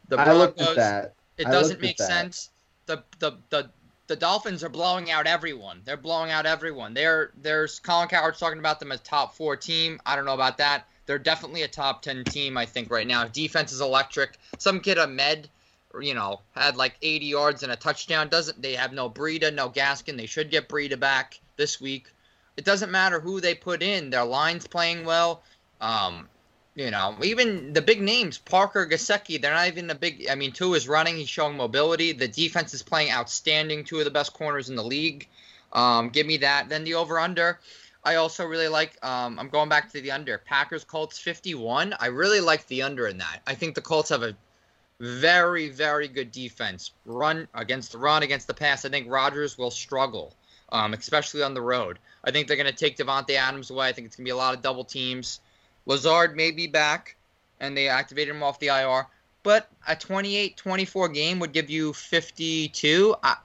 the 0.08 0.16
Broncos. 0.16 0.34
I 0.34 0.38
looked 0.38 0.60
at 0.60 0.76
that. 0.76 1.14
It 1.38 1.46
I 1.46 1.50
doesn't 1.50 1.80
make 1.80 1.96
that. 1.98 2.06
sense. 2.06 2.50
The, 2.86 3.02
the 3.18 3.38
the 3.50 3.70
the 4.06 4.16
Dolphins 4.16 4.62
are 4.62 4.68
blowing 4.68 5.10
out 5.10 5.26
everyone. 5.26 5.82
They're 5.84 5.96
blowing 5.96 6.30
out 6.30 6.46
everyone. 6.46 6.94
They're 6.94 7.32
there's 7.42 7.80
Colin 7.80 8.08
Cowherd's 8.08 8.38
talking 8.38 8.58
about 8.58 8.80
them 8.80 8.92
as 8.92 9.00
top 9.00 9.34
four 9.34 9.56
team. 9.56 10.00
I 10.06 10.16
don't 10.16 10.24
know 10.24 10.34
about 10.34 10.58
that. 10.58 10.86
They're 11.06 11.18
definitely 11.18 11.62
a 11.62 11.68
top 11.68 12.02
ten 12.02 12.24
team, 12.24 12.56
I 12.56 12.66
think, 12.66 12.90
right 12.90 13.06
now. 13.06 13.26
Defense 13.26 13.72
is 13.72 13.80
electric. 13.80 14.38
Some 14.58 14.80
kid 14.80 14.98
Ahmed, 14.98 15.48
you 16.00 16.14
know, 16.14 16.40
had 16.54 16.76
like 16.76 16.96
80 17.02 17.26
yards 17.26 17.62
and 17.62 17.72
a 17.72 17.76
touchdown. 17.76 18.28
Doesn't 18.28 18.60
they 18.60 18.74
have 18.74 18.92
no 18.92 19.08
Breida, 19.08 19.52
no 19.54 19.70
Gaskin? 19.70 20.16
They 20.16 20.26
should 20.26 20.50
get 20.50 20.68
Breida 20.68 20.98
back 20.98 21.40
this 21.56 21.80
week. 21.80 22.08
It 22.56 22.64
doesn't 22.64 22.90
matter 22.90 23.20
who 23.20 23.40
they 23.40 23.54
put 23.54 23.82
in. 23.82 24.10
Their 24.10 24.24
line's 24.24 24.66
playing 24.66 25.04
well. 25.04 25.42
Um, 25.80 26.28
you 26.76 26.90
know, 26.90 27.16
even 27.22 27.72
the 27.72 27.80
big 27.80 28.02
names, 28.02 28.36
Parker, 28.36 28.86
Gesicki, 28.86 29.40
they're 29.40 29.54
not 29.54 29.66
even 29.66 29.86
the 29.86 29.94
big. 29.94 30.26
I 30.30 30.34
mean, 30.34 30.52
Tua 30.52 30.76
is 30.76 30.86
running. 30.86 31.16
He's 31.16 31.28
showing 31.28 31.56
mobility. 31.56 32.12
The 32.12 32.28
defense 32.28 32.74
is 32.74 32.82
playing 32.82 33.10
outstanding. 33.10 33.84
Two 33.84 33.98
of 33.98 34.04
the 34.04 34.10
best 34.10 34.34
corners 34.34 34.68
in 34.68 34.76
the 34.76 34.84
league. 34.84 35.26
Um, 35.72 36.10
give 36.10 36.26
me 36.26 36.36
that. 36.38 36.68
Then 36.68 36.84
the 36.84 36.94
over 36.94 37.18
under. 37.18 37.58
I 38.04 38.16
also 38.16 38.44
really 38.44 38.68
like. 38.68 39.02
Um, 39.02 39.38
I'm 39.38 39.48
going 39.48 39.70
back 39.70 39.90
to 39.92 40.02
the 40.02 40.10
under. 40.10 40.36
Packers 40.36 40.84
Colts 40.84 41.18
51. 41.18 41.94
I 41.98 42.06
really 42.06 42.40
like 42.40 42.66
the 42.66 42.82
under 42.82 43.08
in 43.08 43.16
that. 43.18 43.40
I 43.46 43.54
think 43.54 43.74
the 43.74 43.80
Colts 43.80 44.10
have 44.10 44.22
a 44.22 44.36
very 45.00 45.70
very 45.70 46.08
good 46.08 46.30
defense. 46.30 46.92
Run 47.06 47.48
against 47.54 47.92
the 47.92 47.98
run 47.98 48.22
against 48.22 48.48
the 48.48 48.54
pass. 48.54 48.84
I 48.84 48.90
think 48.90 49.10
Rodgers 49.10 49.56
will 49.56 49.70
struggle, 49.70 50.34
um, 50.72 50.92
especially 50.92 51.42
on 51.42 51.54
the 51.54 51.62
road. 51.62 51.98
I 52.22 52.32
think 52.32 52.48
they're 52.48 52.56
going 52.58 52.66
to 52.70 52.72
take 52.72 52.98
Davante 52.98 53.30
Adams 53.30 53.70
away. 53.70 53.88
I 53.88 53.92
think 53.92 54.08
it's 54.08 54.16
going 54.16 54.26
to 54.26 54.28
be 54.28 54.34
a 54.34 54.36
lot 54.36 54.54
of 54.54 54.60
double 54.60 54.84
teams. 54.84 55.40
Lazard 55.86 56.36
may 56.36 56.50
be 56.50 56.66
back, 56.66 57.16
and 57.60 57.76
they 57.76 57.88
activated 57.88 58.34
him 58.34 58.42
off 58.42 58.58
the 58.58 58.68
IR. 58.68 59.06
But 59.42 59.70
a 59.86 59.94
28-24 59.94 61.14
game 61.14 61.38
would 61.38 61.52
give 61.52 61.70
you 61.70 61.92
52. 61.92 63.14
I, 63.22 63.36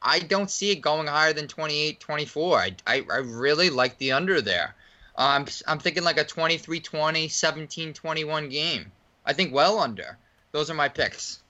I 0.00 0.18
don't 0.20 0.50
see 0.50 0.70
it 0.70 0.76
going 0.76 1.06
higher 1.06 1.34
than 1.34 1.46
28-24. 1.46 2.56
I, 2.56 2.76
I, 2.86 3.02
I 3.12 3.16
really 3.18 3.70
like 3.70 3.98
the 3.98 4.12
under 4.12 4.40
there. 4.40 4.74
Um, 5.16 5.46
I'm 5.66 5.78
thinking 5.78 6.02
like 6.02 6.18
a 6.18 6.24
23-20, 6.24 7.26
17-21 7.26 8.50
game. 8.50 8.90
I 9.26 9.34
think 9.34 9.52
well 9.52 9.78
under. 9.78 10.16
Those 10.52 10.70
are 10.70 10.74
my 10.74 10.88
picks. 10.88 11.42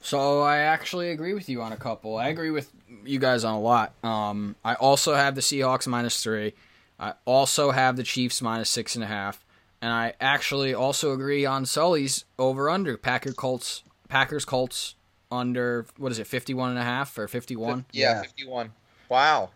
So 0.00 0.40
I 0.40 0.58
actually 0.58 1.10
agree 1.10 1.34
with 1.34 1.48
you 1.48 1.62
on 1.62 1.72
a 1.72 1.76
couple. 1.76 2.16
I 2.16 2.28
agree 2.28 2.50
with 2.50 2.70
you 3.04 3.18
guys 3.18 3.44
on 3.44 3.54
a 3.54 3.60
lot. 3.60 3.92
Um, 4.02 4.56
I 4.64 4.74
also 4.74 5.14
have 5.14 5.34
the 5.34 5.40
Seahawks 5.40 5.86
minus 5.86 6.22
three. 6.22 6.54
I 7.02 7.14
also 7.24 7.72
have 7.72 7.96
the 7.96 8.04
Chiefs 8.04 8.40
minus 8.40 8.70
six 8.70 8.94
and 8.94 9.02
a 9.02 9.08
half, 9.08 9.44
and 9.82 9.92
I 9.92 10.14
actually 10.20 10.72
also 10.72 11.12
agree 11.12 11.44
on 11.44 11.66
Sully's 11.66 12.24
over 12.38 12.70
under 12.70 12.96
Packer 12.96 13.32
Colts 13.32 13.82
Packers 14.08 14.44
Colts 14.44 14.94
under 15.30 15.84
what 15.96 16.12
is 16.12 16.18
it 16.18 16.26
51 16.26 16.70
and 16.70 16.78
a 16.78 16.82
half 16.84 17.18
or 17.18 17.26
51 17.26 17.86
Yeah, 17.92 18.12
Yeah. 18.16 18.22
51. 18.22 18.72
Wow. 19.08 19.50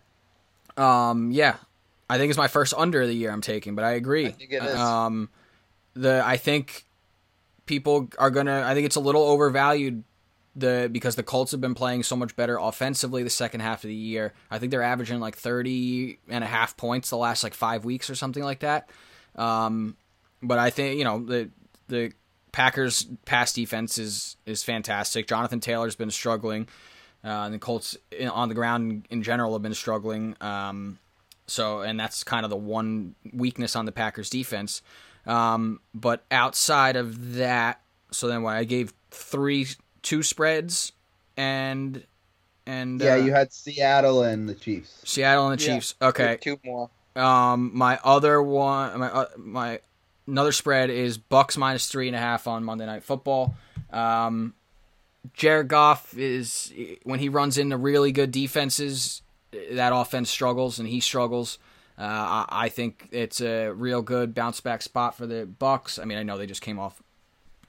um 0.76 1.30
yeah 1.32 1.56
i 2.10 2.16
think 2.18 2.30
it's 2.30 2.38
my 2.38 2.48
first 2.48 2.72
under 2.76 3.02
of 3.02 3.08
the 3.08 3.14
year 3.14 3.30
i'm 3.30 3.40
taking 3.42 3.74
but 3.74 3.84
i 3.84 3.92
agree 3.92 4.26
I 4.26 4.30
think 4.30 4.52
it 4.52 4.62
is. 4.62 4.74
um 4.74 5.28
the 5.94 6.22
i 6.24 6.36
think 6.38 6.84
people 7.66 8.08
are 8.18 8.30
gonna 8.30 8.62
i 8.66 8.74
think 8.74 8.86
it's 8.86 8.96
a 8.96 9.00
little 9.00 9.22
overvalued 9.22 10.02
the 10.56 10.88
because 10.90 11.14
the 11.16 11.22
colts 11.22 11.52
have 11.52 11.60
been 11.60 11.74
playing 11.74 12.02
so 12.02 12.16
much 12.16 12.34
better 12.34 12.58
offensively 12.58 13.22
the 13.22 13.30
second 13.30 13.60
half 13.60 13.84
of 13.84 13.88
the 13.88 13.94
year 13.94 14.32
i 14.50 14.58
think 14.58 14.70
they're 14.70 14.82
averaging 14.82 15.20
like 15.20 15.36
30 15.36 16.18
and 16.28 16.42
a 16.42 16.46
half 16.46 16.76
points 16.76 17.10
the 17.10 17.16
last 17.16 17.44
like 17.44 17.54
five 17.54 17.84
weeks 17.84 18.08
or 18.08 18.14
something 18.14 18.42
like 18.42 18.60
that 18.60 18.88
um 19.36 19.96
but 20.42 20.58
i 20.58 20.70
think 20.70 20.98
you 20.98 21.04
know 21.04 21.22
the 21.24 21.50
the 21.88 22.12
packers 22.52 23.06
pass 23.26 23.52
defense 23.52 23.98
is 23.98 24.36
is 24.46 24.62
fantastic 24.64 25.26
jonathan 25.26 25.60
taylor's 25.60 25.94
been 25.94 26.10
struggling 26.10 26.66
uh, 27.26 27.44
and 27.44 27.54
the 27.54 27.58
Colts 27.58 27.96
in, 28.12 28.28
on 28.28 28.48
the 28.48 28.54
ground 28.54 29.04
in 29.10 29.22
general 29.22 29.52
have 29.54 29.62
been 29.62 29.74
struggling. 29.74 30.36
Um, 30.40 31.00
so, 31.48 31.80
and 31.80 31.98
that's 31.98 32.22
kind 32.22 32.44
of 32.44 32.50
the 32.50 32.56
one 32.56 33.16
weakness 33.32 33.74
on 33.74 33.84
the 33.84 33.90
Packers 33.90 34.30
defense. 34.30 34.80
Um, 35.26 35.80
but 35.92 36.24
outside 36.30 36.94
of 36.94 37.34
that, 37.34 37.80
so 38.12 38.28
then 38.28 38.42
what 38.42 38.54
I 38.54 38.62
gave 38.62 38.92
three, 39.10 39.66
two 40.06 40.22
spreads, 40.22 40.92
and 41.36 42.04
and 42.66 43.00
Yeah, 43.00 43.14
uh, 43.14 43.16
you 43.16 43.32
had 43.32 43.52
Seattle 43.52 44.22
and 44.22 44.48
the 44.48 44.54
Chiefs. 44.54 45.02
Seattle 45.04 45.48
and 45.48 45.60
the 45.60 45.64
Yeah. 45.64 45.74
Chiefs. 45.74 45.94
Okay, 46.00 46.38
Two 46.40 46.58
more. 46.64 46.90
um, 47.16 47.70
my 47.74 47.98
other 48.04 48.40
one, 48.42 48.98
my 49.00 49.08
uh, 49.10 49.26
my 49.36 49.80
another 50.26 50.52
spread 50.52 50.90
is 50.90 51.18
Bucks 51.18 51.56
minus 51.56 51.88
three 51.88 52.06
and 52.06 52.16
a 52.16 52.20
half 52.20 52.46
on 52.46 52.64
Monday 52.64 52.86
Night 52.86 53.02
Football. 53.02 53.54
Um, 53.90 54.54
Jared 55.34 55.68
Goff 55.68 56.16
is 56.16 56.72
when 57.02 57.18
he 57.18 57.28
runs 57.28 57.58
into 57.58 57.76
really 57.76 58.12
good 58.12 58.30
defenses, 58.30 59.22
that 59.72 59.92
offense 59.92 60.30
struggles 60.30 60.78
and 60.78 60.88
he 60.88 61.00
struggles. 61.00 61.58
Uh, 61.98 62.02
I, 62.02 62.46
I 62.50 62.68
think 62.68 63.08
it's 63.10 63.40
a 63.40 63.70
real 63.70 64.02
good 64.02 64.34
bounce 64.34 64.60
back 64.60 64.82
spot 64.82 65.16
for 65.16 65.26
the 65.26 65.46
Bucks. 65.46 65.98
I 65.98 66.04
mean, 66.04 66.18
I 66.18 66.22
know 66.22 66.36
they 66.38 66.46
just 66.46 66.62
came 66.62 66.78
off 66.78 67.02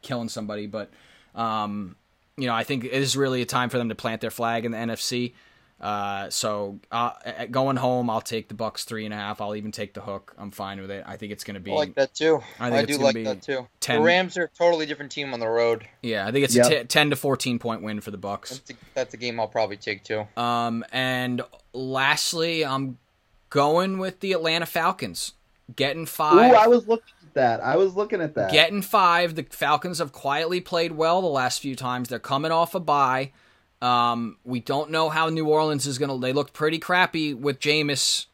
killing 0.01 0.27
somebody, 0.29 0.67
but 0.67 0.91
um, 1.33 1.95
you 2.38 2.47
know, 2.47 2.53
I 2.55 2.63
think 2.63 2.83
it 2.85 2.91
is 2.93 3.17
really 3.17 3.41
a 3.41 3.45
time 3.45 3.69
for 3.69 3.77
them 3.77 3.89
to 3.89 3.95
plant 3.95 4.21
their 4.21 4.31
flag 4.31 4.65
in 4.65 4.71
the 4.71 4.77
NFC. 4.77 5.33
Uh, 5.79 6.27
so 6.31 6.79
uh, 6.91 7.11
going 7.51 7.77
home, 7.77 8.09
I'll 8.09 8.19
take 8.21 8.47
the 8.47 8.55
Bucks 8.55 8.83
three 8.83 9.05
and 9.05 9.13
a 9.13 9.17
half. 9.17 9.39
I'll 9.41 9.55
even 9.55 9.71
take 9.71 9.93
the 9.93 10.01
hook. 10.01 10.33
I'm 10.38 10.49
fine 10.49 10.81
with 10.81 10.89
it. 10.89 11.03
I 11.05 11.17
think 11.17 11.31
it's 11.31 11.43
going 11.43 11.53
to 11.53 11.59
be 11.59 11.71
I 11.71 11.75
like 11.75 11.93
that 11.95 12.15
too. 12.15 12.41
I 12.59 12.71
I, 12.71 12.79
it's 12.79 12.97
do 12.97 13.03
like 13.03 13.13
be 13.13 13.23
that 13.25 13.43
too. 13.43 13.67
10 13.81 13.99
The 13.99 14.03
Rams 14.03 14.38
are 14.39 14.45
a 14.45 14.49
totally 14.49 14.88
different 14.88 15.11
team 15.11 15.33
on 15.35 15.39
the 15.39 15.47
road. 15.47 15.88
yeah. 16.01 16.25
I 16.25 16.31
think 16.31 16.45
it's 16.45 16.55
Yep. 16.55 16.65
a 16.65 16.69
t- 16.79 16.83
ten 16.85 17.11
to 17.11 17.15
fourteen 17.15 17.59
point 17.59 17.83
win 17.83 18.01
for 18.01 18.09
the 18.09 18.17
Bucks. 18.17 18.49
That's 18.57 18.71
a, 18.71 18.73
that's 18.95 19.13
a 19.13 19.17
game 19.17 19.39
I'll 19.39 19.47
probably 19.47 19.77
take 19.77 20.03
too. 20.03 20.25
Um, 20.35 20.83
and 20.91 21.43
lastly, 21.73 22.65
I'm 22.65 22.97
going 23.51 23.99
with 23.99 24.19
the 24.21 24.33
Atlanta 24.33 24.65
Falcons, 24.65 25.33
getting 25.75 26.03
Ooh, 26.03 26.07
five. 26.07 26.53
I 26.53 26.67
was 26.67 26.88
looking 26.88 27.13
at 27.16 27.16
that. 27.38 27.61
I 27.63 27.77
was 27.77 27.95
looking 27.95 28.21
at 28.21 28.35
that. 28.35 28.51
Getting 28.51 28.81
five. 28.81 29.35
The 29.35 29.43
Falcons 29.43 29.99
have 29.99 30.11
quietly 30.11 30.61
played 30.61 30.91
well 30.91 31.21
the 31.21 31.27
last 31.27 31.61
few 31.61 31.75
times. 31.75 32.09
They're 32.09 32.19
coming 32.19 32.51
off 32.51 32.75
a 32.75 32.79
bye. 32.79 33.31
Um, 33.81 34.38
we 34.43 34.59
don't 34.59 34.91
know 34.91 35.09
how 35.09 35.29
New 35.29 35.47
Orleans 35.47 35.88
is 35.88 35.97
gonna. 35.97 36.17
They 36.19 36.33
looked 36.33 36.53
pretty 36.53 36.79
crappy 36.79 37.33
with 37.33 37.59
Jameis, 37.59 38.25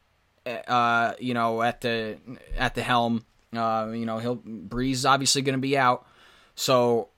uh, 0.45 1.13
you 1.19 1.33
know, 1.33 1.61
at 1.61 1.81
the 1.81 2.17
at 2.57 2.75
the 2.75 2.81
helm. 2.81 3.25
Uh, 3.55 3.91
you 3.93 4.05
know, 4.05 4.17
he'll 4.17 4.37
Brees 4.37 4.91
is 4.93 5.05
obviously 5.05 5.41
gonna 5.41 5.57
be 5.57 5.77
out. 5.77 6.07
So, 6.55 7.09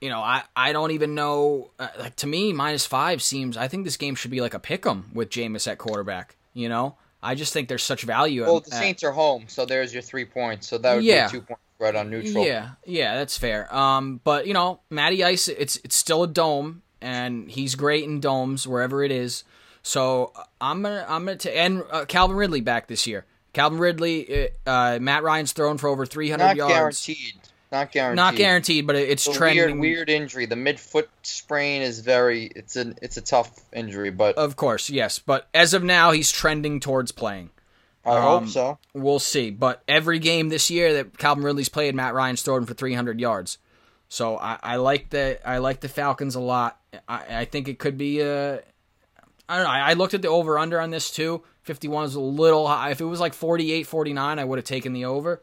you 0.00 0.08
know, 0.10 0.20
I 0.20 0.44
I 0.54 0.72
don't 0.72 0.92
even 0.92 1.14
know. 1.14 1.70
Uh, 1.78 1.88
like 1.98 2.16
to 2.16 2.26
me, 2.26 2.52
minus 2.52 2.86
five 2.86 3.20
seems. 3.22 3.56
I 3.56 3.68
think 3.68 3.84
this 3.84 3.96
game 3.96 4.14
should 4.14 4.30
be 4.30 4.40
like 4.40 4.54
a 4.54 4.60
pick 4.60 4.86
'em 4.86 5.10
with 5.12 5.30
Jameis 5.30 5.70
at 5.70 5.78
quarterback. 5.78 6.36
You 6.54 6.68
know, 6.68 6.96
I 7.22 7.34
just 7.34 7.52
think 7.52 7.68
there's 7.68 7.82
such 7.84 8.02
value. 8.02 8.42
Well, 8.42 8.56
at- 8.58 8.64
the 8.64 8.70
Saints 8.72 9.02
are 9.04 9.12
home, 9.12 9.44
so 9.48 9.64
there's 9.64 9.92
your 9.92 10.02
three 10.02 10.24
points. 10.24 10.66
So 10.68 10.78
that 10.78 10.96
would 10.96 11.04
Yeah. 11.04 11.26
be 11.26 11.32
two 11.32 11.40
points 11.42 11.62
right 11.78 11.94
on 11.94 12.10
neutral. 12.10 12.44
Yeah, 12.44 12.70
yeah, 12.84 13.14
that's 13.16 13.38
fair. 13.38 13.72
Um, 13.74 14.20
but 14.24 14.46
you 14.46 14.54
know, 14.54 14.80
Matty 14.90 15.22
Ice, 15.24 15.48
it's 15.48 15.76
it's 15.84 15.94
still 15.96 16.22
a 16.22 16.28
dome, 16.28 16.82
and 17.00 17.50
he's 17.50 17.74
great 17.74 18.04
in 18.04 18.20
domes 18.20 18.66
wherever 18.66 19.02
it 19.04 19.12
is. 19.12 19.44
So 19.82 20.32
uh, 20.36 20.44
I'm 20.60 20.82
gonna 20.82 21.04
I'm 21.08 21.24
gonna 21.24 21.36
ta- 21.36 21.50
and 21.50 21.84
uh, 21.90 22.04
Calvin 22.06 22.36
Ridley 22.36 22.60
back 22.60 22.88
this 22.88 23.06
year. 23.06 23.24
Calvin 23.52 23.78
Ridley, 23.78 24.48
uh, 24.66 24.70
uh, 24.70 24.98
Matt 25.00 25.22
Ryan's 25.22 25.52
thrown 25.52 25.76
for 25.76 25.88
over 25.88 26.06
300 26.06 26.42
Not 26.42 26.56
yards. 26.56 26.72
guaranteed. 27.04 27.34
Not 27.72 27.90
guaranteed. 27.90 28.16
Not 28.16 28.36
guaranteed, 28.36 28.86
but 28.86 28.96
it's 28.96 29.26
a 29.26 29.32
trending. 29.32 29.80
weird, 29.80 29.96
weird 29.96 30.10
injury. 30.10 30.44
The 30.44 30.56
midfoot 30.56 31.08
sprain 31.22 31.80
is 31.80 32.00
very. 32.00 32.44
It's 32.44 32.76
an. 32.76 32.98
It's 33.00 33.16
a 33.16 33.22
tough 33.22 33.50
injury, 33.72 34.10
but 34.10 34.36
Of 34.36 34.56
course, 34.56 34.90
yes, 34.90 35.18
but 35.18 35.48
as 35.54 35.72
of 35.72 35.82
now, 35.82 36.10
he's 36.10 36.30
trending 36.30 36.80
towards 36.80 37.12
playing. 37.12 37.48
I 38.04 38.16
um, 38.16 38.22
hope 38.22 38.48
so. 38.48 38.78
We'll 38.92 39.18
see. 39.18 39.50
But 39.50 39.82
every 39.88 40.18
game 40.18 40.50
this 40.50 40.70
year 40.70 40.92
that 40.94 41.16
Calvin 41.16 41.44
Ridley's 41.44 41.70
played, 41.70 41.94
Matt 41.94 42.12
Ryan's 42.12 42.42
thrown 42.42 42.66
for 42.66 42.74
300 42.74 43.18
yards. 43.18 43.56
So 44.08 44.36
I, 44.36 44.58
I 44.62 44.76
like 44.76 45.08
the 45.08 45.40
I 45.48 45.58
like 45.58 45.80
the 45.80 45.88
Falcons 45.88 46.34
a 46.34 46.40
lot. 46.40 46.78
I, 47.08 47.38
I 47.38 47.44
think 47.46 47.68
it 47.68 47.78
could 47.78 47.96
be 47.96 48.20
uh 48.20 48.58
I 49.48 49.56
don't 49.56 49.64
know. 49.64 49.70
I, 49.70 49.90
I 49.90 49.92
looked 49.94 50.12
at 50.12 50.20
the 50.20 50.28
over 50.28 50.58
under 50.58 50.78
on 50.78 50.90
this 50.90 51.10
too. 51.10 51.42
51 51.62 52.04
is 52.04 52.14
a 52.16 52.20
little 52.20 52.66
high. 52.66 52.90
If 52.90 53.00
it 53.00 53.04
was 53.04 53.20
like 53.20 53.32
48, 53.32 53.86
49, 53.86 54.38
I 54.38 54.44
would 54.44 54.58
have 54.58 54.66
taken 54.66 54.92
the 54.92 55.06
over. 55.06 55.42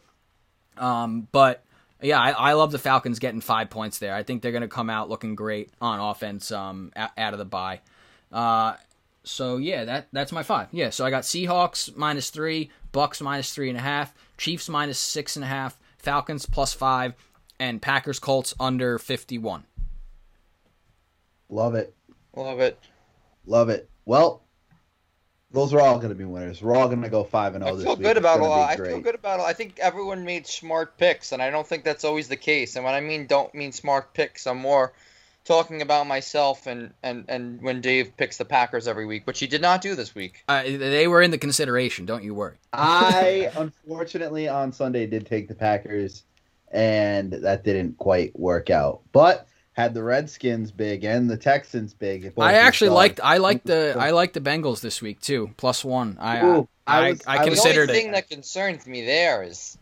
Um, 0.77 1.27
but 1.32 1.63
yeah, 2.01 2.19
I, 2.19 2.31
I 2.31 2.53
love 2.53 2.71
the 2.71 2.79
Falcons 2.79 3.19
getting 3.19 3.41
five 3.41 3.69
points 3.69 3.99
there. 3.99 4.13
I 4.13 4.23
think 4.23 4.41
they're 4.41 4.51
going 4.51 4.61
to 4.61 4.67
come 4.67 4.89
out 4.89 5.09
looking 5.09 5.35
great 5.35 5.71
on 5.81 5.99
offense 5.99 6.51
um, 6.51 6.91
out, 6.95 7.11
out 7.17 7.33
of 7.33 7.39
the 7.39 7.45
bye. 7.45 7.81
Uh, 8.31 8.75
so 9.23 9.57
yeah, 9.57 9.85
that 9.85 10.07
that's 10.11 10.31
my 10.31 10.43
five. 10.43 10.67
Yeah, 10.71 10.91
so 10.91 11.05
I 11.05 11.09
got 11.09 11.23
Seahawks 11.23 11.95
minus 11.95 12.29
three, 12.29 12.71
Bucks 12.91 13.21
minus 13.21 13.53
three 13.53 13.69
and 13.69 13.77
a 13.77 13.81
half, 13.81 14.13
Chiefs 14.37 14.69
minus 14.69 14.97
six 14.97 15.35
and 15.35 15.43
a 15.43 15.47
half, 15.47 15.77
Falcons 15.97 16.45
plus 16.45 16.73
five, 16.73 17.13
and 17.59 17.81
Packers 17.81 18.19
Colts 18.19 18.53
under 18.59 18.97
fifty 18.97 19.37
one. 19.37 19.65
Love 21.49 21.75
it. 21.75 21.93
Love 22.35 22.59
it. 22.59 22.79
Love 23.45 23.69
it. 23.69 23.89
Well, 24.05 24.43
those 25.51 25.73
are 25.73 25.81
all 25.81 25.97
going 25.97 26.09
to 26.09 26.15
be 26.15 26.25
winners. 26.25 26.61
We're 26.61 26.75
all 26.75 26.87
going 26.87 27.01
to 27.01 27.09
go 27.09 27.23
five 27.23 27.55
and 27.55 27.63
I 27.63 27.67
zero 27.67 27.75
this 27.77 27.85
feel 27.85 27.95
week. 27.95 28.03
good 28.03 28.17
about 28.17 28.39
a 28.39 28.43
lot. 28.43 28.69
I 28.69 28.75
feel 28.75 28.99
good 28.99 29.15
about. 29.15 29.39
I 29.39 29.53
think 29.53 29.79
everyone 29.79 30.23
made 30.23 30.45
smart 30.45 30.97
picks, 30.97 31.31
and 31.31 31.41
I 31.41 31.49
don't 31.49 31.65
think 31.65 31.83
that's 31.83 32.03
always 32.03 32.27
the 32.27 32.35
case. 32.35 32.75
And 32.75 32.85
when 32.85 32.93
I 32.93 33.01
mean 33.01 33.25
don't 33.25 33.53
mean 33.55 33.71
smart 33.71 34.13
picks, 34.13 34.45
I'm 34.45 34.57
more 34.57 34.93
talking 35.45 35.81
about 35.81 36.05
myself 36.05 36.67
and 36.67 36.93
and 37.01 37.25
and 37.27 37.61
when 37.63 37.81
Dave 37.81 38.15
picks 38.15 38.37
the 38.37 38.45
Packers 38.45 38.87
every 38.87 39.07
week, 39.07 39.25
which 39.25 39.39
he 39.39 39.47
did 39.47 39.61
not 39.61 39.81
do 39.81 39.95
this 39.95 40.13
week. 40.13 40.43
Uh, 40.47 40.63
they 40.63 41.07
were 41.07 41.21
in 41.21 41.31
the 41.31 41.37
consideration. 41.39 42.05
Don't 42.05 42.23
you 42.23 42.35
worry. 42.35 42.57
I 42.71 43.51
unfortunately 43.57 44.47
on 44.47 44.71
Sunday 44.71 45.07
did 45.07 45.25
take 45.25 45.47
the 45.47 45.55
Packers, 45.55 46.23
and 46.71 47.33
that 47.33 47.63
didn't 47.63 47.97
quite 47.97 48.37
work 48.39 48.69
out. 48.69 49.01
But 49.11 49.47
had 49.74 49.93
the 49.93 50.03
Redskins 50.03 50.72
big 50.72 51.03
and 51.05 51.30
the 51.30 51.38
Texans 51.38 51.93
big. 51.93 52.34
I 52.38 52.53
actually 52.53 52.89
liked 52.89 53.20
I 53.24 53.38
liked 53.38 53.65
the 53.65 53.95
I 53.97 54.11
liked 54.11 54.34
the 54.34 54.41
Bengals 54.41 54.82
this 54.82 55.01
week 55.01 55.22
too. 55.22 55.51
Plus 55.57 55.86
one. 55.86 56.17
I 56.20 56.43
Ooh, 56.43 56.67
I, 56.86 56.97
I 57.07 57.09
was- 57.11 57.22
I, 57.28 57.36
I 57.36 57.38
was- 57.38 57.45
The 57.45 57.49
considered 57.51 57.89
only 57.89 57.99
it. 57.99 58.03
thing 58.03 58.11
that 58.11 58.30
concerns 58.30 58.86
me 58.88 59.05
there 59.05 59.43
is 59.43 59.78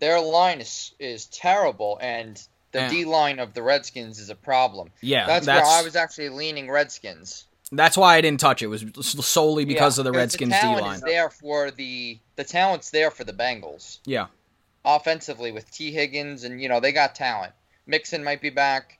their 0.00 0.20
line 0.20 0.60
is 0.60 0.92
is 0.98 1.26
terrible, 1.26 1.98
and 2.02 2.36
the 2.72 2.80
Yeah. 2.80 2.88
D 2.90 3.04
line 3.06 3.38
of 3.38 3.54
the 3.54 3.62
Redskins 3.62 4.18
is 4.20 4.28
a 4.30 4.34
problem. 4.34 4.90
Yeah, 5.00 5.26
That's, 5.26 5.46
that's 5.46 5.66
where 5.66 5.78
I 5.80 5.82
was 5.82 5.96
actually 5.96 6.28
leaning 6.28 6.70
Redskins. 6.70 7.46
that's 7.72 7.96
why 7.96 8.16
I 8.16 8.20
didn't 8.20 8.40
touch 8.40 8.60
it. 8.62 8.66
Was 8.66 8.84
solely 9.22 9.64
because 9.64 9.96
Yeah, 9.96 10.00
of 10.02 10.04
the 10.04 10.12
Redskins 10.12 10.52
the 10.52 10.60
D 10.60 10.80
line. 10.80 10.94
is 10.96 11.00
there 11.00 11.30
for 11.30 11.70
the 11.70 12.18
the 12.36 12.44
talent's 12.44 12.90
there 12.90 13.10
for 13.10 13.24
the 13.24 13.32
Bengals. 13.32 13.98
Yeah. 14.04 14.26
offensively 14.84 15.52
with 15.52 15.70
Tee 15.70 15.90
Higgins 15.92 16.44
and 16.44 16.60
you 16.60 16.68
know 16.68 16.80
they 16.80 16.92
got 16.92 17.14
talent. 17.14 17.52
Mixon 17.86 18.22
might 18.22 18.40
be 18.42 18.50
back, 18.50 18.97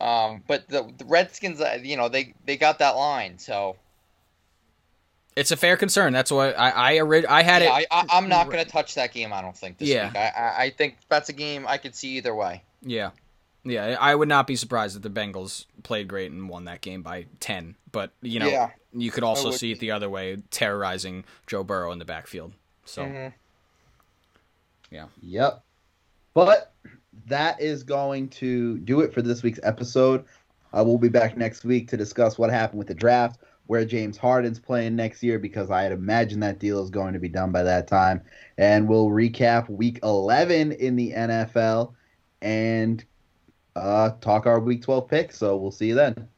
um, 0.00 0.42
but 0.46 0.68
the, 0.68 0.90
the 0.98 1.04
Redskins, 1.04 1.60
uh, 1.60 1.78
you 1.82 1.96
know 1.96 2.08
they 2.08 2.34
they 2.44 2.56
got 2.56 2.78
that 2.80 2.96
line. 2.96 3.38
So 3.38 3.76
It's 5.36 5.50
a 5.50 5.56
fair 5.56 5.76
concern. 5.76 6.12
That's 6.12 6.30
what 6.30 6.58
I 6.58 6.70
I, 6.70 7.00
ori- 7.00 7.26
I 7.26 7.42
had 7.42 7.62
yeah, 7.62 7.78
it. 7.78 7.86
I, 7.90 8.00
I, 8.00 8.04
I'm 8.10 8.28
not 8.28 8.46
going 8.50 8.64
to 8.64 8.70
touch 8.70 8.94
that 8.94 9.12
game. 9.12 9.32
I 9.32 9.42
don't 9.42 9.56
think 9.56 9.78
this 9.78 9.88
Yeah. 9.88 10.06
week. 10.08 10.16
I, 10.16 10.28
I 10.36 10.62
I 10.64 10.70
think 10.70 10.96
that's 11.08 11.28
a 11.28 11.32
game 11.32 11.66
I 11.66 11.78
could 11.78 11.94
see 11.94 12.16
either 12.16 12.34
way. 12.34 12.62
Yeah. 12.82 13.10
Yeah, 13.68 13.96
I 14.00 14.14
would 14.14 14.28
not 14.28 14.46
be 14.46 14.54
surprised 14.54 14.94
if 14.94 15.02
the 15.02 15.10
Bengals 15.10 15.64
played 15.82 16.06
great 16.06 16.30
and 16.30 16.48
won 16.48 16.66
that 16.66 16.82
game 16.82 17.02
by 17.02 17.26
10. 17.40 17.74
But, 17.90 18.12
you 18.22 18.38
know, 18.38 18.46
Yeah. 18.46 18.70
you 18.92 19.10
could 19.10 19.24
also 19.24 19.48
would 19.50 19.58
see 19.58 19.72
it 19.72 19.80
the 19.80 19.90
other 19.90 20.08
way, 20.08 20.36
terrorizing 20.52 21.24
Joe 21.48 21.64
Burrow 21.64 21.90
in 21.90 21.98
the 21.98 22.04
backfield. 22.04 22.52
So, 22.84 23.02
Mhm. 23.02 23.32
Yep. 25.20 25.62
But 26.32 26.72
that 27.26 27.60
is 27.60 27.82
going 27.82 28.28
to 28.28 28.78
do 28.78 29.00
it 29.00 29.12
for 29.12 29.22
this 29.22 29.42
week's 29.42 29.60
episode. 29.62 30.24
Uh, 30.72 30.82
we'll 30.84 30.98
be 30.98 31.08
back 31.08 31.36
next 31.36 31.64
week 31.64 31.88
to 31.88 31.96
discuss 31.96 32.38
what 32.38 32.50
happened 32.50 32.78
with 32.78 32.88
the 32.88 32.94
draft, 32.94 33.40
where 33.66 33.84
James 33.84 34.16
Harden's 34.16 34.58
playing 34.58 34.96
next 34.96 35.22
year 35.22 35.38
because 35.38 35.70
I'd 35.70 35.92
imagine 35.92 36.40
that 36.40 36.58
deal 36.58 36.82
is 36.82 36.90
going 36.90 37.14
to 37.14 37.18
be 37.18 37.28
done 37.28 37.52
by 37.52 37.62
that 37.62 37.88
time. 37.88 38.22
And 38.58 38.88
we'll 38.88 39.08
recap 39.08 39.68
week 39.68 39.98
11 40.02 40.72
in 40.72 40.96
the 40.96 41.12
NFL 41.12 41.94
and 42.42 43.04
uh, 43.74 44.10
talk 44.20 44.46
our 44.46 44.60
week 44.60 44.82
12 44.82 45.08
picks. 45.08 45.38
So 45.38 45.56
we'll 45.56 45.70
see 45.70 45.88
you 45.88 45.94
then. 45.94 46.28